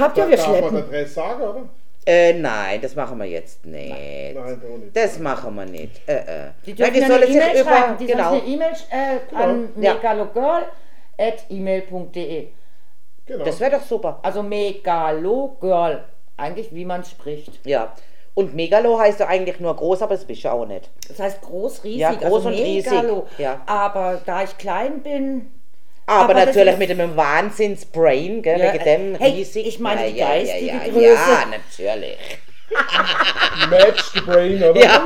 Habt 0.00 0.16
ihr, 0.18 0.28
wir 0.28 0.36
Darf 0.36 0.48
man 0.48 0.58
schleppen. 0.70 1.06
Sagen, 1.06 1.42
oder? 1.42 1.62
Äh, 2.08 2.34
nein, 2.34 2.80
das 2.80 2.94
machen 2.94 3.18
wir 3.18 3.24
jetzt 3.26 3.66
nicht. 3.66 3.90
Nein, 3.90 4.36
auch 4.38 4.46
nicht. 4.78 4.96
Das 4.96 5.18
machen 5.18 5.54
wir 5.56 5.64
nicht. 5.66 6.00
Äh, 6.08 6.12
äh. 6.14 6.50
Die 6.64 6.72
Nein, 6.74 6.76
dürfen 6.76 6.94
die 6.94 7.00
ja 7.00 7.06
sollen 7.08 7.22
eine 7.22 7.26
sich 7.26 7.36
E-Mail 7.36 7.60
über, 7.60 7.70
schreiben. 7.70 7.96
Die 7.98 8.06
genau. 8.06 8.28
sollen 8.30 8.42
eine 8.42 8.50
E-Mail 8.52 8.72
äh, 8.90 9.18
an 9.34 9.68
Ja. 9.80 9.94
megalogirl.email.de. 9.94 12.46
Genau. 13.26 13.44
Das 13.44 13.60
wäre 13.60 13.72
doch 13.72 13.82
super. 13.82 14.20
Also 14.22 14.42
megalogirl. 14.42 16.04
Eigentlich 16.36 16.74
wie 16.74 16.84
man 16.84 17.04
spricht. 17.04 17.60
Ja. 17.66 17.92
Und 18.34 18.54
Megalo 18.54 18.98
heißt 18.98 19.20
ja 19.20 19.28
eigentlich 19.28 19.60
nur 19.60 19.74
groß, 19.74 20.02
aber 20.02 20.14
das 20.14 20.26
bist 20.26 20.44
du 20.44 20.52
auch 20.52 20.66
nicht. 20.66 20.90
Das 21.08 21.18
heißt 21.18 21.40
groß, 21.40 21.84
riesig. 21.84 22.00
Ja, 22.00 22.12
groß 22.12 22.46
also 22.46 22.48
und 22.48 22.54
riesig, 22.54 22.92
megalo. 22.92 23.26
ja. 23.38 23.62
Aber 23.64 24.20
da 24.26 24.42
ich 24.42 24.56
klein 24.58 25.02
bin. 25.02 25.50
Aber, 26.04 26.24
Aber 26.24 26.34
natürlich 26.34 26.76
mit 26.76 26.90
einem 26.90 27.16
Wahnsinnsbrain, 27.16 28.42
gell, 28.42 28.60
Ja, 28.60 28.74
wegen 28.74 28.84
dem 28.84 29.14
hey, 29.16 29.32
riesig. 29.32 29.66
ich 29.66 29.80
meine 29.80 30.08
die 30.10 30.18
ja, 30.18 30.34
ja, 30.34 30.34
geistige 30.34 30.66
ja, 30.66 30.74
ja, 30.74 30.92
Größe. 30.92 31.30
Ja, 31.30 31.44
natürlich. 31.50 32.18
Match 33.70 34.02
the 34.12 34.20
brain, 34.20 34.62
oder? 34.62 34.80
Ja. 34.80 35.04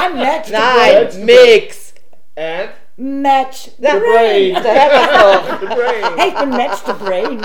I'm 0.00 0.14
match 0.16 0.46
the 0.46 0.52
Nein, 0.52 1.08
brain. 1.08 1.24
Mix. 1.24 1.94
And. 2.36 2.70
Match 3.00 3.70
the 3.78 3.84
Ja, 3.86 3.94
brain. 3.98 4.54
Da 4.54 4.62
hört 4.62 4.92
man's 4.92 5.12
doch. 5.22 5.60
the 5.60 5.66
brain. 5.66 6.04
Hey, 6.16 6.28
ich 6.28 6.34
bin 6.34 6.50
match 6.50 6.78
the 6.84 6.92
brain. 6.92 7.40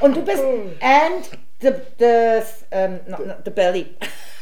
Und 0.00 0.16
du 0.16 0.22
bist 0.22 0.42
and 0.80 1.28
the, 1.60 1.72
the, 1.98 2.42
ähm, 2.70 3.00
no, 3.08 3.16
no, 3.18 3.34
the 3.44 3.50
belly. 3.50 3.86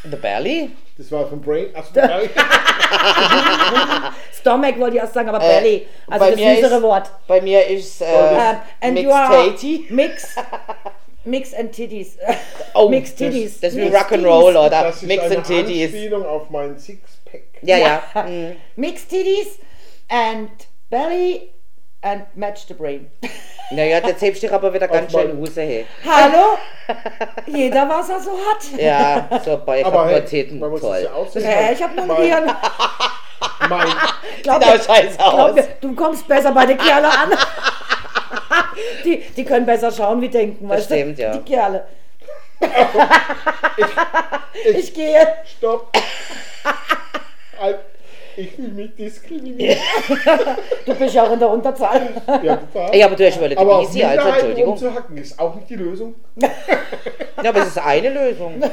The 0.05 0.17
Belly? 0.17 0.71
Das 0.99 1.11
war 1.13 1.27
von 1.29 1.41
Brain. 1.41 1.69
Ach, 1.75 1.85
Belly. 1.93 2.29
Stomach 4.35 4.77
wollte 4.79 4.97
ich 4.97 5.03
erst 5.03 5.15
sagen, 5.15 5.29
aber 5.29 5.43
Äh, 5.43 5.61
Belly. 5.61 5.87
Also 6.11 6.27
das 6.27 6.35
süßere 6.39 6.77
ist- 6.77 6.83
Wort. 6.83 7.11
Bei 7.29 7.41
mir 7.41 7.65
ist 7.67 8.03
äh, 8.03 8.05
Ähm, 8.07 8.57
and 8.81 8.99
you 8.99 9.05
Mixed 9.05 9.13
are 9.13 9.51
Tatey. 9.51 9.87
Mix, 9.91 10.37
mix 11.25 11.55
and 11.55 11.73
Titties. 11.73 12.19
Oh, 12.75 12.89
Mixed 12.91 13.17
Titties. 13.17 13.61
Das 13.61 13.73
ist 13.73 13.79
wie 13.79 13.85
Mixed 13.89 14.01
Rock'n'Roll, 14.01 14.47
Titties. 14.53 14.57
oder? 14.61 14.71
Das 14.71 14.97
ist 14.97 15.03
Mix 15.05 15.23
eine 15.25 15.37
and 15.37 15.47
Titties. 15.47 15.85
Anspielung 15.87 16.27
auf 16.27 16.51
mein 16.51 16.79
Sixpack. 16.79 17.43
Ja, 17.63 17.79
ja. 17.79 18.03
Mhm. 18.27 18.57
Mixed 18.77 19.09
Titties 19.09 19.59
and 20.13 20.51
Belly 20.91 21.53
and 22.03 22.27
match 22.37 22.67
the 22.69 22.75
brain. 22.75 23.11
Naja, 23.71 24.07
jetzt 24.07 24.21
hebst 24.21 24.43
du 24.43 24.47
dich 24.49 24.55
aber 24.55 24.75
wieder 24.75 24.87
ganz 24.87 25.11
schön 25.11 25.39
raus. 25.41 25.57
Hey. 25.57 25.87
Hallo? 26.07 26.59
Jeder, 27.47 27.89
was 27.89 28.11
er 28.11 28.21
so 28.21 28.33
hat. 28.33 28.79
Ja, 28.79 29.41
so 29.43 29.57
bei 29.65 29.81
ich 29.81 29.87
Aber 29.87 30.09
hey, 30.09 30.53
man 30.53 30.69
muss 30.69 30.83
es 30.83 30.87
Toll. 30.87 31.03
ja 31.05 31.13
auch 31.15 31.27
sehen. 31.27 31.43
Äh, 31.43 31.73
ich 31.73 31.83
hab 31.83 31.97
nur 31.97 32.05
mein, 32.05 32.23
Hirn. 32.23 32.45
mein, 33.71 33.89
Glaub 34.43 34.63
Sieht 34.63 34.73
mir, 34.75 34.79
auch 34.79 34.85
scheiße 34.85 35.17
glaub 35.17 35.35
aus. 35.39 35.55
mir, 35.55 35.69
du 35.81 35.95
kommst 35.95 36.29
besser 36.29 36.53
bei 36.53 36.67
den 36.67 36.77
Kerlen 36.77 37.07
an. 37.07 37.33
Die, 39.07 39.21
die 39.35 39.45
können 39.47 39.65
besser 39.65 39.91
schauen 39.91 40.21
wie 40.21 40.29
denken, 40.29 40.69
Das 40.69 40.81
weißt 40.81 40.91
du? 40.91 40.95
stimmt, 40.95 41.19
ja. 41.19 41.35
Die 41.35 41.51
Kerle. 41.51 41.87
Ich 44.75 44.93
gehe. 44.93 45.27
Stopp. 45.47 45.97
Ich 48.37 48.53
fühle 48.53 48.69
mich 48.69 48.95
diskriminiert. 48.95 49.79
Du 50.87 50.95
bist 50.95 51.15
ja 51.15 51.25
auch 51.25 51.33
in 51.33 51.39
der 51.39 51.51
Unterzahl. 51.51 52.09
Ja, 52.43 52.57
total. 52.57 52.97
Ja, 52.97 53.07
aber 53.07 53.17
du 53.17 53.27
hast 53.27 53.41
die 53.41 53.57
aber 53.57 53.77
auf 53.77 53.89
Easy, 53.89 54.03
also 54.03 54.17
Minderheiten 54.17 54.35
Entschuldigung. 54.39 54.73
umzuhacken 54.73 55.17
ist 55.17 55.39
auch 55.39 55.55
nicht 55.55 55.71
die 55.71 55.77
Lösung. 55.77 56.15
Ja, 57.43 57.51
aber 57.51 57.63
es 57.63 57.69
ist 57.69 57.79
eine 57.79 58.11
Lösung. 58.11 58.61
Das 58.61 58.71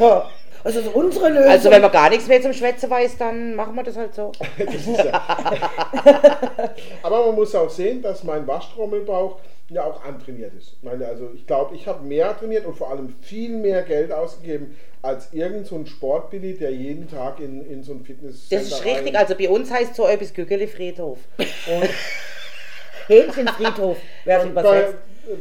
ist 0.75 0.87
unsere 0.93 1.29
Lösung. 1.29 1.49
Also 1.49 1.71
wenn 1.71 1.81
man 1.81 1.91
gar 1.91 2.09
nichts 2.09 2.27
mehr 2.27 2.41
zum 2.41 2.53
Schwätzen 2.53 2.89
weiß, 2.89 3.17
dann 3.17 3.55
machen 3.55 3.75
wir 3.75 3.83
das 3.83 3.95
halt 3.95 4.13
so. 4.13 4.31
Das 4.57 4.75
ist 4.75 4.87
ja. 5.03 5.13
Aber 7.03 7.27
man 7.27 7.35
muss 7.35 7.55
auch 7.55 7.69
sehen, 7.69 8.01
dass 8.01 8.23
mein 8.23 8.45
Waschtrommelbauch 8.45 9.37
ja 9.69 9.83
auch 9.83 10.03
antrainiert 10.03 10.53
ist. 10.57 10.73
Ich 10.77 10.83
meine, 10.83 11.05
also 11.07 11.29
ich 11.33 11.45
glaube, 11.45 11.75
ich 11.75 11.87
habe 11.87 12.03
mehr 12.03 12.37
trainiert 12.37 12.65
und 12.65 12.75
vor 12.75 12.89
allem 12.89 13.13
viel 13.21 13.55
mehr 13.55 13.83
Geld 13.83 14.11
ausgegeben 14.11 14.75
als 15.01 15.31
irgend 15.31 15.67
so 15.67 15.75
ein 15.75 15.85
Sportbilly, 15.85 16.55
der 16.55 16.71
jeden 16.71 17.07
Tag 17.07 17.39
in, 17.39 17.65
in 17.69 17.83
so 17.83 17.93
ein 17.93 18.03
Fitness. 18.03 18.49
Das 18.49 18.63
ist 18.63 18.83
richtig. 18.83 19.17
Also 19.17 19.35
bei 19.35 19.47
uns 19.49 19.71
heißt 19.71 19.95
so 19.95 20.07
etwas 20.07 20.33
Güggeli 20.33 20.67
Friedhof. 20.67 21.19
Hähnchenfriedhof, 23.07 23.97
wer 24.25 24.37
es 24.39 24.43
bei, 24.45 24.49
übersetzt. 24.49 24.95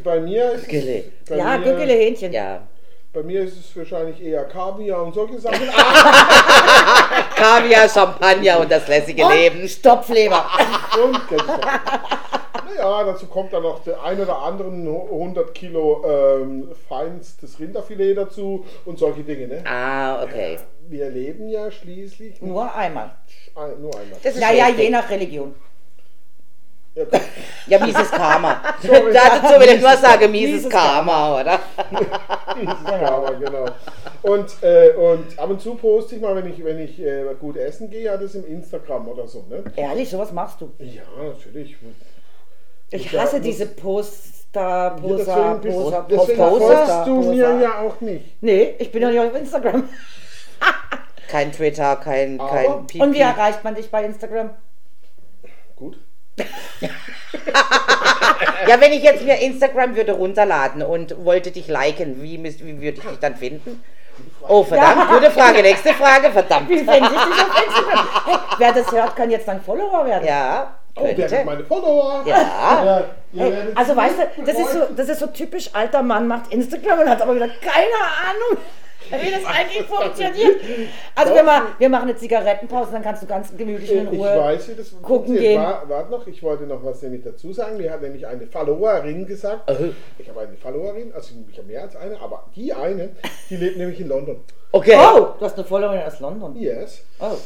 bei 0.05 0.21
mir 0.21 0.53
ist 0.53 0.69
bei 0.69 1.37
Ja, 1.37 1.59
mir, 1.59 1.65
Güggele 1.65 1.93
Hähnchen. 1.93 2.33
Ja. 2.33 2.67
Bei 3.19 3.25
mir 3.25 3.41
ist 3.43 3.59
es 3.59 3.77
wahrscheinlich 3.77 4.23
eher 4.23 4.45
Kaviar 4.45 5.03
und 5.03 5.13
solche 5.13 5.41
Sachen. 5.41 5.59
Kaviar, 7.35 7.89
Champagner 7.89 8.61
und 8.61 8.71
das 8.71 8.87
lässige 8.87 9.25
Und 9.27 9.33
Leben. 9.35 9.69
Stopfleber. 9.69 10.47
und. 11.03 11.21
Naja, 12.69 13.03
dazu 13.03 13.27
kommt 13.27 13.53
dann 13.53 13.65
noch 13.65 13.83
der 13.83 14.01
ein 14.05 14.21
oder 14.21 14.39
anderen 14.41 14.87
100 14.87 15.53
Kilo 15.53 16.05
ähm, 16.07 16.69
feinstes 16.89 17.59
Rinderfilet 17.59 18.15
dazu 18.15 18.65
und 18.85 19.01
solche 19.01 19.25
Dinge. 19.25 19.49
Ne? 19.49 19.65
Ah, 19.67 20.23
okay. 20.23 20.61
Wir 20.89 21.11
leben 21.11 21.49
ja 21.49 21.73
schließlich 21.73 22.41
Nur 22.41 22.73
einmal. 22.73 23.11
ein, 23.57 23.81
nur 23.83 23.93
einmal. 23.99 24.19
Das 24.23 24.33
ist 24.35 24.41
Naja, 24.41 24.67
richtig. 24.67 24.85
je 24.85 24.91
nach 24.91 25.11
Religion. 25.11 25.57
Ja. 26.99 27.21
Ja, 27.79 27.85
mieses 27.87 28.11
Karma. 28.11 28.61
Sorry. 28.83 29.13
Dazu 29.13 29.61
will 29.61 29.69
ich 29.77 29.81
nur 29.81 29.97
sagen, 29.97 30.31
mieses 30.31 30.65
Mieses 30.65 30.71
Karma, 30.71 31.41
oder? 31.41 31.61
Aber 33.07 33.35
genau. 33.35 33.67
Und, 34.23 34.63
äh, 34.63 34.91
und 34.97 35.39
ab 35.39 35.51
und 35.51 35.61
zu 35.61 35.75
poste 35.77 36.17
ich 36.17 36.21
mal, 36.21 36.35
wenn 36.35 36.51
ich, 36.53 36.63
wenn 36.65 36.79
ich 36.81 36.99
äh, 37.01 37.25
gut 37.39 37.57
essen 37.57 37.89
gehe, 37.91 38.03
ja, 38.05 38.17
das 38.17 38.35
im 38.35 38.47
Instagram 38.47 39.07
oder 39.09 39.29
so. 39.29 39.45
Ne? 39.49 39.63
Ehrlich, 39.77 40.11
sowas 40.11 40.33
machst 40.33 40.61
du. 40.61 40.73
Ja, 40.79 41.03
natürlich. 41.23 41.77
Ich 42.91 43.13
Ja, 43.13 43.23
hasse 43.23 43.37
muss- 43.37 43.45
diese 43.45 43.67
Poster, 43.67 44.61
Ja, 44.61 44.91
Poser, 44.91 45.17
deswegen 45.25 45.61
bist- 45.61 45.77
Poser, 45.77 46.07
deswegen 46.11 46.39
Poster, 46.39 46.67
folgst 46.87 47.07
du 47.07 47.15
Poser. 47.17 47.31
mir 47.55 47.63
ja 47.63 47.79
auch 47.81 48.01
nicht. 48.01 48.43
Nee, 48.43 48.75
ich 48.79 48.91
bin 48.91 49.03
ja 49.03 49.11
nicht 49.11 49.21
auf 49.21 49.35
Instagram. 49.37 49.89
Kein 51.29 51.53
Twitter, 51.53 51.97
kein, 51.97 52.41
Aber- 52.41 52.51
kein 52.51 52.87
Pipi. 52.87 53.03
Und 53.05 53.13
wie 53.15 53.21
erreicht 53.21 53.63
man 53.63 53.75
dich 53.75 53.91
bei 53.91 54.05
Instagram? 54.05 54.51
Gut. 55.77 55.99
Ja, 58.67 58.81
wenn 58.81 58.93
ich 58.93 59.03
jetzt 59.03 59.23
mir 59.25 59.37
Instagram 59.41 59.97
würde 59.97 60.13
runterladen 60.13 60.83
und 60.83 61.25
wollte 61.25 61.51
dich 61.51 61.69
liken, 61.69 62.23
wie, 62.23 62.39
müsst- 62.39 62.65
wie 62.65 62.81
würde 62.81 62.99
ich 62.99 63.05
dich 63.05 63.19
dann 63.19 63.37
finden? 63.37 63.83
Oh, 64.47 64.63
verdammt, 64.65 65.09
gute 65.11 65.31
Frage. 65.31 65.63
Nächste 65.63 65.95
Frage, 65.95 66.31
verdammt. 66.31 66.69
Wie 66.69 66.79
finde 66.79 66.97
ich 66.97 67.09
dich 67.09 67.11
auf 67.13 67.63
Instagram? 67.67 68.09
Hey, 68.27 68.37
wer 68.59 68.73
das 68.73 68.91
hört, 68.93 69.17
kann 69.17 69.31
jetzt 69.31 69.47
dein 69.49 69.61
Follower 69.63 70.05
werden. 70.07 70.27
Ja, 70.27 70.75
Oh, 70.97 71.05
wer 71.05 71.15
könnte. 71.15 71.45
meine 71.45 71.65
Follower? 71.65 72.23
Ja. 72.27 72.35
Ja, 72.85 73.05
Hey, 73.45 73.53
also 73.77 73.95
weißt 73.95 74.15
du, 74.37 74.43
das 74.45 74.59
ist, 74.59 74.73
so, 74.73 74.81
das 74.97 75.09
ist 75.09 75.21
so 75.21 75.27
typisch 75.29 75.71
alter 75.73 76.03
Mann 76.03 76.27
macht 76.27 76.53
Instagram 76.53 77.01
und 77.01 77.09
hat 77.09 77.23
aber 77.23 77.37
wieder 77.37 77.47
keine 77.49 77.95
Ahnung, 78.27 78.59
wie 79.23 79.31
das 79.31 79.45
eigentlich 79.47 79.83
funktioniert. 79.85 80.61
Also 81.15 81.35
wir, 81.35 81.45
wir 81.79 81.89
machen 81.89 82.09
eine 82.09 82.17
Zigarettenpause, 82.17 82.93
dann 82.93 83.03
kannst 83.03 83.23
du 83.23 83.27
ganz 83.27 83.57
gemütlich 83.57 83.91
in 83.93 84.13
Ich 84.13 84.19
Ruhe. 84.19 84.37
weiß, 84.39 84.69
wie 84.69 84.75
das 84.75 84.91
gucken 84.91 85.07
funktioniert. 85.07 85.43
gehen. 85.43 85.63
Wa- 85.63 85.83
Warte 85.87 86.11
noch, 86.11 86.27
ich 86.27 86.43
wollte 86.43 86.65
noch 86.65 86.85
was 86.85 87.03
nämlich 87.03 87.23
dazu 87.25 87.53
sagen. 87.53 87.77
Mir 87.77 87.91
hat 87.93 88.03
nämlich 88.03 88.27
eine 88.27 88.47
Followerin 88.47 89.27
gesagt. 89.27 89.71
Oh. 89.71 89.75
Ich 90.19 90.29
habe 90.29 90.41
eine 90.41 90.57
Followerin, 90.57 91.13
also 91.15 91.33
ich 91.51 91.57
habe 91.59 91.69
mehr 91.69 91.83
als 91.83 91.97
eine, 91.97 92.21
aber 92.21 92.45
die 92.55 92.73
eine, 92.73 93.11
die 93.51 93.57
lebt 93.57 93.77
nämlich 93.79 94.01
in 94.01 94.09
London. 94.09 94.37
Okay. 94.73 94.97
Oh, 94.99 95.29
du 95.39 95.45
hast 95.45 95.57
eine 95.57 95.65
Followerin 95.65 96.03
aus 96.03 96.21
London. 96.21 96.55
Yes. 96.57 97.03
Oh. 97.21 97.37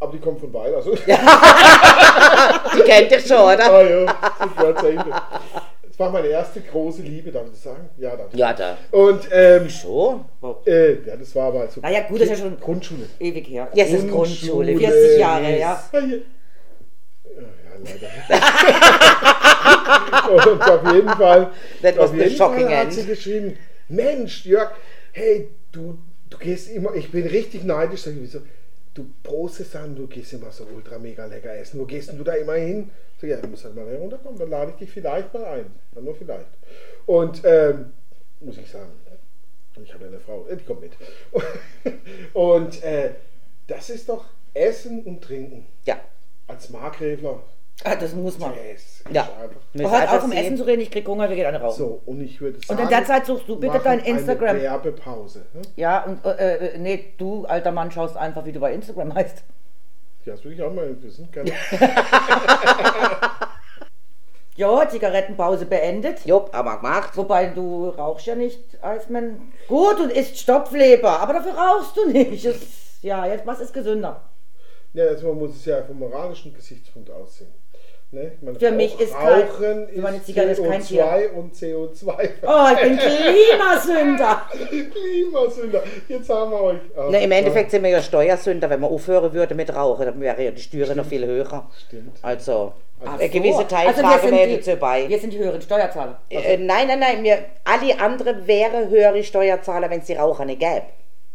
Aber 0.00 0.10
die 0.12 0.18
kommt 0.18 0.40
von 0.40 0.52
weit. 0.52 0.74
Also. 0.74 0.94
Die 2.74 2.80
kennt 2.82 3.10
dich 3.10 3.26
schon, 3.26 3.36
oder? 3.38 3.72
Ah, 3.72 3.82
ja, 3.82 3.98
Ende. 4.00 5.04
Das 5.10 5.81
war 6.02 6.10
meine 6.10 6.28
erste 6.28 6.60
große 6.60 7.02
Liebe, 7.02 7.30
darf 7.30 7.44
ich 7.46 7.52
das 7.52 7.62
sagen? 7.62 7.88
Ja, 7.96 8.12
ich. 8.32 8.38
Ja, 8.38 8.52
da. 8.52 8.76
Und, 8.90 9.28
ähm, 9.30 9.68
So? 9.68 10.24
äh, 10.66 10.94
ja, 11.06 11.16
das 11.16 11.34
war 11.34 11.48
aber 11.48 11.68
so. 11.68 11.80
Naja, 11.80 12.00
gut, 12.08 12.20
das 12.20 12.28
ist 12.28 12.38
ja 12.38 12.44
schon 12.44 12.58
Grundschule. 12.60 13.06
ewig 13.20 13.48
her. 13.48 13.68
Ja, 13.74 13.84
es 13.84 13.92
ist 13.92 14.08
Grundschule. 14.10 14.76
40 14.76 15.18
Jahre, 15.18 15.58
ja. 15.58 15.82
Ah, 15.92 15.98
hier. 16.00 16.18
Ja, 17.36 17.42
leider. 17.84 18.08
Und 20.46 20.62
auf 20.62 20.92
jeden 20.92 21.08
Fall, 21.10 21.50
That 21.82 21.96
was 21.96 22.04
auf 22.04 22.10
the 22.10 22.16
jeden 22.22 22.36
shocking 22.36 22.66
Fall 22.66 22.76
hat 22.76 22.84
end. 22.84 22.92
sie 22.94 23.06
geschrieben, 23.06 23.56
Mensch, 23.88 24.44
Jörg, 24.44 24.70
hey, 25.12 25.48
du, 25.72 25.98
du 26.30 26.38
gehst 26.38 26.70
immer, 26.70 26.94
ich 26.94 27.10
bin 27.10 27.26
richtig 27.26 27.64
neidisch. 27.64 28.02
Sag 28.02 28.12
ich, 28.14 28.20
wieso? 28.22 28.40
Du 28.94 29.10
postest 29.22 29.74
dann, 29.74 29.96
du 29.96 30.06
gehst 30.06 30.32
immer 30.32 30.52
so 30.52 30.64
ultra 30.64 30.98
mega 30.98 31.24
lecker 31.26 31.54
essen. 31.54 31.80
Wo 31.80 31.86
gehst 31.86 32.10
denn 32.10 32.18
du 32.18 32.24
da 32.24 32.34
immer 32.34 32.54
hin? 32.54 32.90
Ich, 33.16 33.28
ja, 33.28 33.36
du 33.36 33.48
musst 33.48 33.64
halt 33.64 33.76
mal 33.76 33.86
herunterkommen, 33.86 34.38
dann 34.38 34.50
lade 34.50 34.72
ich 34.72 34.76
dich 34.78 34.90
vielleicht 34.90 35.32
mal 35.32 35.44
ein. 35.44 35.66
Dann 35.94 36.04
nur 36.04 36.14
vielleicht. 36.14 36.48
Und, 37.06 37.42
ähm, 37.44 37.92
muss 38.40 38.58
ich 38.58 38.68
sagen, 38.68 38.90
ich 39.82 39.94
habe 39.94 40.04
ja 40.04 40.10
eine 40.10 40.20
Frau, 40.20 40.46
äh, 40.48 40.56
die 40.56 40.64
kommt 40.64 40.80
mit. 40.82 40.92
Und 42.34 42.82
äh, 42.82 43.12
das 43.66 43.90
ist 43.90 44.08
doch 44.08 44.26
Essen 44.54 45.04
und 45.04 45.22
Trinken. 45.22 45.66
Ja. 45.86 46.00
Als 46.46 46.68
Markgräfler. 46.68 47.42
Ah, 47.84 47.96
das 47.96 48.14
muss 48.14 48.38
man. 48.38 48.52
Es 48.72 48.82
ist 48.82 49.04
Ja. 49.10 49.28
Müssen 49.72 49.90
Hört 49.90 50.08
auf, 50.08 50.24
um. 50.24 50.32
Essen 50.32 50.56
zu 50.56 50.64
reden, 50.64 50.82
ich 50.82 50.90
krieg 50.90 51.06
Hunger, 51.06 51.28
wir 51.28 51.36
gehen 51.36 51.46
eine 51.46 51.60
rauchen. 51.60 51.76
So, 51.76 52.02
und 52.06 52.20
ich 52.20 52.40
würde 52.40 52.58
sagen. 52.60 52.78
Und 52.78 52.84
in 52.84 52.88
der 52.90 53.04
Zeit 53.04 53.26
suchst 53.26 53.48
du 53.48 53.58
bitte 53.58 53.80
dein 53.82 53.98
Instagram. 54.00 54.50
Eine 54.50 54.62
Werbepause. 54.62 55.46
Ne? 55.52 55.62
Ja, 55.76 56.04
und 56.04 56.24
äh, 56.24 56.74
äh, 56.74 56.78
nee, 56.78 57.14
du, 57.18 57.44
alter 57.46 57.72
Mann, 57.72 57.90
schaust 57.90 58.16
einfach, 58.16 58.44
wie 58.44 58.52
du 58.52 58.60
bei 58.60 58.72
Instagram 58.72 59.14
heißt. 59.14 59.42
Ja, 60.24 60.34
das 60.34 60.44
würde 60.44 60.54
ich 60.54 60.62
auch 60.62 60.72
mal 60.72 61.02
wissen. 61.02 61.28
Gerne. 61.32 61.52
Ja, 64.54 64.86
Zigarettenpause 64.86 65.64
beendet. 65.64 66.26
Jupp, 66.26 66.50
aber 66.52 66.76
gemacht. 66.76 67.16
Wobei 67.16 67.46
du 67.46 67.88
rauchst 67.88 68.26
ja 68.26 68.34
nicht, 68.34 68.60
Eismann. 68.82 69.50
Gut, 69.66 69.98
und 69.98 70.12
isst 70.12 70.38
Stopfleber, 70.38 71.20
aber 71.20 71.32
dafür 71.32 71.54
rauchst 71.54 71.96
du 71.96 72.10
nicht. 72.10 72.44
Es, 72.44 73.00
ja, 73.00 73.26
jetzt 73.26 73.46
was 73.46 73.60
ist 73.60 73.72
gesünder? 73.72 74.28
Ja, 74.92 75.06
also 75.06 75.28
man 75.28 75.38
muss 75.38 75.56
es 75.56 75.64
ja 75.64 75.82
vom 75.82 75.98
moralischen 75.98 76.52
Gesichtspunkt 76.52 77.10
aussehen. 77.10 77.50
Ne? 78.12 78.30
Für 78.58 78.70
mich 78.72 79.00
ist 79.00 79.14
kein- 79.14 79.40
Rauchen 79.40 79.88
für 79.88 80.00
meine 80.02 80.18
ist 80.18 80.26
Zigarette 80.26 80.52
ist 80.52 80.62
kein 80.62 80.82
CO2 80.82 81.30
und 81.30 81.54
CO2. 81.54 82.28
Oh, 82.42 82.66
ich 82.74 82.82
bin 82.82 82.98
Klimasünder. 82.98 84.42
Klimasünder. 84.92 85.82
Jetzt 86.08 86.28
haben 86.28 86.50
wir 86.50 86.60
euch. 86.60 86.78
Ah, 86.94 87.08
Na, 87.10 87.18
Im 87.18 87.32
Endeffekt 87.32 87.70
sind 87.70 87.82
wir 87.82 87.88
ja 87.90 88.02
Steuersünder. 88.02 88.68
Wenn 88.68 88.80
man 88.80 88.90
aufhören 88.90 89.32
würde 89.32 89.54
mit 89.54 89.74
Rauchen, 89.74 90.04
dann 90.04 90.20
wäre 90.20 90.44
ja 90.44 90.50
die 90.50 90.60
Steuer 90.60 90.94
noch 90.94 91.06
viel 91.06 91.24
höher. 91.24 91.66
Stimmt. 91.86 92.18
Also, 92.20 92.74
Ach 93.02 93.18
eine 93.18 93.30
gewisse 93.30 93.56
so. 93.56 93.62
Teilfrage 93.64 94.06
also 94.06 94.26
wir 94.26 94.32
wäre 94.32 94.48
sind 94.50 94.58
dazu 94.58 94.70
die, 94.72 94.76
bei. 94.76 95.08
Wir 95.08 95.18
sind 95.18 95.32
die 95.32 95.38
höheren 95.38 95.62
Steuerzahler. 95.62 96.20
Äh, 96.28 96.58
nein, 96.58 96.88
nein, 96.88 96.98
nein. 96.98 97.24
Wir, 97.24 97.38
alle 97.64 97.98
anderen 97.98 98.46
wären 98.46 98.90
höhere 98.90 99.24
Steuerzahler, 99.24 99.88
wenn 99.88 100.00
es 100.00 100.06
die 100.06 100.14
Raucher 100.14 100.44
nicht 100.44 100.60
gäbe. 100.60 100.82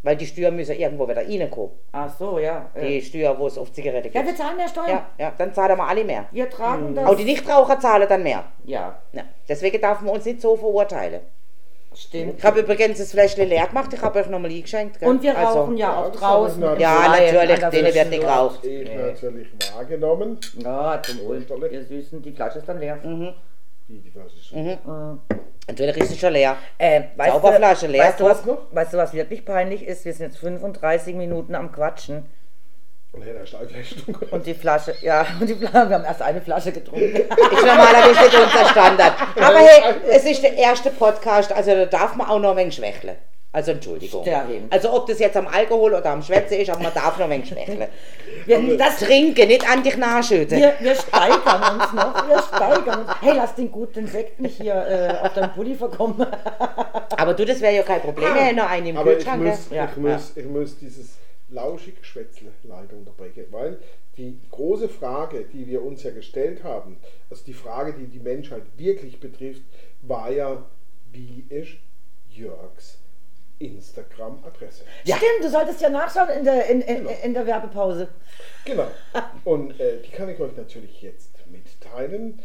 Weil 0.03 0.15
die 0.15 0.25
Steuern 0.27 0.55
müssen 0.55 0.75
irgendwo 0.75 1.07
wieder 1.07 1.25
reinkommen. 1.27 1.71
Ach 1.91 2.09
so, 2.17 2.39
ja. 2.39 2.69
Die 2.79 3.01
Steuer, 3.01 3.37
wo 3.37 3.47
es 3.47 3.57
auf 3.57 3.71
Zigarette 3.73 4.07
Ja, 4.09 4.13
wir 4.15 4.23
geht. 4.23 4.37
zahlen 4.37 4.55
mehr 4.55 4.67
Steuern. 4.67 4.89
Ja, 4.89 5.05
ja, 5.17 5.33
dann 5.37 5.53
zahlen 5.53 5.77
wir 5.77 5.83
alle 5.87 6.03
mehr. 6.03 6.25
Wir 6.31 6.49
tragen 6.49 6.93
das. 6.95 7.05
Auch 7.05 7.15
die 7.15 7.23
Nichtraucher 7.25 7.79
zahlen 7.79 8.07
dann 8.07 8.23
mehr. 8.23 8.43
ja, 8.63 8.99
Ja. 9.11 9.23
Deswegen 9.49 9.81
darf 9.81 10.01
man 10.01 10.15
uns 10.15 10.25
nicht 10.25 10.39
so 10.41 10.55
verurteilen. 10.55 11.21
Stimmt. 11.95 12.35
Ich 12.37 12.43
habe 12.45 12.59
übrigens 12.59 12.99
das 12.99 13.09
Fläschchen 13.11 13.49
leer 13.49 13.65
gemacht, 13.65 13.91
ich 13.91 13.99
habe 14.01 14.19
euch 14.19 14.27
nochmal 14.29 14.51
eingeschenkt. 14.51 14.99
gell? 14.99 15.09
Und 15.09 15.23
wir 15.23 15.35
Also- 15.35 15.61
rauchen 15.61 15.77
ja 15.77 15.95
auch 16.05 16.11
draußen. 16.11 16.63
habe 16.63 16.75
ich 16.75 16.81
Ja, 16.83 17.07
natürlich- 17.09 17.33
natürlich, 17.59 17.71
denen 17.71 17.95
wird 17.95 18.09
nicht 18.11 18.21
geraucht. 18.21 18.63
Ich 18.65 18.95
natürlich 18.95 19.47
wahrgenommen. 19.75 20.37
Ja, 20.59 21.01
zum 21.01 21.19
Wohl. 21.21 21.43
Ihr 21.71 21.83
Süßen, 21.83 22.21
die 22.21 22.31
Flasche 22.33 22.59
ist 22.59 22.69
dann 22.69 22.79
leer. 22.79 22.99
Die, 23.87 23.99
die 23.99 24.11
Flasche 24.11 24.37
ist 24.37 24.53
Mhm. 24.53 24.77
Ist 25.67 26.09
sie 26.09 26.17
schon 26.17 26.33
leer. 26.33 26.57
Äh, 26.77 27.03
weißt 27.15 27.31
Zauberflasche 27.31 27.85
du, 27.87 27.91
leer, 27.91 28.03
weißt 28.05 28.19
du, 28.19 28.23
was, 28.25 28.45
noch? 28.45 28.57
weißt 28.71 28.93
du, 28.93 28.97
was 28.97 29.13
wirklich 29.13 29.45
peinlich 29.45 29.85
ist? 29.85 30.05
Wir 30.05 30.13
sind 30.13 30.27
jetzt 30.27 30.39
35 30.39 31.15
Minuten 31.15 31.55
am 31.55 31.71
Quatschen. 31.71 32.25
Und 33.11 33.21
hätte 33.23 33.39
er 33.39 33.45
Stahlfleischstunde. 33.45 34.25
Und 34.31 34.45
die 34.45 34.53
Flasche, 34.53 34.93
ja, 35.01 35.25
und 35.39 35.47
die 35.47 35.55
Flasche, 35.55 35.89
wir 35.89 35.95
haben 35.95 36.05
erst 36.05 36.21
eine 36.21 36.41
Flasche 36.41 36.71
getrunken. 36.71 37.15
Ist 37.15 37.29
normalerweise 37.65 38.21
nicht 38.21 38.39
unser 38.43 38.65
Standard. 38.69 39.13
Aber 39.35 39.57
hey, 39.57 39.95
es 40.09 40.25
ist 40.25 40.43
der 40.43 40.53
erste 40.53 40.91
Podcast, 40.91 41.51
also 41.51 41.71
da 41.71 41.85
darf 41.85 42.15
man 42.15 42.27
auch 42.27 42.39
noch 42.39 42.51
ein 42.51 42.57
wenig 42.57 42.75
schwächeln. 42.75 43.15
Also 43.51 43.71
Entschuldigung. 43.71 44.23
Stimmt. 44.23 44.71
Also 44.71 44.93
ob 44.93 45.07
das 45.07 45.19
jetzt 45.19 45.37
am 45.37 45.47
Alkohol 45.47 45.93
oder 45.93 46.05
am 46.11 46.21
Schwätze 46.21 46.55
ist, 46.55 46.69
aber 46.69 46.83
man 46.83 46.93
darf 46.93 47.17
noch 47.17 47.25
ein 47.25 47.31
wenig 47.31 47.47
schwächeln. 47.47 47.87
Wir, 48.45 48.77
Das 48.77 48.97
Trinken, 48.99 49.47
nicht 49.47 49.67
an 49.67 49.83
dich 49.83 49.97
nachschütten. 49.97 50.59
wir, 50.59 50.73
wir 50.79 50.95
steigern 50.95 51.79
uns 51.79 51.93
noch, 51.93 52.27
wir 52.27 52.41
steigern 52.43 53.01
uns. 53.01 53.11
Hey, 53.21 53.33
lass 53.35 53.55
den 53.55 53.71
guten 53.71 54.05
Sekt 54.07 54.39
nicht 54.39 54.61
hier 54.61 54.75
äh, 54.75 55.25
auf 55.25 55.33
deinen 55.33 55.53
Pulli 55.53 55.75
verkommen. 55.75 56.17
Aber 57.17 57.33
du, 57.33 57.45
das 57.45 57.61
wäre 57.61 57.75
ja 57.75 57.83
kein 57.83 58.01
Problem. 58.01 58.27
Haben 58.29 58.55
noch 58.55 58.69
einen 58.69 58.87
im 58.87 58.97
Aber 58.97 59.11
ich 59.11 59.17
Kühlschrank. 59.19 59.43
muss, 59.43 59.69
gell? 59.69 59.87
ich, 59.91 59.97
muss, 59.97 60.37
ich 60.37 60.45
muss 60.45 60.77
dieses 60.79 61.17
lauschige 61.49 62.03
Schwätzle 62.03 62.49
leider 62.63 62.95
unterbrechen, 62.95 63.45
weil 63.51 63.79
die 64.17 64.37
große 64.51 64.89
Frage, 64.89 65.45
die 65.45 65.67
wir 65.67 65.83
uns 65.83 66.03
ja 66.03 66.11
gestellt 66.11 66.63
haben, 66.63 66.97
also 67.29 67.43
die 67.45 67.53
Frage, 67.53 67.93
die 67.93 68.07
die 68.07 68.19
Menschheit 68.19 68.63
wirklich 68.75 69.19
betrifft, 69.19 69.61
war 70.01 70.29
ja, 70.29 70.63
wie 71.11 71.45
ist 71.49 71.77
Jörgs 72.29 72.99
Instagram-Adresse? 73.59 74.83
Stimmt, 75.03 75.21
du 75.41 75.49
solltest 75.49 75.81
ja 75.81 75.89
nachschauen 75.89 76.29
in 76.29 76.43
der, 76.43 76.67
in, 76.67 76.81
in, 76.81 77.07
in 77.07 77.33
der 77.33 77.45
Werbepause. 77.45 78.07
Genau. 78.65 78.87
Und 79.43 79.79
äh, 79.79 80.01
die 80.01 80.11
kann 80.11 80.29
ich 80.29 80.39
euch 80.39 80.55
natürlich 80.55 81.01
jetzt 81.01 81.31
mitteilen. 81.51 82.39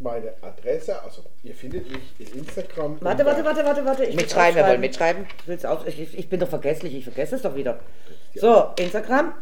Meine 0.00 0.32
Adresse, 0.42 1.02
also 1.02 1.24
ihr 1.42 1.54
findet 1.54 1.90
mich 1.90 2.14
in 2.20 2.38
Instagram. 2.40 2.98
Warte, 3.00 3.26
warte, 3.26 3.44
warte, 3.44 3.64
warte, 3.64 3.84
warte. 3.84 4.04
Ich 4.04 4.14
Mitschreiben, 4.14 4.54
wir 4.54 4.64
wollen 4.64 4.80
mitschreiben. 4.80 5.26
Ich, 5.40 5.48
will's 5.48 5.64
auf, 5.64 5.88
ich, 5.88 6.16
ich 6.16 6.28
bin 6.28 6.38
doch 6.38 6.48
vergesslich, 6.48 6.94
ich 6.94 7.02
vergesse 7.02 7.34
es 7.34 7.42
doch 7.42 7.56
wieder. 7.56 7.80
So, 8.36 8.68
Instagram. 8.78 9.34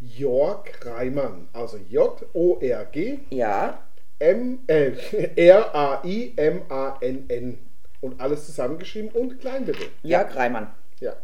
Jörg 0.00 0.64
Reimann. 0.84 1.48
Also 1.52 1.78
J-O-R-G 1.78 3.20
Ja. 3.30 3.82
M 4.18 4.60
äh, 4.68 4.92
R-A-I-M-A-N-N. 5.36 7.58
Und 8.02 8.20
alles 8.20 8.44
zusammengeschrieben 8.46 9.10
und 9.12 9.40
klein 9.40 9.64
bitte. 9.64 9.84
Jörg 10.02 10.34
Reimann. 10.36 10.70
Ja. 11.00 11.14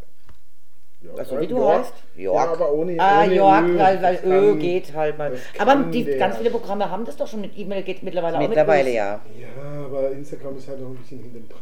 Jörg 1.03 1.19
Also, 1.19 1.41
wie 1.41 1.47
du 1.47 1.57
Jörg. 1.59 1.79
heißt? 1.81 1.93
Jörg. 2.17 2.35
Ja, 2.37 2.53
aber 2.53 2.73
ohne, 2.73 2.97
Ah, 2.99 3.25
ohne 3.25 3.35
Jörg, 3.35 3.63
Ö. 3.65 3.79
weil, 3.79 4.03
weil 4.03 4.15
Das 4.17 4.25
Ö 4.25 4.29
kann- 4.51 4.59
geht 4.59 4.95
halt 4.95 5.19
mal. 5.19 5.31
das 5.33 5.41
Aber 5.59 5.75
die 5.85 6.05
ganz 6.17 6.37
viele 6.39 6.51
Programme 6.51 6.89
haben 6.91 7.05
das 7.05 7.17
doch 7.17 7.27
schon 7.29 7.41
mit 7.41 7.57
E-Mail, 7.59 7.83
geht 7.83 8.03
mittlerweile 8.03 8.39
Mittlerweile 8.39 8.83
auch 8.83 8.85
mit 8.87 8.95
ja. 8.95 9.21
Ja, 9.41 9.85
aber 9.87 10.11
Instagram 10.13 10.57
ist 10.57 10.69
halt 10.69 10.81
noch 10.81 10.89
ein 10.89 10.97
bisschen 10.97 11.19
hinten 11.21 11.49
dran. 11.49 11.61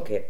Okay. 0.00 0.24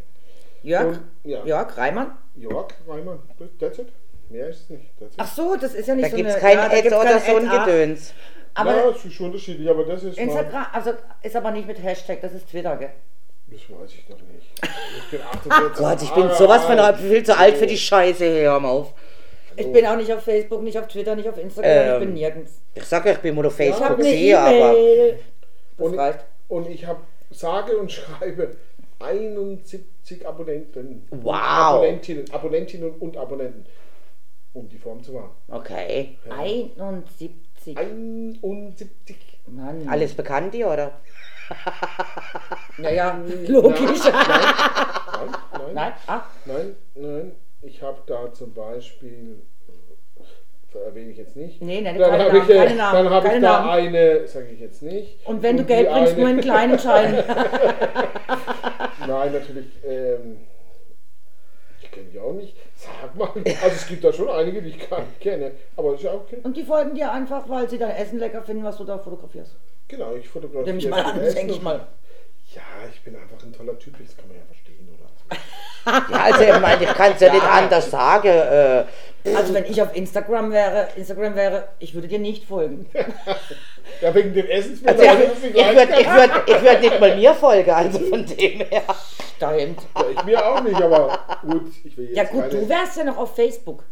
Jörg, 0.62 0.86
Und, 0.86 1.00
ja. 1.24 1.44
Jörg 1.44 1.76
Reimann. 1.76 2.12
Jörg 2.36 2.68
Reimann, 2.86 3.18
that's 3.58 3.78
it. 3.78 3.88
Mehr 4.28 4.48
ist 4.48 4.60
es 4.64 4.70
nicht. 4.70 4.98
That's 4.98 5.14
it. 5.14 5.20
Ach 5.20 5.26
so, 5.34 5.56
das 5.56 5.74
ist 5.74 5.86
ja 5.88 5.94
nicht 5.94 6.06
Da 6.06 6.10
so 6.10 6.16
gibt 6.16 6.28
es 6.28 6.34
eine... 6.34 6.42
kein 6.42 6.56
ja, 6.58 6.68
da 6.68 6.72
Ad 6.72 6.82
gibt's 6.82 6.98
oder 6.98 7.18
kein 7.18 7.20
so 7.20 7.36
ein 7.36 7.48
ah. 7.48 7.64
Gedöns. 7.64 8.12
Aber 8.54 8.76
ja, 8.76 8.88
es 8.90 9.04
ist 9.04 9.12
schon 9.14 9.26
unterschiedlich, 9.26 9.68
aber 9.70 9.84
das 9.84 10.02
ist 10.02 10.16
mal, 10.16 10.22
Instagram, 10.24 10.66
also 10.72 10.90
ist 11.22 11.36
aber 11.36 11.50
nicht 11.52 11.66
mit 11.66 11.82
Hashtag, 11.82 12.20
das 12.20 12.32
ist 12.32 12.48
Twitter, 12.50 12.76
gell? 12.76 12.90
Das 13.50 13.60
weiß 13.60 13.90
ich 13.94 14.08
noch 14.08 14.18
nicht. 14.18 14.46
Ich 14.98 15.10
bin 15.10 15.20
48 15.22 15.78
Gott, 15.78 16.02
ich 16.02 16.10
bin 16.10 16.30
sowas 16.36 16.64
von 16.64 16.96
viel 16.96 17.22
zu 17.24 17.36
alt 17.36 17.56
für 17.56 17.66
die 17.66 17.78
Scheiße. 17.78 18.24
Hey, 18.24 18.42
hör 18.42 18.60
mal 18.60 18.68
auf. 18.70 18.92
Ich 19.56 19.72
bin 19.72 19.84
auch 19.86 19.96
nicht 19.96 20.12
auf 20.12 20.22
Facebook, 20.22 20.62
nicht 20.62 20.78
auf 20.78 20.86
Twitter, 20.86 21.16
nicht 21.16 21.28
auf 21.28 21.36
Instagram, 21.38 21.70
ich 21.70 21.92
Ähm, 21.94 22.00
bin 22.00 22.12
nirgends. 22.14 22.60
Ich 22.74 22.84
sag 22.84 23.04
euch, 23.06 23.12
ich 23.12 23.18
bin 23.18 23.34
mal 23.34 23.44
auf 23.46 23.58
Ich 23.58 23.72
habe 23.72 23.78
Facebook 23.80 23.98
eine 24.00 24.10
sehe, 24.10 24.38
aber. 24.38 24.52
E-Mail. 24.76 25.18
Das 25.76 25.86
Und, 25.86 25.98
reicht. 25.98 26.18
und 26.48 26.68
ich 26.70 26.86
habe 26.86 27.00
sage 27.30 27.76
und 27.76 27.90
schreibe 27.90 28.56
71 29.00 30.26
Abonnenten. 30.26 31.06
Wow. 31.10 31.32
Abonnentinnen, 31.34 32.30
Abonnentinnen 32.32 32.90
und 33.00 33.16
Abonnenten. 33.16 33.64
Um 34.52 34.68
die 34.68 34.78
Form 34.78 35.02
zu 35.02 35.14
wahren. 35.14 35.30
Okay. 35.48 36.18
71. 36.30 37.76
71. 37.76 39.16
Mann. 39.46 39.88
Alles 39.88 40.14
bekannt 40.14 40.54
hier, 40.54 40.68
oder? 40.68 41.00
Ja, 42.78 42.90
ja, 42.90 43.18
logisch. 43.48 44.04
Nein, 44.04 44.14
nein, 44.14 45.30
nein, 45.52 45.74
Nein, 45.74 45.92
ah, 46.06 46.20
nein, 46.44 46.76
nein. 46.94 47.32
Ich 47.62 47.82
habe 47.82 47.98
da 48.06 48.32
zum 48.32 48.54
Beispiel, 48.54 49.42
äh, 50.74 50.78
erwähne 50.78 51.10
ich 51.10 51.18
jetzt 51.18 51.34
nicht. 51.36 51.60
Nee, 51.60 51.80
nenne 51.80 51.98
dann 51.98 52.12
habe 52.20 52.38
ich, 52.38 52.48
äh, 52.48 52.56
keine 52.56 52.74
Namen, 52.76 53.04
dann 53.04 53.10
habe 53.12 53.26
ich 53.26 53.32
da 53.34 53.40
Namen. 53.40 53.70
eine, 53.70 54.28
sage 54.28 54.46
ich 54.52 54.60
jetzt 54.60 54.82
nicht. 54.82 55.26
und 55.26 55.42
wenn 55.42 55.56
du 55.56 55.64
Geld 55.64 55.90
bringst, 55.90 56.12
eine- 56.12 56.20
nur 56.20 56.30
in 56.30 56.40
kleinen 56.40 56.78
Scheinen. 56.78 57.24
Nein, 59.06 59.32
natürlich. 59.32 59.66
Ähm, 59.84 60.38
ich 61.82 61.90
kenne 61.90 62.06
die 62.12 62.20
auch 62.20 62.32
nicht. 62.34 62.54
Sag 62.76 63.16
mal. 63.16 63.30
Also 63.34 63.66
es 63.74 63.86
gibt 63.88 64.04
da 64.04 64.12
schon 64.12 64.28
einige, 64.28 64.62
die 64.62 64.68
ich 64.70 64.88
gar 64.90 65.00
nicht 65.00 65.20
kenne. 65.20 65.52
Aber 65.76 65.90
das 65.92 66.00
ist 66.00 66.04
ja 66.04 66.12
auch 66.12 66.20
okay. 66.20 66.38
Und 66.44 66.56
die 66.56 66.62
folgen 66.64 66.94
dir 66.94 67.10
einfach, 67.10 67.48
weil 67.48 67.68
sie 67.68 67.78
dein 67.78 67.96
Essen 67.96 68.18
lecker 68.20 68.42
finden, 68.42 68.62
was 68.62 68.76
du 68.76 68.84
da 68.84 68.98
fotografierst. 68.98 69.56
Genau, 69.88 70.14
ich 70.14 70.28
fotografiere. 70.28 70.64
Nehme 70.66 70.78
ich 70.78 70.88
mal 70.88 71.02
an, 71.02 71.20
denke 71.34 71.52
ich 71.52 71.62
mal. 71.62 71.86
Ja, 72.54 72.62
ich 72.92 73.00
bin 73.02 73.16
einfach 73.16 73.42
ein 73.44 73.52
toller 73.52 73.78
Typ, 73.78 73.94
das 74.04 74.16
kann 74.16 74.28
man 74.28 74.36
ja 74.36 74.42
verstehen, 74.46 74.88
oder? 74.88 75.38
Ja, 76.10 76.24
also 76.24 76.42
ich 76.42 76.60
meine, 76.60 76.84
ich 76.84 76.90
kann 76.90 77.12
es 77.12 77.20
ja 77.20 77.32
nicht 77.32 77.44
anders 77.44 77.90
sagen. 77.90 78.28
Äh, 78.28 78.84
Also 79.34 79.54
wenn 79.54 79.64
ich 79.64 79.80
auf 79.80 79.94
Instagram 79.96 80.50
wäre, 80.52 80.88
Instagram 80.96 81.34
wäre, 81.34 81.68
ich 81.78 81.94
würde 81.94 82.08
dir 82.08 82.18
nicht 82.18 82.44
folgen. 82.44 82.86
Ja, 84.02 84.14
wegen 84.14 84.34
dem 84.34 84.46
Essen. 84.46 84.78
also 84.86 85.02
ich 85.02 85.10
ich 85.54 85.74
würde 85.74 85.92
ich 85.98 86.06
würd, 86.06 86.30
ich 86.46 86.62
würd 86.62 86.80
nicht 86.82 87.00
mal 87.00 87.16
mir 87.16 87.34
folgen, 87.34 87.70
also 87.70 87.98
von 88.00 88.24
dem 88.26 88.60
her. 88.60 88.82
Stimmt. 89.36 89.80
Ja, 89.96 90.04
ich 90.10 90.24
mir 90.24 90.46
auch 90.46 90.62
nicht, 90.62 90.76
aber 90.80 91.18
gut, 91.40 91.72
ich 91.82 91.96
will 91.96 92.04
jetzt 92.08 92.16
Ja 92.16 92.24
gut, 92.24 92.42
keine, 92.50 92.60
du 92.60 92.68
wärst 92.68 92.98
ja 92.98 93.04
noch 93.04 93.16
auf 93.16 93.34
Facebook. 93.34 93.82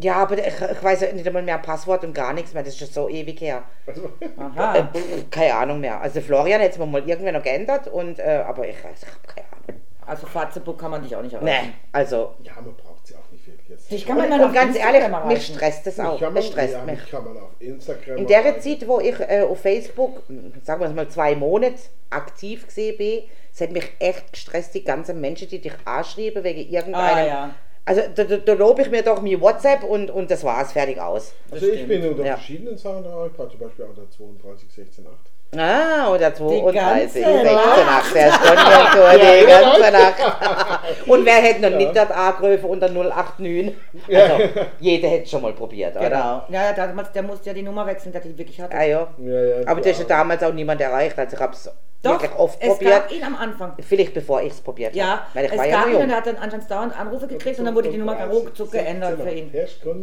Ja, 0.00 0.16
aber 0.16 0.36
ich, 0.38 0.46
ich 0.46 0.82
weiß 0.82 1.02
ja 1.02 1.12
nicht 1.12 1.26
einmal 1.26 1.42
mehr 1.42 1.58
Passwort 1.58 2.02
und 2.04 2.12
gar 2.14 2.32
nichts 2.32 2.52
mehr. 2.52 2.62
Das 2.64 2.72
ist 2.72 2.78
schon 2.80 2.88
so 2.88 3.08
ewig 3.08 3.40
her. 3.40 3.62
Also, 3.86 4.10
Äh, 4.20 4.28
Aha. 4.40 4.88
pff, 4.92 5.30
keine 5.30 5.54
Ahnung 5.54 5.80
mehr. 5.80 6.00
Also 6.00 6.20
Florian 6.20 6.60
hat 6.60 6.70
es 6.72 6.78
mir 6.78 6.86
mal 6.86 7.08
irgendwann 7.08 7.34
noch 7.34 7.42
geändert, 7.42 7.86
und, 7.88 8.18
äh, 8.18 8.42
aber 8.46 8.66
ich, 8.68 8.76
weiß, 8.82 9.02
ich 9.02 9.08
habe 9.08 9.18
keine 9.26 9.46
Ahnung. 9.52 9.80
Also 10.06 10.26
Fatzebook 10.26 10.78
kann 10.78 10.90
man 10.90 11.02
dich 11.02 11.14
auch 11.16 11.22
nicht 11.22 11.32
erreichen. 11.34 11.66
Nee, 11.68 11.72
also. 11.92 12.34
ja, 12.42 12.52
man 12.56 12.74
braucht 12.76 13.06
sie 13.06 13.14
auch 13.14 13.30
nicht 13.32 13.46
wirklich 13.46 13.68
jetzt. 13.70 13.90
Dich 13.90 14.04
kann 14.06 14.16
Und, 14.18 14.28
man 14.28 14.38
mal 14.38 14.40
und 14.44 14.50
auf 14.50 14.54
ganz 14.54 14.76
Instagram 14.76 14.94
ehrlich, 14.94 15.08
mich 15.10 15.22
erreichen. 15.34 15.54
stresst 15.54 15.86
das 15.86 15.96
Mich 15.96 16.06
auch. 16.06 16.20
kann 16.20 16.32
man, 16.34 16.42
Es 16.42 16.48
stresst 16.48 16.72
ja, 16.74 16.82
mich. 16.84 17.00
mich 17.00 17.10
kann 17.10 17.24
man 17.24 17.36
auf 17.38 17.50
Instagram 17.60 18.16
In 18.18 18.26
der 18.26 18.44
erreichen. 18.44 18.60
Zeit, 18.80 18.88
wo 18.88 19.00
ich 19.00 19.20
äh, 19.20 19.42
auf 19.48 19.60
Facebook, 19.60 20.22
sagen 20.64 20.80
wir 20.82 20.90
mal 20.90 21.08
zwei 21.08 21.34
Monate 21.36 21.76
aktiv 22.10 22.66
gesehen 22.66 22.98
bin, 22.98 23.22
es 23.52 23.60
hat 23.60 23.70
mich 23.70 23.92
echt 24.00 24.32
gestresst, 24.32 24.74
die 24.74 24.82
ganzen 24.84 25.20
Menschen, 25.20 25.48
die 25.48 25.60
dich 25.60 25.72
anschreiben 25.84 26.42
wegen 26.44 26.68
irgendeinem. 26.68 27.16
Ah, 27.16 27.26
ja. 27.26 27.54
Also 27.86 28.00
da, 28.14 28.24
da, 28.24 28.36
da 28.38 28.52
lobe 28.54 28.80
ich 28.82 28.90
mir 28.90 29.02
doch 29.02 29.20
mir 29.20 29.40
WhatsApp 29.40 29.82
und, 29.84 30.10
und 30.10 30.30
das 30.30 30.42
war's, 30.42 30.72
fertig 30.72 30.98
aus. 31.00 31.34
Also 31.50 31.66
ich 31.66 31.86
bin 31.86 32.06
unter 32.08 32.24
Ja. 32.24 32.36
verschiedenen 32.36 32.78
Sachen 32.78 33.04
erreichbar, 33.04 33.50
zum 33.50 33.60
Beispiel 33.60 33.84
auch 33.84 33.94
der 33.94 34.10
32 34.10 34.72
16 34.72 35.06
8. 35.06 35.14
Ah, 35.56 36.10
oder 36.10 36.34
32, 36.34 36.74
ganze 36.74 37.08
16, 37.12 37.44
Nacht. 37.44 38.06
8, 38.06 38.14
der 38.14 38.32
Stunde, 38.32 39.38
die 39.40 39.46
ganze 39.46 39.92
Nacht. 39.92 40.88
Und 41.06 41.24
wer 41.26 41.34
hätte 41.34 41.70
noch 41.70 41.76
nicht 41.78 41.94
das 41.94 42.10
angerufen 42.10 42.64
unter 42.64 42.88
089? 42.88 43.72
Also, 44.12 44.48
jeder 44.80 45.08
hätte 45.08 45.28
schon 45.28 45.42
mal 45.42 45.52
probiert, 45.52 45.94
oder? 45.94 46.08
Genau. 46.08 46.42
Ja, 46.48 46.64
ja, 46.64 46.72
damals, 46.72 47.12
der 47.12 47.22
musste 47.22 47.50
ja 47.50 47.54
die 47.54 47.62
Nummer 47.62 47.86
wechseln, 47.86 48.10
der 48.12 48.22
die 48.22 48.36
wirklich 48.36 48.60
hatte. 48.60 48.74
Ah, 48.74 48.82
ja. 48.82 49.06
Ja, 49.18 49.42
ja, 49.44 49.66
Aber 49.66 49.80
das 49.80 49.98
hat 50.00 50.06
klar. 50.06 50.18
damals 50.20 50.42
auch 50.42 50.52
niemand 50.52 50.80
erreicht, 50.80 51.16
also 51.18 51.36
ich 51.36 51.40
habe 51.42 51.52
es 51.52 51.70
Doch, 52.04 52.12
wirklich 52.12 52.38
oft 52.38 52.58
es 52.62 52.68
probiert. 52.68 52.92
gab 52.92 53.12
ihn 53.12 53.24
am 53.24 53.36
Anfang. 53.36 53.72
Vielleicht 53.80 54.14
bevor 54.14 54.42
ich 54.42 54.52
es 54.52 54.60
probiert 54.60 54.94
Ja, 54.94 55.06
habe. 55.06 55.20
Weil 55.34 55.44
ich 55.46 55.52
es 55.52 55.58
war 55.58 55.66
ja 55.66 55.76
gab 55.78 55.86
noch 55.88 55.94
ihn 55.94 56.02
und 56.02 56.10
er 56.10 56.16
hat 56.16 56.26
dann 56.26 56.36
anscheinend 56.36 56.70
dauernd 56.70 57.00
Anrufe 57.00 57.26
gekriegt 57.26 57.58
und 57.58 57.64
dann 57.64 57.74
wurde 57.74 57.88
die 57.90 57.98
Nummer 57.98 58.16
ruckzuck 58.26 58.70
geändert 58.72 59.20
für 59.20 59.30
ihn. 59.30 59.50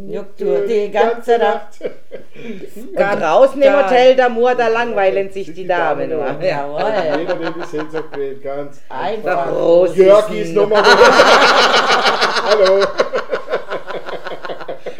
Juckt 0.08 0.40
Juckt 0.40 0.68
die 0.68 0.90
ganze 0.90 1.38
Nacht. 1.38 1.68
Und 1.82 2.96
draußen 3.20 3.62
im 3.62 3.72
Hotel 3.76 4.14
D'Amour, 4.20 4.54
da 4.54 4.68
langweilen 4.68 5.30
sich 5.30 5.52
die 5.54 5.66
Damen 5.66 6.10
nur. 6.10 6.26
Ja. 6.40 6.66
Jawohl. 6.68 7.18
Jeder, 7.20 7.34
der 7.36 7.50
die 7.52 7.62
Sehnsucht 7.66 8.16
wählt, 8.16 8.42
ganz 8.42 8.80
Einfach. 8.88 9.48
Groß 9.48 9.96
Jörgis 9.96 10.48
ist- 10.48 10.54
Nummer. 10.54 10.82
Hallo. 12.44 12.84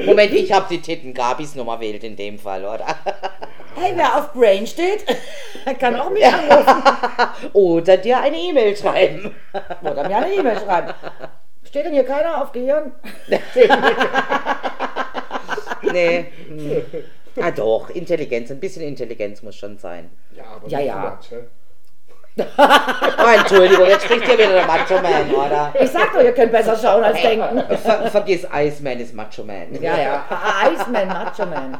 Moment, 0.04 0.32
ich 0.32 0.52
habe 0.52 0.66
die 0.70 0.80
Titten 0.80 1.14
Gabis 1.14 1.54
Nummer 1.54 1.78
wählt 1.80 2.02
in 2.04 2.16
dem 2.16 2.38
Fall, 2.38 2.64
oder? 2.64 2.86
Hey, 3.82 3.94
wer 3.96 4.16
auf 4.16 4.32
Brain 4.32 4.64
steht, 4.64 5.04
kann 5.80 5.98
auch 5.98 6.10
mich 6.10 6.24
anrufen 6.24 6.84
Oder 7.52 7.96
dir 7.96 8.20
eine 8.20 8.36
E-Mail 8.36 8.76
schreiben. 8.76 9.34
oder 9.82 10.06
mir 10.08 10.18
eine 10.18 10.32
E-Mail 10.34 10.56
schreiben. 10.60 10.94
Steht 11.64 11.86
denn 11.86 11.92
hier 11.92 12.04
keiner 12.04 12.40
auf 12.42 12.52
Gehirn? 12.52 12.92
Nee. 15.82 16.26
Hm. 16.46 16.82
Ah 17.42 17.50
doch, 17.50 17.90
Intelligenz, 17.90 18.52
ein 18.52 18.60
bisschen 18.60 18.82
Intelligenz 18.82 19.42
muss 19.42 19.56
schon 19.56 19.76
sein. 19.78 20.10
Ja, 20.36 20.44
aber 20.44 20.68
Ja, 20.68 20.78
ja. 20.78 21.18
Oh, 22.36 23.36
Entschuldigung, 23.36 23.86
jetzt 23.86 24.04
spricht 24.04 24.26
hier 24.26 24.38
wieder 24.38 24.52
der 24.52 24.66
Macho 24.66 24.94
Man, 25.00 25.34
oder? 25.34 25.74
Ich 25.78 25.90
sag 25.90 26.12
doch, 26.12 26.22
ihr 26.22 26.32
könnt 26.32 26.52
besser 26.52 26.76
schauen 26.76 27.02
als 27.02 27.20
denken. 27.20 27.62
Ver 27.78 28.10
vergiss 28.10 28.46
Iceman 28.54 29.00
ist 29.00 29.12
Macho 29.12 29.42
Man. 29.42 29.74
Ja, 29.82 29.98
ja. 29.98 30.24
Iceman, 30.72 31.08
Macho 31.08 31.46
Man. 31.46 31.78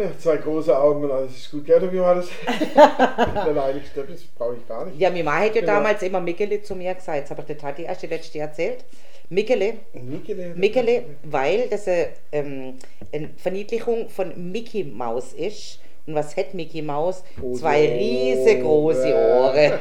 Ja, 0.00 0.10
Zwei 0.18 0.36
große 0.36 0.76
Augen 0.76 1.04
und 1.04 1.10
alles 1.10 1.36
ist 1.36 1.50
gut. 1.50 1.66
Gell, 1.66 1.76
oder 1.76 1.92
wie 1.92 2.00
war 2.00 2.14
das? 2.14 2.28
Nein, 2.74 3.54
nein, 3.54 3.80
ich 3.84 3.92
das 3.94 4.22
brauche 4.36 4.54
ich 4.56 4.66
gar 4.68 4.86
nicht. 4.86 4.98
Ja, 4.98 5.10
mir 5.10 5.24
hat 5.24 5.54
ja 5.54 5.60
Genau. 5.60 5.74
damals 5.74 6.02
immer 6.02 6.20
Mikkele 6.20 6.62
zu 6.62 6.74
mir 6.74 6.94
gesagt, 6.94 7.22
das 7.24 7.30
habe 7.30 7.42
ich 7.42 7.46
der 7.46 7.58
Tati 7.58 7.82
erst 7.82 8.02
die 8.02 8.06
letzte 8.06 8.38
erzählt. 8.38 8.84
Mikkele, 9.28 9.74
Mikkele. 9.92 10.54
Mikkele, 10.56 11.04
weil 11.24 11.68
das 11.68 11.86
eine, 11.86 12.08
ähm, 12.32 12.78
eine 13.12 13.30
Verniedlichung 13.36 14.08
von 14.08 14.50
Mickey 14.50 14.82
Maus 14.84 15.32
ist. 15.34 15.78
Und 16.06 16.14
was 16.16 16.36
hat 16.36 16.54
Mickey 16.54 16.82
Maus? 16.82 17.22
Große 17.38 17.60
Zwei 17.60 17.86
riesengroße 17.86 19.14
Ohren. 19.14 19.54
Ohren. 19.56 19.78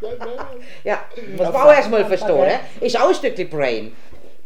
Ja, 0.00 0.10
nein. 0.18 0.38
Ja, 0.84 0.98
muss 1.36 1.52
man 1.52 1.56
auch 1.56 1.72
erstmal 1.72 2.04
verstehen. 2.04 2.38
Ne? 2.38 2.60
Ist 2.80 3.00
auch 3.00 3.08
ein 3.08 3.14
Stückchen 3.14 3.48
Brain. 3.48 3.92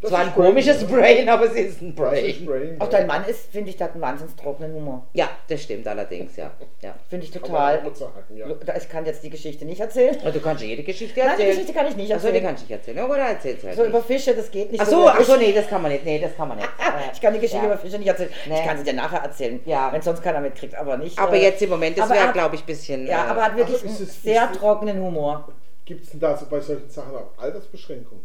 Das 0.01 0.09
Zwar 0.11 0.21
ein 0.21 0.33
Brain, 0.33 0.47
komisches 0.47 0.81
ja. 0.81 0.89
Brain, 0.89 1.29
aber 1.29 1.45
es 1.45 1.53
ist 1.53 1.83
ein 1.83 1.95
Das 1.95 2.13
ist 2.15 2.47
Brain. 2.47 2.47
Brain. 2.47 2.81
Auch 2.81 2.89
dein 2.89 3.07
Mann 3.07 3.23
ist, 3.27 3.53
finde 3.53 3.69
ich, 3.69 3.77
der 3.77 3.89
hat 3.89 3.93
einen 3.93 4.01
wahnsinnig 4.01 4.35
trockenen 4.35 4.73
Humor. 4.75 5.07
Ja, 5.13 5.29
das 5.47 5.63
stimmt 5.63 5.87
allerdings, 5.87 6.37
ja. 6.37 6.51
ja. 6.81 6.95
Finde 7.11 7.27
ich 7.27 7.33
total. 7.33 7.83
sagen, 7.95 8.13
ja. 8.35 8.47
Ich 8.79 8.89
kann 8.89 9.05
jetzt 9.05 9.23
die 9.23 9.29
Geschichte 9.29 9.67
nicht 9.67 9.79
erzählen. 9.79 10.17
Und 10.25 10.35
du 10.35 10.41
kannst 10.41 10.63
jede 10.63 10.83
Geschichte 10.85 11.21
Nein, 11.21 11.27
die 11.27 11.31
erzählen. 11.43 11.51
Geschichte 11.51 11.73
kann 11.75 11.87
ich 11.87 11.97
nicht 11.97 12.15
Achso, 12.15 12.29
die 12.29 12.35
erzählen. 12.39 12.47
kannst 12.47 12.63
du 12.63 12.73
nicht 12.73 12.87
erzählen. 12.89 13.05
Oder 13.11 13.17
erzähl's 13.19 13.63
halt 13.63 13.75
So 13.77 13.83
nicht. 13.83 13.91
über 13.91 14.03
Fische, 14.03 14.35
das 14.35 14.51
geht 14.51 14.73
nicht. 14.73 14.81
Ach 14.81 14.87
so, 14.87 14.97
wirklich. 15.05 15.15
ach 15.21 15.25
so, 15.25 15.37
nee, 15.37 15.53
das 15.53 15.69
kann 15.69 15.83
man 15.83 15.93
nicht. 15.93 16.05
Nee, 16.07 16.19
das 16.19 16.35
kann 16.35 16.49
man 16.49 16.57
nicht. 16.57 16.69
Ich 17.13 17.21
kann 17.21 17.35
die 17.35 17.41
Geschichte 17.41 17.59
Ja. 17.67 17.71
über 17.73 17.79
Fische 17.79 17.99
nicht 17.99 18.09
erzählen. 18.09 18.31
Nee. 18.49 18.55
Ich 18.59 18.65
kann 18.67 18.79
sie 18.79 18.85
dir 18.85 18.95
nachher 18.95 19.19
erzählen, 19.21 19.61
Ja. 19.67 19.93
wenn 19.93 20.01
sonst 20.01 20.23
keiner 20.23 20.41
mitkriegt, 20.41 20.75
aber 20.77 20.97
nicht. 20.97 21.19
Aber 21.19 21.37
äh, 21.37 21.43
jetzt 21.43 21.61
im 21.61 21.69
Moment, 21.69 21.99
das 21.99 22.07
aber 22.07 22.15
wäre, 22.15 22.27
er- 22.29 22.33
glaube 22.33 22.55
ich, 22.55 22.63
ein 22.63 22.67
bisschen. 22.67 23.07
Ja, 23.07 23.27
äh, 23.27 23.29
aber 23.29 23.41
er 23.41 23.47
hat 23.49 23.57
wirklich 23.59 23.83
Also 23.83 23.99
einen 24.05 24.07
sehr 24.07 24.51
trockenen 24.53 24.99
Humor. 25.03 25.47
Gibt 25.85 26.05
es 26.05 26.11
denn 26.13 26.21
da 26.21 26.35
so 26.37 26.47
bei 26.47 26.61
solchen 26.61 26.89
Sachen 26.89 27.15
auch 27.15 27.31
Altersbeschränkungen? 27.37 28.25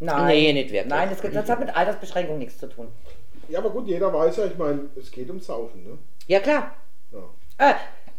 Nein. 0.00 0.26
Nee, 0.26 0.52
nicht 0.52 0.70
wirklich. 0.72 0.90
Nein, 0.90 1.08
das, 1.10 1.32
das 1.32 1.48
hat 1.48 1.60
mit 1.60 1.74
Altersbeschränkung 1.74 2.38
nichts 2.38 2.58
zu 2.58 2.68
tun. 2.68 2.88
ja, 3.48 3.58
aber 3.58 3.70
gut, 3.70 3.86
jeder 3.86 4.12
weiß 4.12 4.36
ja, 4.36 4.46
ich 4.46 4.58
meine, 4.58 4.90
es 4.96 5.10
geht 5.10 5.30
um 5.30 5.40
Saufen, 5.40 5.84
ne? 5.84 5.98
Ja, 6.26 6.40
klar. 6.40 6.74
Ja. 7.12 7.74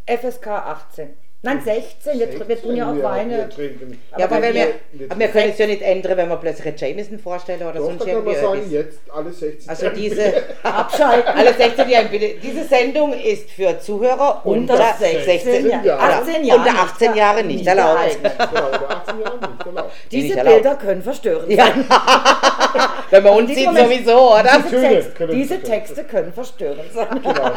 Äh, 0.06 0.18
FSK 0.18 0.48
18. 0.48 1.10
Nein, 1.44 1.62
16. 1.64 2.20
Wir, 2.20 2.48
wir 2.48 2.62
tun 2.62 2.76
ja 2.76 2.92
auch 2.92 3.04
Weine. 3.04 3.38
Wir 3.38 3.50
trinken. 3.50 4.02
Ja, 4.18 4.26
aber, 4.26 4.42
wenn 4.42 4.56
wir, 4.56 4.68
wir- 4.94 5.12
aber 5.12 5.20
wir 5.20 5.28
können 5.28 5.52
es 5.52 5.58
ja 5.60 5.68
nicht 5.68 5.84
ändern, 5.84 6.18
wenn 6.18 6.28
wir 6.30 6.36
plötzlich 6.38 6.66
einen 6.68 6.78
Jameson 6.78 7.20
vorstellen 7.20 7.62
oder 7.62 7.74
Doch, 7.74 7.86
sonst 7.86 8.02
da 8.02 8.08
irgendwie 8.08 8.36
sagen, 8.36 8.58
etwas. 8.58 8.72
jetzt 8.72 9.00
alle 9.14 9.32
16. 9.32 9.70
Also 9.70 9.90
diese, 9.90 10.34
Abschalten. 10.64 11.34
alle 11.38 11.54
16 11.54 11.90
Jahre, 11.90 12.06
bitte. 12.08 12.40
Diese 12.42 12.64
Sendung 12.64 13.14
ist 13.14 13.52
für 13.52 13.80
Zuhörer 13.80 14.42
unter, 14.46 14.74
Unter 14.74 14.96
16, 14.98 15.24
16 15.26 15.70
Jahre. 15.86 16.00
18 16.02 16.44
Jahre. 16.44 16.60
Unter 16.60 16.82
18 16.82 17.16
Jahre 17.16 17.44
nicht 17.44 17.68
erlaubt. 17.68 18.00
geeignet. 18.24 18.34
Oder 18.52 18.90
18 18.90 19.20
Jahre 19.22 19.38
nicht 19.38 19.66
erlaubt. 19.66 19.92
Diese 20.12 20.38
erlaubt. 20.40 20.56
Bilder 20.56 20.76
können 20.76 21.04
verstörend 21.04 21.52
Ja. 21.52 21.66
sein. 21.68 21.86
Wenn 23.12 23.24
man 23.24 23.34
uns 23.36 23.54
sieht, 23.54 23.70
sowieso, 23.70 24.34
oder? 24.34 24.58
Diese, 24.58 24.70
Töne 24.72 24.90
Text, 24.90 25.16
können 25.16 25.34
diese 25.34 25.62
Texte 25.62 26.04
können 26.04 26.34
verstörend 26.34 26.92
sein. 26.94 27.08
Genau. 27.24 27.52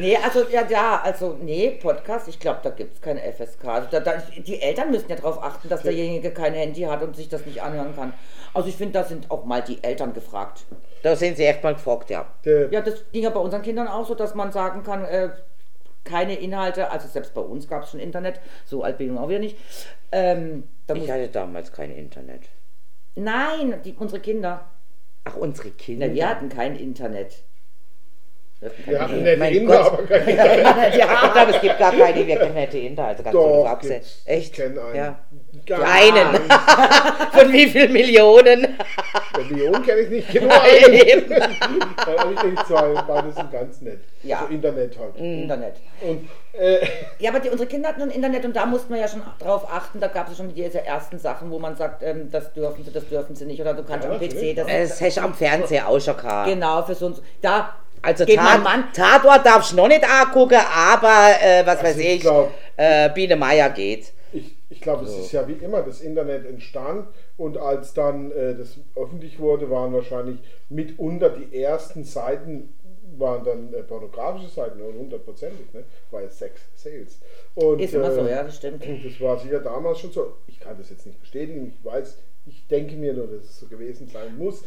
Nee, 0.00 0.16
also 0.16 0.44
ja, 0.48 0.66
ja, 0.68 1.00
also 1.02 1.36
nee, 1.40 1.70
Podcast, 1.72 2.28
ich 2.28 2.38
glaube, 2.40 2.60
da 2.62 2.70
gibt 2.70 2.94
es 2.94 3.00
keine 3.00 3.20
FSK. 3.20 3.64
Also, 3.66 3.88
da, 3.90 4.00
da, 4.00 4.14
die 4.36 4.60
Eltern 4.60 4.90
müssen 4.90 5.08
ja 5.10 5.16
darauf 5.16 5.42
achten, 5.42 5.68
dass 5.68 5.82
derjenige 5.82 6.30
kein 6.32 6.54
Handy 6.54 6.82
hat 6.82 7.02
und 7.02 7.14
sich 7.14 7.28
das 7.28 7.44
nicht 7.46 7.62
anhören 7.62 7.94
kann. 7.94 8.12
Also 8.54 8.68
ich 8.68 8.76
finde, 8.76 8.94
da 8.94 9.04
sind 9.04 9.30
auch 9.30 9.44
mal 9.44 9.62
die 9.62 9.82
Eltern 9.84 10.12
gefragt. 10.12 10.64
Da 11.02 11.14
sind 11.16 11.36
sie 11.36 11.44
echt 11.44 11.62
mal 11.62 11.74
gefragt, 11.74 12.10
ja. 12.10 12.26
Der, 12.44 12.70
Ja, 12.72 12.80
das 12.80 13.04
ging 13.12 13.22
ja 13.22 13.30
bei 13.30 13.40
unseren 13.40 13.62
Kindern 13.62 13.88
auch 13.88 14.06
so, 14.06 14.14
dass 14.14 14.34
man 14.34 14.52
sagen 14.52 14.82
kann, 14.82 15.04
äh, 15.04 15.30
keine 16.04 16.34
Inhalte, 16.34 16.90
also 16.90 17.06
selbst 17.08 17.34
bei 17.34 17.40
uns 17.40 17.68
gab 17.68 17.84
es 17.84 17.90
schon 17.90 18.00
Internet, 18.00 18.40
so 18.64 18.82
alt 18.82 18.98
bin 18.98 19.08
ich 19.08 19.12
nun 19.12 19.22
auch 19.22 19.28
wieder 19.28 19.38
nicht. 19.38 19.56
Ähm, 20.12 20.64
Ich 20.92 21.10
hatte 21.10 21.28
damals 21.28 21.72
kein 21.72 21.90
Internet. 21.90 22.48
nein, 23.14 23.80
die, 23.84 23.94
unsere 23.94 24.20
Kinder, 24.20 24.64
Ach, 25.24 25.36
unsere 25.36 25.70
Kinder. 25.70 26.08
na, 26.08 26.14
wir 26.14 26.28
hatten 26.28 26.48
kein 26.48 26.74
Internet. 26.76 27.44
Wir 28.84 29.00
hatten 29.00 29.22
nette 29.22 29.38
Mein 29.38 29.54
Inder, 29.54 29.82
Gott. 29.82 29.92
aber 29.92 30.02
keine 30.06 30.36
Ja, 30.98 31.24
Ich 31.24 31.32
glaube, 31.32 31.50
es 31.52 31.60
gibt 31.62 31.78
gar 31.78 31.92
keine 31.92 32.26
wirklich 32.26 32.52
nette 32.52 32.78
Inter, 32.78 33.04
also 33.06 33.22
ganz 33.22 33.32
Doch, 33.32 33.78
gibt's. 33.80 34.20
Echt? 34.26 34.50
Ich 34.50 34.52
kenne 34.52 34.82
einen. 34.82 34.94
Ja. 34.96 35.18
Gar 35.64 35.80
Einen. 35.82 36.34
Von 37.32 37.52
wie 37.52 37.66
viel 37.68 37.88
Millionen? 37.88 38.66
Der 39.36 39.44
Million 39.44 39.82
kenne 39.82 40.00
ich 40.00 40.10
nicht, 40.10 40.30
genau 40.30 40.54
einen. 40.60 41.28
Dann 41.28 42.18
habe 42.18 42.34
ich 42.34 42.40
die 42.40 42.66
zwei, 42.66 43.02
beide 43.06 43.32
sind 43.32 43.50
ganz 43.50 43.80
nett. 43.80 44.00
Ja. 44.22 44.40
Also 44.40 44.52
Internet 44.52 44.98
halt. 44.98 45.16
Internet. 45.16 45.76
Und 46.02 46.28
äh, 46.52 46.86
Ja, 47.18 47.30
aber 47.30 47.40
die, 47.40 47.48
unsere 47.48 47.68
Kinder 47.68 47.88
hatten 47.88 48.02
ein 48.02 48.10
Internet 48.10 48.44
und 48.44 48.54
da 48.54 48.66
mussten 48.66 48.92
wir 48.92 49.00
ja 49.00 49.08
schon 49.08 49.22
drauf 49.38 49.66
achten. 49.72 50.00
Da 50.00 50.08
gab 50.08 50.30
es 50.30 50.36
schon 50.36 50.52
diese 50.54 50.84
ersten 50.84 51.18
Sachen, 51.18 51.50
wo 51.50 51.58
man 51.58 51.76
sagt, 51.76 52.02
ähm, 52.02 52.30
das 52.30 52.52
dürfen 52.52 52.84
sie, 52.84 52.92
das 52.92 53.08
dürfen 53.08 53.34
sie 53.34 53.46
nicht. 53.46 53.60
Oder 53.60 53.72
du 53.72 53.84
kannst 53.84 54.06
Ja, 54.06 54.12
am 54.12 54.18
PC 54.20 54.54
das. 54.54 54.66
Das 54.66 55.00
hast 55.00 55.16
du 55.16 55.22
am 55.22 55.34
Fernseher 55.34 55.88
auch 55.88 56.00
schon 56.00 56.16
gehabt. 56.16 56.48
Genau, 56.50 56.82
für 56.82 56.94
so 56.94 57.10
so. 57.12 57.22
Da 57.40 57.74
Also 58.02 58.24
geht 58.24 58.36
Tat, 58.36 58.62
Mann. 58.62 58.84
Tatort 58.92 59.44
darfst 59.44 59.72
du 59.72 59.76
noch 59.76 59.88
nicht 59.88 60.04
angucken, 60.04 60.58
aber 60.74 61.30
äh, 61.42 61.66
was 61.66 61.82
weiß 61.82 61.98
ich 61.98 62.06
ich, 62.16 62.20
glaub- 62.20 62.52
äh, 62.76 63.10
Biene 63.10 63.36
Meier 63.36 63.70
geht. 63.70 64.12
ich, 64.32 64.56
ich 64.70 64.80
glaube, 64.80 65.04
es 65.04 65.16
ist 65.16 65.32
ja 65.32 65.46
wie 65.46 65.52
immer, 65.54 65.82
das 65.82 66.00
Internet 66.00 66.46
entstand 66.46 67.08
und 67.36 67.58
als 67.58 67.92
dann 67.94 68.30
äh, 68.32 68.54
das 68.54 68.78
öffentlich 68.96 69.38
wurde, 69.38 69.70
waren 69.70 69.92
wahrscheinlich 69.92 70.38
mitunter 70.68 71.30
die 71.30 71.62
ersten 71.62 72.04
Seiten 72.04 72.74
waren 73.18 73.44
dann 73.44 73.74
äh, 73.74 73.82
pornografische 73.82 74.48
Seiten 74.48 74.80
und 74.80 74.96
hundertprozentig, 74.96 75.72
ne? 75.72 75.84
weil 76.10 76.30
Sex 76.30 76.60
Sales. 76.74 77.18
Und, 77.54 77.80
ist 77.80 77.94
immer 77.94 78.12
so, 78.12 78.20
äh, 78.20 78.30
ja, 78.30 78.42
das 78.44 78.56
stimmt. 78.56 78.86
Und 78.86 79.04
das 79.04 79.20
war 79.20 79.38
sicher 79.38 79.60
damals 79.60 80.00
schon 80.00 80.12
so. 80.12 80.36
Ich 80.46 80.60
kann 80.60 80.76
das 80.78 80.90
jetzt 80.90 81.06
nicht 81.06 81.20
bestätigen, 81.20 81.72
ich 81.76 81.84
weiß, 81.84 82.16
ich 82.46 82.66
denke 82.68 82.94
mir 82.96 83.12
nur, 83.12 83.26
dass 83.26 83.44
es 83.44 83.60
so 83.60 83.66
gewesen 83.66 84.08
sein 84.08 84.36
muss. 84.38 84.62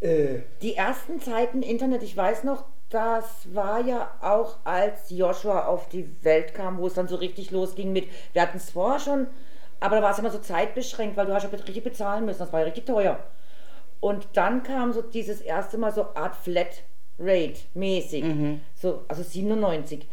Äh, 0.00 0.40
Die 0.62 0.76
ersten 0.76 1.20
Zeiten 1.20 1.62
Internet, 1.62 2.02
ich 2.02 2.16
weiß 2.16 2.44
noch, 2.44 2.64
das 2.88 3.24
war 3.52 3.80
ja 3.80 4.10
auch, 4.20 4.58
als 4.64 5.10
Joshua 5.10 5.66
auf 5.66 5.88
die 5.88 6.08
Welt 6.24 6.54
kam, 6.54 6.78
wo 6.78 6.86
es 6.86 6.94
dann 6.94 7.08
so 7.08 7.16
richtig 7.16 7.50
losging 7.50 7.92
mit, 7.92 8.08
wir 8.32 8.42
hatten 8.42 8.58
es 8.58 8.70
vorher 8.70 9.00
schon, 9.00 9.26
aber 9.80 9.96
da 9.96 10.02
war 10.02 10.12
es 10.12 10.18
immer 10.18 10.30
so 10.30 10.38
zeitbeschränkt, 10.38 11.16
weil 11.16 11.26
du 11.26 11.34
hast 11.34 11.42
ja 11.42 11.48
richtig 11.50 11.82
bezahlen 11.82 12.24
müssen, 12.24 12.38
das 12.38 12.52
war 12.52 12.60
ja 12.60 12.66
richtig 12.66 12.86
teuer. 12.86 13.18
Und 14.00 14.28
dann 14.34 14.62
kam 14.62 14.92
so 14.92 15.02
dieses 15.02 15.40
erste 15.40 15.78
Mal 15.78 15.92
so 15.92 16.14
Art 16.14 16.36
Flat 16.36 16.82
Rate 17.18 17.60
mäßig, 17.74 18.24
so, 18.74 19.04
also 19.08 19.22
97. 19.22 20.06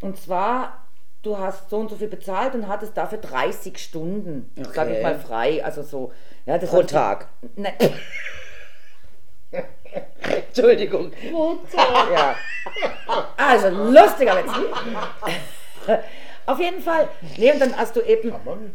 Und 0.00 0.16
zwar, 0.16 0.86
du 1.22 1.38
hast 1.38 1.68
so 1.70 1.76
und 1.78 1.90
so 1.90 1.96
viel 1.96 2.08
bezahlt 2.08 2.54
und 2.54 2.66
hattest 2.66 2.96
dafür 2.96 3.18
30 3.18 3.78
Stunden, 3.78 4.50
sag 4.56 4.88
ich 4.88 4.94
Okay. 4.94 5.02
mal 5.02 5.18
frei, 5.18 5.64
also 5.64 5.82
so. 5.82 6.12
Ja, 6.46 6.58
das 6.58 6.70
Pro 6.70 6.82
Tag. 6.82 7.28
Nein. 7.56 7.74
Entschuldigung. 10.48 11.12
Ja. 12.12 12.34
Also, 13.36 13.68
lustiger 13.68 14.36
Witz. 14.36 14.52
Auf 16.46 16.60
jeden 16.60 16.80
Fall. 16.80 17.08
Nee, 17.36 17.52
und 17.52 17.60
dann 17.60 17.76
hast 17.76 17.96
du 17.96 18.00
eben. 18.00 18.32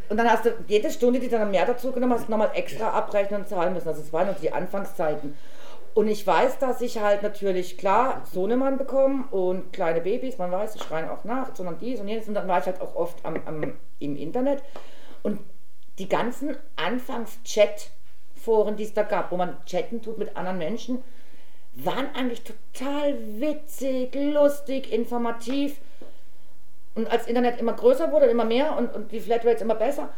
Und 0.09 0.17
dann 0.17 0.29
hast 0.29 0.45
du 0.45 0.51
jede 0.67 0.89
Stunde, 0.91 1.19
die 1.19 1.29
du 1.29 1.37
dann 1.37 1.51
mehr 1.51 1.65
dazu 1.65 1.91
genommen 1.91 2.13
hast, 2.13 2.29
nochmal 2.29 2.51
extra 2.53 2.89
abrechnen 2.89 3.41
und 3.41 3.47
zahlen 3.47 3.73
müssen. 3.73 3.87
Also, 3.87 4.01
es 4.01 4.13
waren 4.13 4.27
noch 4.27 4.39
die 4.39 4.51
Anfangszeiten. 4.51 5.37
Und 5.93 6.07
ich 6.07 6.25
weiß, 6.25 6.59
dass 6.59 6.79
ich 6.81 6.99
halt 6.99 7.21
natürlich, 7.21 7.77
klar, 7.77 8.21
Sohnemann 8.31 8.77
bekommen 8.77 9.25
und 9.29 9.73
kleine 9.73 9.99
Babys, 9.99 10.37
man 10.37 10.49
weiß, 10.51 10.73
die 10.73 10.79
schreien 10.79 11.09
auch 11.09 11.25
nachts 11.25 11.59
und 11.59 11.65
dann 11.65 11.79
dies 11.79 11.99
und 11.99 12.07
jenes. 12.07 12.29
Und 12.29 12.33
dann 12.35 12.47
war 12.47 12.59
ich 12.59 12.65
halt 12.65 12.79
auch 12.79 12.95
oft 12.95 13.25
am, 13.25 13.35
am, 13.45 13.73
im 13.99 14.15
Internet. 14.15 14.63
Und 15.21 15.41
die 15.99 16.07
ganzen 16.07 16.55
Anfangs-Chat-Foren, 18.41 18.75
die 18.75 18.83
es 18.83 18.93
da 18.93 19.03
gab, 19.03 19.31
wo 19.31 19.37
man 19.37 19.57
chatten 19.65 20.01
tut 20.01 20.17
mit 20.17 20.35
anderen 20.35 20.57
Menschen, 20.57 21.03
waren 21.73 22.09
eigentlich 22.15 22.43
total 22.43 23.15
witzig, 23.39 24.13
lustig, 24.15 24.91
informativ. 24.91 25.79
Und 26.95 27.09
als 27.09 27.27
Internet 27.27 27.59
immer 27.59 27.73
größer 27.73 28.11
wurde, 28.11 28.25
immer 28.25 28.43
mehr 28.43 28.77
und, 28.77 28.93
und 28.93 29.11
die 29.11 29.21
Flatrates 29.21 29.61
immer 29.61 29.75
besser, 29.75 30.09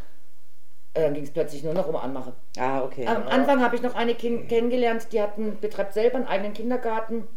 äh, 0.96 1.02
dann 1.04 1.14
ging 1.14 1.24
es 1.24 1.32
plötzlich 1.32 1.64
nur 1.64 1.76
noch 1.76 1.88
um 1.88 1.96
Anmache. 1.96 2.34
Ah, 2.58 2.82
okay. 2.82 3.06
Am 3.06 3.28
Anfang 3.28 3.62
habe 3.62 3.76
ich 3.76 3.84
noch 3.84 3.94
eine 3.94 4.16
kin 4.16 4.48
kennengelernt, 4.48 5.08
die 5.12 5.22
hatten, 5.22 5.60
betreibt 5.60 5.94
selber 5.94 6.18
einen 6.18 6.28
eigenen 6.28 6.54
Kindergarten 6.54 7.28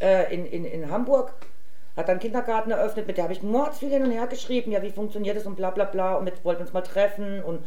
äh, 0.00 0.34
in, 0.34 0.44
in, 0.44 0.66
in 0.66 0.90
Hamburg. 0.90 1.32
Hat 1.96 2.08
dann 2.08 2.14
einen 2.14 2.20
Kindergarten 2.20 2.70
eröffnet, 2.70 3.06
mit 3.06 3.16
der 3.16 3.24
habe 3.24 3.32
ich 3.32 3.42
mords 3.42 3.78
viel 3.78 3.88
hin 3.88 4.04
und 4.04 4.10
her 4.10 4.26
geschrieben, 4.26 4.70
ja, 4.72 4.82
wie 4.82 4.90
funktioniert 4.90 5.36
das 5.36 5.46
und 5.46 5.56
bla 5.56 5.70
bla 5.70 5.86
bla 5.86 6.16
und 6.16 6.24
mit 6.24 6.44
wollten 6.44 6.62
uns 6.62 6.72
mal 6.72 6.82
treffen 6.82 7.42
und 7.42 7.64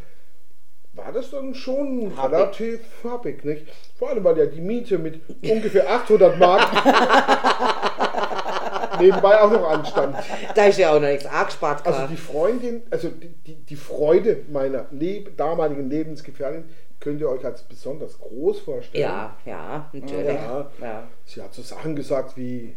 war 0.94 1.12
das 1.12 1.32
dann 1.32 1.54
schon 1.56 2.16
Happig. 2.16 2.34
relativ 2.34 2.80
happig, 3.04 3.44
nicht? 3.46 3.66
Vor 3.98 4.10
allem, 4.10 4.24
weil 4.24 4.38
ja 4.38 4.46
die 4.46 4.62
Miete 4.62 5.00
mit 5.00 5.22
ungefähr 5.44 5.90
800 5.90 6.38
Mark 6.38 6.72
nebenbei 9.04 9.40
auch 9.40 9.52
noch 9.52 9.70
anstand. 9.70 10.16
Da 10.56 10.66
ist 10.66 10.80
ja 10.80 10.92
auch 10.92 11.00
noch 11.00 11.08
nichts 11.08 11.26
angespart. 11.26 11.86
Also 11.86 12.08
die 12.08 12.18
Freundin, 12.18 12.84
also 12.90 13.10
die, 13.10 13.30
die, 13.46 13.56
die 13.56 13.76
Freude 13.76 14.46
meiner 14.50 14.86
Leb 14.92 15.38
damaligen 15.38 15.90
Lebensgefährtin 15.90 16.66
könnt 17.00 17.20
ihr 17.20 17.30
euch 17.30 17.44
als 17.44 17.64
besonders 17.64 18.18
groß 18.18 18.62
vorstellen. 18.62 19.04
ja, 19.04 19.36
ja, 19.46 19.90
natürlich. 19.92 20.26
Ja. 20.26 20.72
Ja. 20.82 21.08
Sie 21.26 21.42
hat 21.42 21.54
so 21.54 21.62
Sachen 21.62 21.96
gesagt 21.96 22.38
wie, 22.38 22.76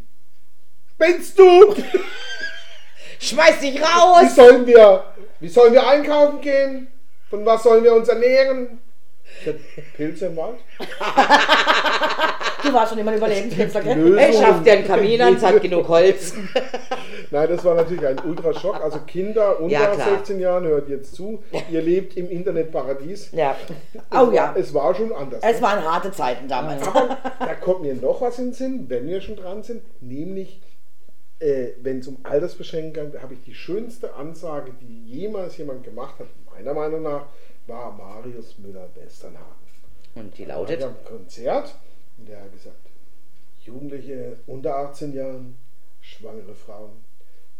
spinnst 0.95 1.39
du? 1.39 1.75
Schmeiß 3.21 3.61
dich 3.61 3.77
Wie 3.77 3.83
raus! 3.83 4.35
sollen 4.35 4.67
wir, 4.67 5.05
wie 5.41 5.49
sollen 5.49 5.73
wir 5.73 5.87
einkaufen 5.87 6.41
gehen? 6.41 6.89
Von 7.31 7.47
was 7.47 7.63
sollen 7.63 7.85
wir 7.85 7.95
uns 7.95 8.09
ernähren? 8.09 8.79
Pilze 9.97 10.27
im 10.27 10.37
Wald. 10.37 10.59
Du 12.67 12.73
warst 12.73 12.91
schon 12.91 12.99
immer 12.99 13.13
ein 13.13 13.19
Überlebenskünstler, 13.19 13.81
gell? 13.83 14.19
Er 14.19 14.33
schafft 14.33 14.67
ja 14.67 14.73
einen 14.75 14.87
Kamin 14.87 15.21
an, 15.23 15.37
es 15.37 15.43
hat 15.43 15.61
genug 15.63 15.89
Holz. 15.89 16.35
Nein, 17.31 17.49
das 17.49 17.65
war 17.65 17.75
natürlich 17.75 18.07
ein 18.07 18.19
Ultraschock. 18.21 18.81
Also 18.83 19.01
Kinder 19.01 19.61
unter 19.61 19.73
Ja, 19.73 19.87
klar. 19.87 20.09
16 20.17 20.41
Jahren 20.41 20.65
hört 20.65 20.89
jetzt 20.89 21.15
zu. 21.15 21.43
Ihr 21.71 21.83
lebt 21.83 22.17
im 22.17 22.31
Internetparadies. 22.31 23.31
Ja. 23.33 23.57
Es 23.93 24.01
Oh 24.11 24.27
war, 24.27 24.33
ja. 24.33 24.55
Es 24.57 24.75
war 24.75 24.95
schon 24.95 25.13
anders. 25.13 25.43
Es 25.43 25.61
waren 25.63 25.85
harte 25.85 26.13
Zeiten 26.13 26.49
damals. 26.49 26.87
Aber 26.87 27.17
da 27.39 27.55
kommt 27.55 27.83
mir 27.83 27.95
noch 27.95 28.21
was 28.21 28.39
in 28.39 28.47
den 28.47 28.55
Sinn, 28.55 28.85
wenn 28.89 29.07
wir 29.07 29.21
schon 29.21 29.37
dran 29.37 29.63
sind, 29.63 29.83
nämlich 30.01 30.61
äh, 31.39 31.69
wenn 31.83 31.99
es 32.01 32.09
um 32.09 32.19
Altersbeschränkung 32.23 33.13
geht, 33.13 33.23
habe 33.23 33.35
ich 33.35 33.43
die 33.43 33.55
schönste 33.55 34.15
Ansage, 34.15 34.73
die 34.81 35.05
jemals 35.05 35.57
jemand 35.59 35.85
gemacht 35.85 36.19
hat, 36.19 36.27
meiner 36.51 36.75
Meinung 36.75 37.03
nach, 37.03 37.27
war 37.67 37.93
Marius 37.93 38.57
Müller-Westernhagen. 38.59 39.45
Und 40.15 40.39
die 40.39 40.45
lautet? 40.45 40.83
am 40.83 40.95
Konzert 41.05 41.75
und 42.19 42.29
der 42.29 42.41
hat 42.41 42.53
gesagt, 42.53 42.77
Jugendliche 43.61 44.37
unter 44.47 44.77
18 44.77 45.13
Jahren, 45.13 45.59
schwangere 46.01 46.55
Frauen, 46.55 47.05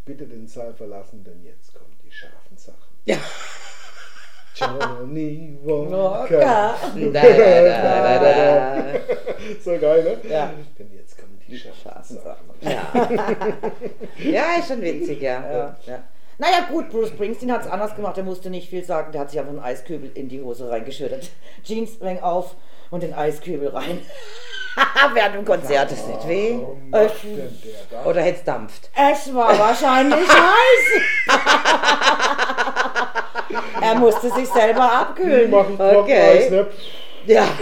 bitte 0.05 0.27
den 0.27 0.47
Saal 0.47 0.73
verlassen, 0.73 1.25
denn 1.25 1.43
jetzt 1.43 1.75
kommen 1.75 1.97
die 2.05 2.11
scharfen 2.11 2.57
Sachen. 2.57 2.97
Ja. 3.05 3.19
Johnny 4.55 5.59
Walker. 5.63 6.41
Da, 6.41 6.79
da, 7.13 8.19
da. 8.19 9.01
So 9.63 9.79
geil, 9.79 10.03
ne? 10.03 10.31
Ja. 10.31 10.55
Denn 10.79 10.91
jetzt 10.95 11.19
kommen 11.19 11.39
die 11.47 11.59
scharfen 11.59 12.19
Sachen. 12.19 12.47
Ja. 12.63 13.11
ja, 14.25 14.59
ist 14.59 14.69
schon 14.69 14.81
witzig, 14.81 15.21
ja. 15.21 15.53
Ja. 15.53 15.77
ja. 15.87 16.03
Naja 16.39 16.67
gut, 16.71 16.89
Bruce 16.91 17.09
Springsteen 17.09 17.53
hat 17.53 17.63
es 17.63 17.67
anders 17.67 17.95
gemacht, 17.95 18.17
er 18.17 18.25
musste 18.25 18.49
nicht 18.49 18.71
viel 18.71 18.85
sagen, 18.85 19.13
der 19.13 19.23
hat 19.23 19.31
sich 19.31 19.39
einfach 19.39 19.53
einen 19.53 19.63
Eiskübel 19.63 20.11
in 20.15 20.29
die 20.29 20.41
Hose 20.43 20.71
reingeschüttet. 20.71 21.31
Jeansring 21.65 22.21
auf 22.21 22.57
und 22.91 23.03
den 23.03 23.15
Eiskübel 23.15 23.69
rein. 23.69 24.01
Während 25.15 25.35
dem 25.35 25.45
Konzert. 25.45 25.91
Das 25.91 26.07
nicht 26.07 26.29
weh? 26.29 26.59
Da? 27.91 28.05
Oder 28.05 28.21
hätte 28.23 28.39
es 28.39 28.45
dampft. 28.45 28.91
Es 28.95 29.35
war 29.35 29.59
wahrscheinlich 29.59 30.29
heiß. 30.29 31.03
er 33.81 33.95
musste 33.95 34.31
sich 34.31 34.49
selber 34.49 34.93
abkühlen. 34.93 35.51
machen 35.51 35.79
Okay. 35.81 36.51
Ne? 36.51 36.67
Ja. 37.27 37.45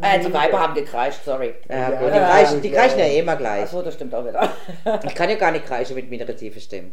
Äh, 0.00 0.20
die 0.20 0.32
Weiber 0.32 0.60
haben 0.60 0.74
gekreischt, 0.74 1.20
sorry. 1.24 1.54
ja 1.68 1.90
Ja, 1.90 1.90
gut, 1.90 2.14
die, 2.14 2.18
kreischen, 2.18 2.62
die 2.62 2.70
kreischen 2.70 2.98
ja 2.98 3.04
eh 3.04 3.18
immer 3.18 3.36
gleich. 3.36 3.62
Achso, 3.64 3.82
das 3.82 3.94
stimmt 3.94 4.14
auch 4.14 4.24
wieder. 4.24 4.48
Ich 5.04 5.14
kann 5.14 5.28
ja 5.28 5.36
gar 5.36 5.50
nicht 5.50 5.66
kreischen 5.66 5.96
mit 5.96 6.10
meiner 6.10 6.36
tiefen 6.36 6.60
Stimme. 6.60 6.92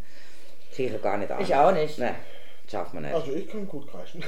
Kriege 0.74 0.96
ich 0.96 1.02
gar 1.02 1.18
nicht 1.18 1.32
an. 1.32 1.40
Ich 1.42 1.56
auch 1.56 1.72
nicht. 1.72 1.98
Nein, 2.00 2.16
schafft 2.70 2.94
man 2.94 3.04
nicht. 3.04 3.14
Also 3.14 3.34
ich 3.34 3.48
kann 3.48 3.68
gut 3.68 3.88
kreischen. 3.90 4.24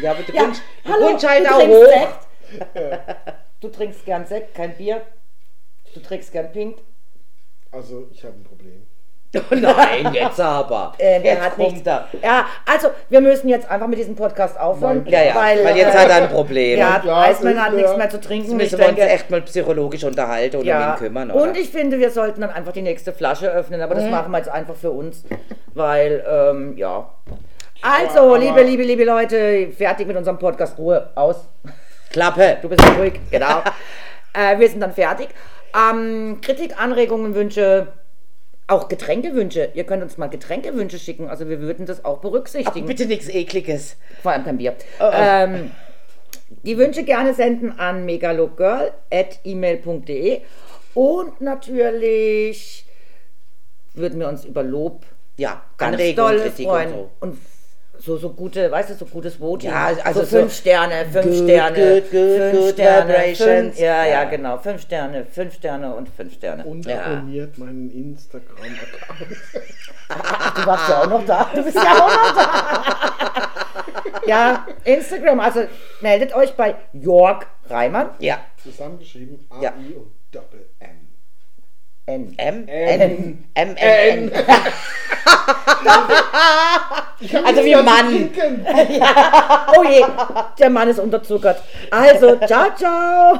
Ja, 0.00 0.12
aber 0.12 0.22
du 0.22 0.32
Ja, 0.32 0.44
kommst, 0.44 0.62
du 0.84 0.92
hallo, 0.92 1.06
kommst 1.08 1.28
halt 1.28 1.44
du 1.44 1.50
auch 1.50 1.58
trinkst 1.58 1.82
hoch. 1.82 2.20
Sekt. 2.72 3.34
Du 3.60 3.68
trinkst 3.68 4.04
gern 4.04 4.26
Sekt, 4.26 4.54
kein 4.54 4.76
Bier. 4.76 5.02
Du 5.94 6.00
trinkst 6.00 6.32
gern 6.32 6.52
Pink. 6.52 6.78
Also 7.72 8.08
ich 8.12 8.24
habe 8.24 8.34
ein 8.36 8.44
Problem. 8.44 8.86
Oh 9.36 9.40
nein, 9.54 10.12
jetzt 10.12 10.40
aber. 10.40 10.92
Ähm, 10.98 11.22
er 11.22 11.34
jetzt 11.34 11.44
hat 11.44 11.54
kommt 11.54 11.72
nichts. 11.72 11.86
er. 11.86 12.08
Ja, 12.20 12.46
also 12.66 12.88
wir 13.08 13.20
müssen 13.20 13.48
jetzt 13.48 13.70
einfach 13.70 13.86
mit 13.86 13.98
diesem 13.98 14.16
Podcast 14.16 14.58
aufhören. 14.58 15.02
Nein. 15.04 15.12
Ja, 15.12 15.22
ja, 15.22 15.34
weil, 15.36 15.64
weil, 15.64 15.76
jetzt 15.76 15.94
äh, 15.94 15.98
hat 15.98 16.08
er 16.08 16.16
ein 16.16 16.28
Problem. 16.28 16.78
Ja, 16.78 17.00
Eismann 17.06 17.62
hat 17.62 17.72
nichts 17.74 17.96
mehr 17.96 18.10
zu 18.10 18.20
trinken. 18.20 18.58
Jetzt 18.58 18.72
Ich 18.72 18.72
müssen 18.72 18.78
wir 18.80 18.88
uns 18.88 18.96
denke, 18.96 19.12
echt 19.12 19.30
mal 19.30 19.42
psychologisch 19.42 20.02
unterhalten 20.02 20.56
oder 20.56 20.66
ja. 20.66 20.86
um 20.86 20.92
ihn 20.94 20.98
kümmern, 20.98 21.30
oder? 21.30 21.42
Und 21.42 21.56
ich 21.56 21.70
finde, 21.70 22.00
wir 22.00 22.10
sollten 22.10 22.40
dann 22.40 22.50
einfach 22.50 22.72
die 22.72 22.82
nächste 22.82 23.12
Flasche 23.12 23.48
öffnen, 23.52 23.80
aber 23.82 23.94
das 23.94 24.04
Mhm. 24.04 24.10
machen 24.10 24.32
wir 24.32 24.38
jetzt 24.38 24.50
einfach 24.50 24.74
für 24.74 24.90
uns, 24.90 25.22
weil, 25.74 26.24
ähm, 26.28 26.76
ja. 26.76 27.08
Also, 27.82 28.34
liebe, 28.34 28.62
liebe, 28.62 28.82
liebe 28.82 29.04
Leute, 29.04 29.68
fertig 29.70 30.08
mit 30.08 30.16
unserem 30.16 30.38
Podcast. 30.38 30.76
Ruhe, 30.76 31.08
aus. 31.14 31.48
Klappe. 32.10 32.58
Du 32.60 32.68
bist 32.68 32.82
ruhig, 32.98 33.20
genau. 33.30 33.62
äh, 34.34 34.58
wir 34.58 34.68
sind 34.68 34.80
dann 34.80 34.92
fertig. 34.92 35.28
Ähm, 35.72 36.40
Kritik, 36.42 36.74
Anregungen, 36.80 37.34
Wünsche, 37.36 37.86
auch 38.70 38.88
Getränkewünsche. 38.88 39.70
Ihr 39.74 39.84
könnt 39.84 40.02
uns 40.02 40.16
mal 40.18 40.26
Getränkewünsche 40.28 40.98
schicken. 40.98 41.28
Also 41.28 41.48
wir 41.48 41.60
würden 41.60 41.86
das 41.86 42.04
auch 42.04 42.18
berücksichtigen. 42.18 42.86
Bitte 42.86 43.06
nichts 43.06 43.28
Ekliges. 43.28 43.96
Vor 44.22 44.32
allem 44.32 44.44
kein 44.44 44.58
Bier. 44.58 44.74
oh. 45.00 45.10
Ähm, 45.12 45.70
die 46.62 46.76
Wünsche 46.78 47.04
gerne 47.04 47.32
senden 47.34 47.78
an 47.78 48.04
megalogirl.email.de 48.04 50.40
und 50.94 51.40
natürlich 51.40 52.84
würden 53.94 54.20
wir 54.20 54.28
uns 54.28 54.44
über 54.44 54.62
Lob 54.62 55.04
Ja, 55.36 55.62
ganz 55.78 55.94
Anregung, 55.94 56.16
doll 56.16 56.40
Kritik 56.40 56.66
freuen. 56.66 56.88
und 56.88 56.94
so. 56.94 57.10
Und 57.20 57.38
so, 58.00 58.16
so 58.16 58.30
gute, 58.30 58.70
weißt 58.70 58.90
du, 58.90 58.94
so 58.94 59.04
gutes 59.04 59.38
Voting. 59.40 59.70
Ja, 59.70 59.92
also 60.04 60.20
so 60.20 60.26
so 60.26 60.36
fünf 60.38 60.54
Sterne, 60.54 61.04
fünf 61.12 61.26
good, 61.26 61.34
Sterne, 61.36 61.76
good, 61.76 62.10
good, 62.10 62.38
fünf 62.38 62.52
good 62.60 62.72
Sterne, 62.74 63.08
vibrations. 63.08 63.44
fünf, 63.44 63.78
ja, 63.78 64.04
ja, 64.04 64.10
Ja. 64.10 64.24
genau, 64.24 64.58
fünf 64.58 64.82
Sterne, 64.82 65.26
fünf 65.26 65.54
Sterne 65.54 65.94
und 65.94 66.08
fünf 66.08 66.32
Sterne. 66.34 66.64
Und 66.64 66.86
Ja. 66.86 67.02
abonniert 67.04 67.58
meinen 67.58 67.90
Instagram-Account. 67.90 69.36
Du 70.56 70.66
warst 70.66 70.88
ja 70.88 71.02
auch 71.02 71.08
noch 71.08 71.24
da. 71.24 71.48
Du 71.54 71.62
bist 71.62 71.76
ja 71.76 71.92
auch 71.92 72.08
noch 72.08 72.34
da. 72.34 74.20
ja, 74.26 74.66
Instagram, 74.84 75.38
also 75.38 75.60
meldet 76.00 76.34
euch 76.34 76.52
bei 76.54 76.74
Jörg 76.92 77.46
Reimann. 77.68 78.10
Ja. 78.18 78.38
Zusammengeschrieben 78.62 79.46
AI 79.50 79.62
Ja. 79.62 79.70
und 79.70 80.10
Doppel-N. 80.32 80.79
N. 82.10 82.34
M, 82.36 82.64
N. 82.66 83.00
N, 83.00 83.44
M, 83.54 83.76
N, 83.76 84.32
Also 87.44 87.64
wie 87.64 87.74
Mann. 87.76 88.08
trinken. 88.08 88.66
Oh 89.76 89.84
je, 89.84 90.04
der 90.58 90.70
Mann 90.70 90.88
ist 90.88 90.98
unterzuckert. 90.98 91.62
Also, 91.90 92.36
ciao, 92.46 92.74
ciao. 92.76 93.38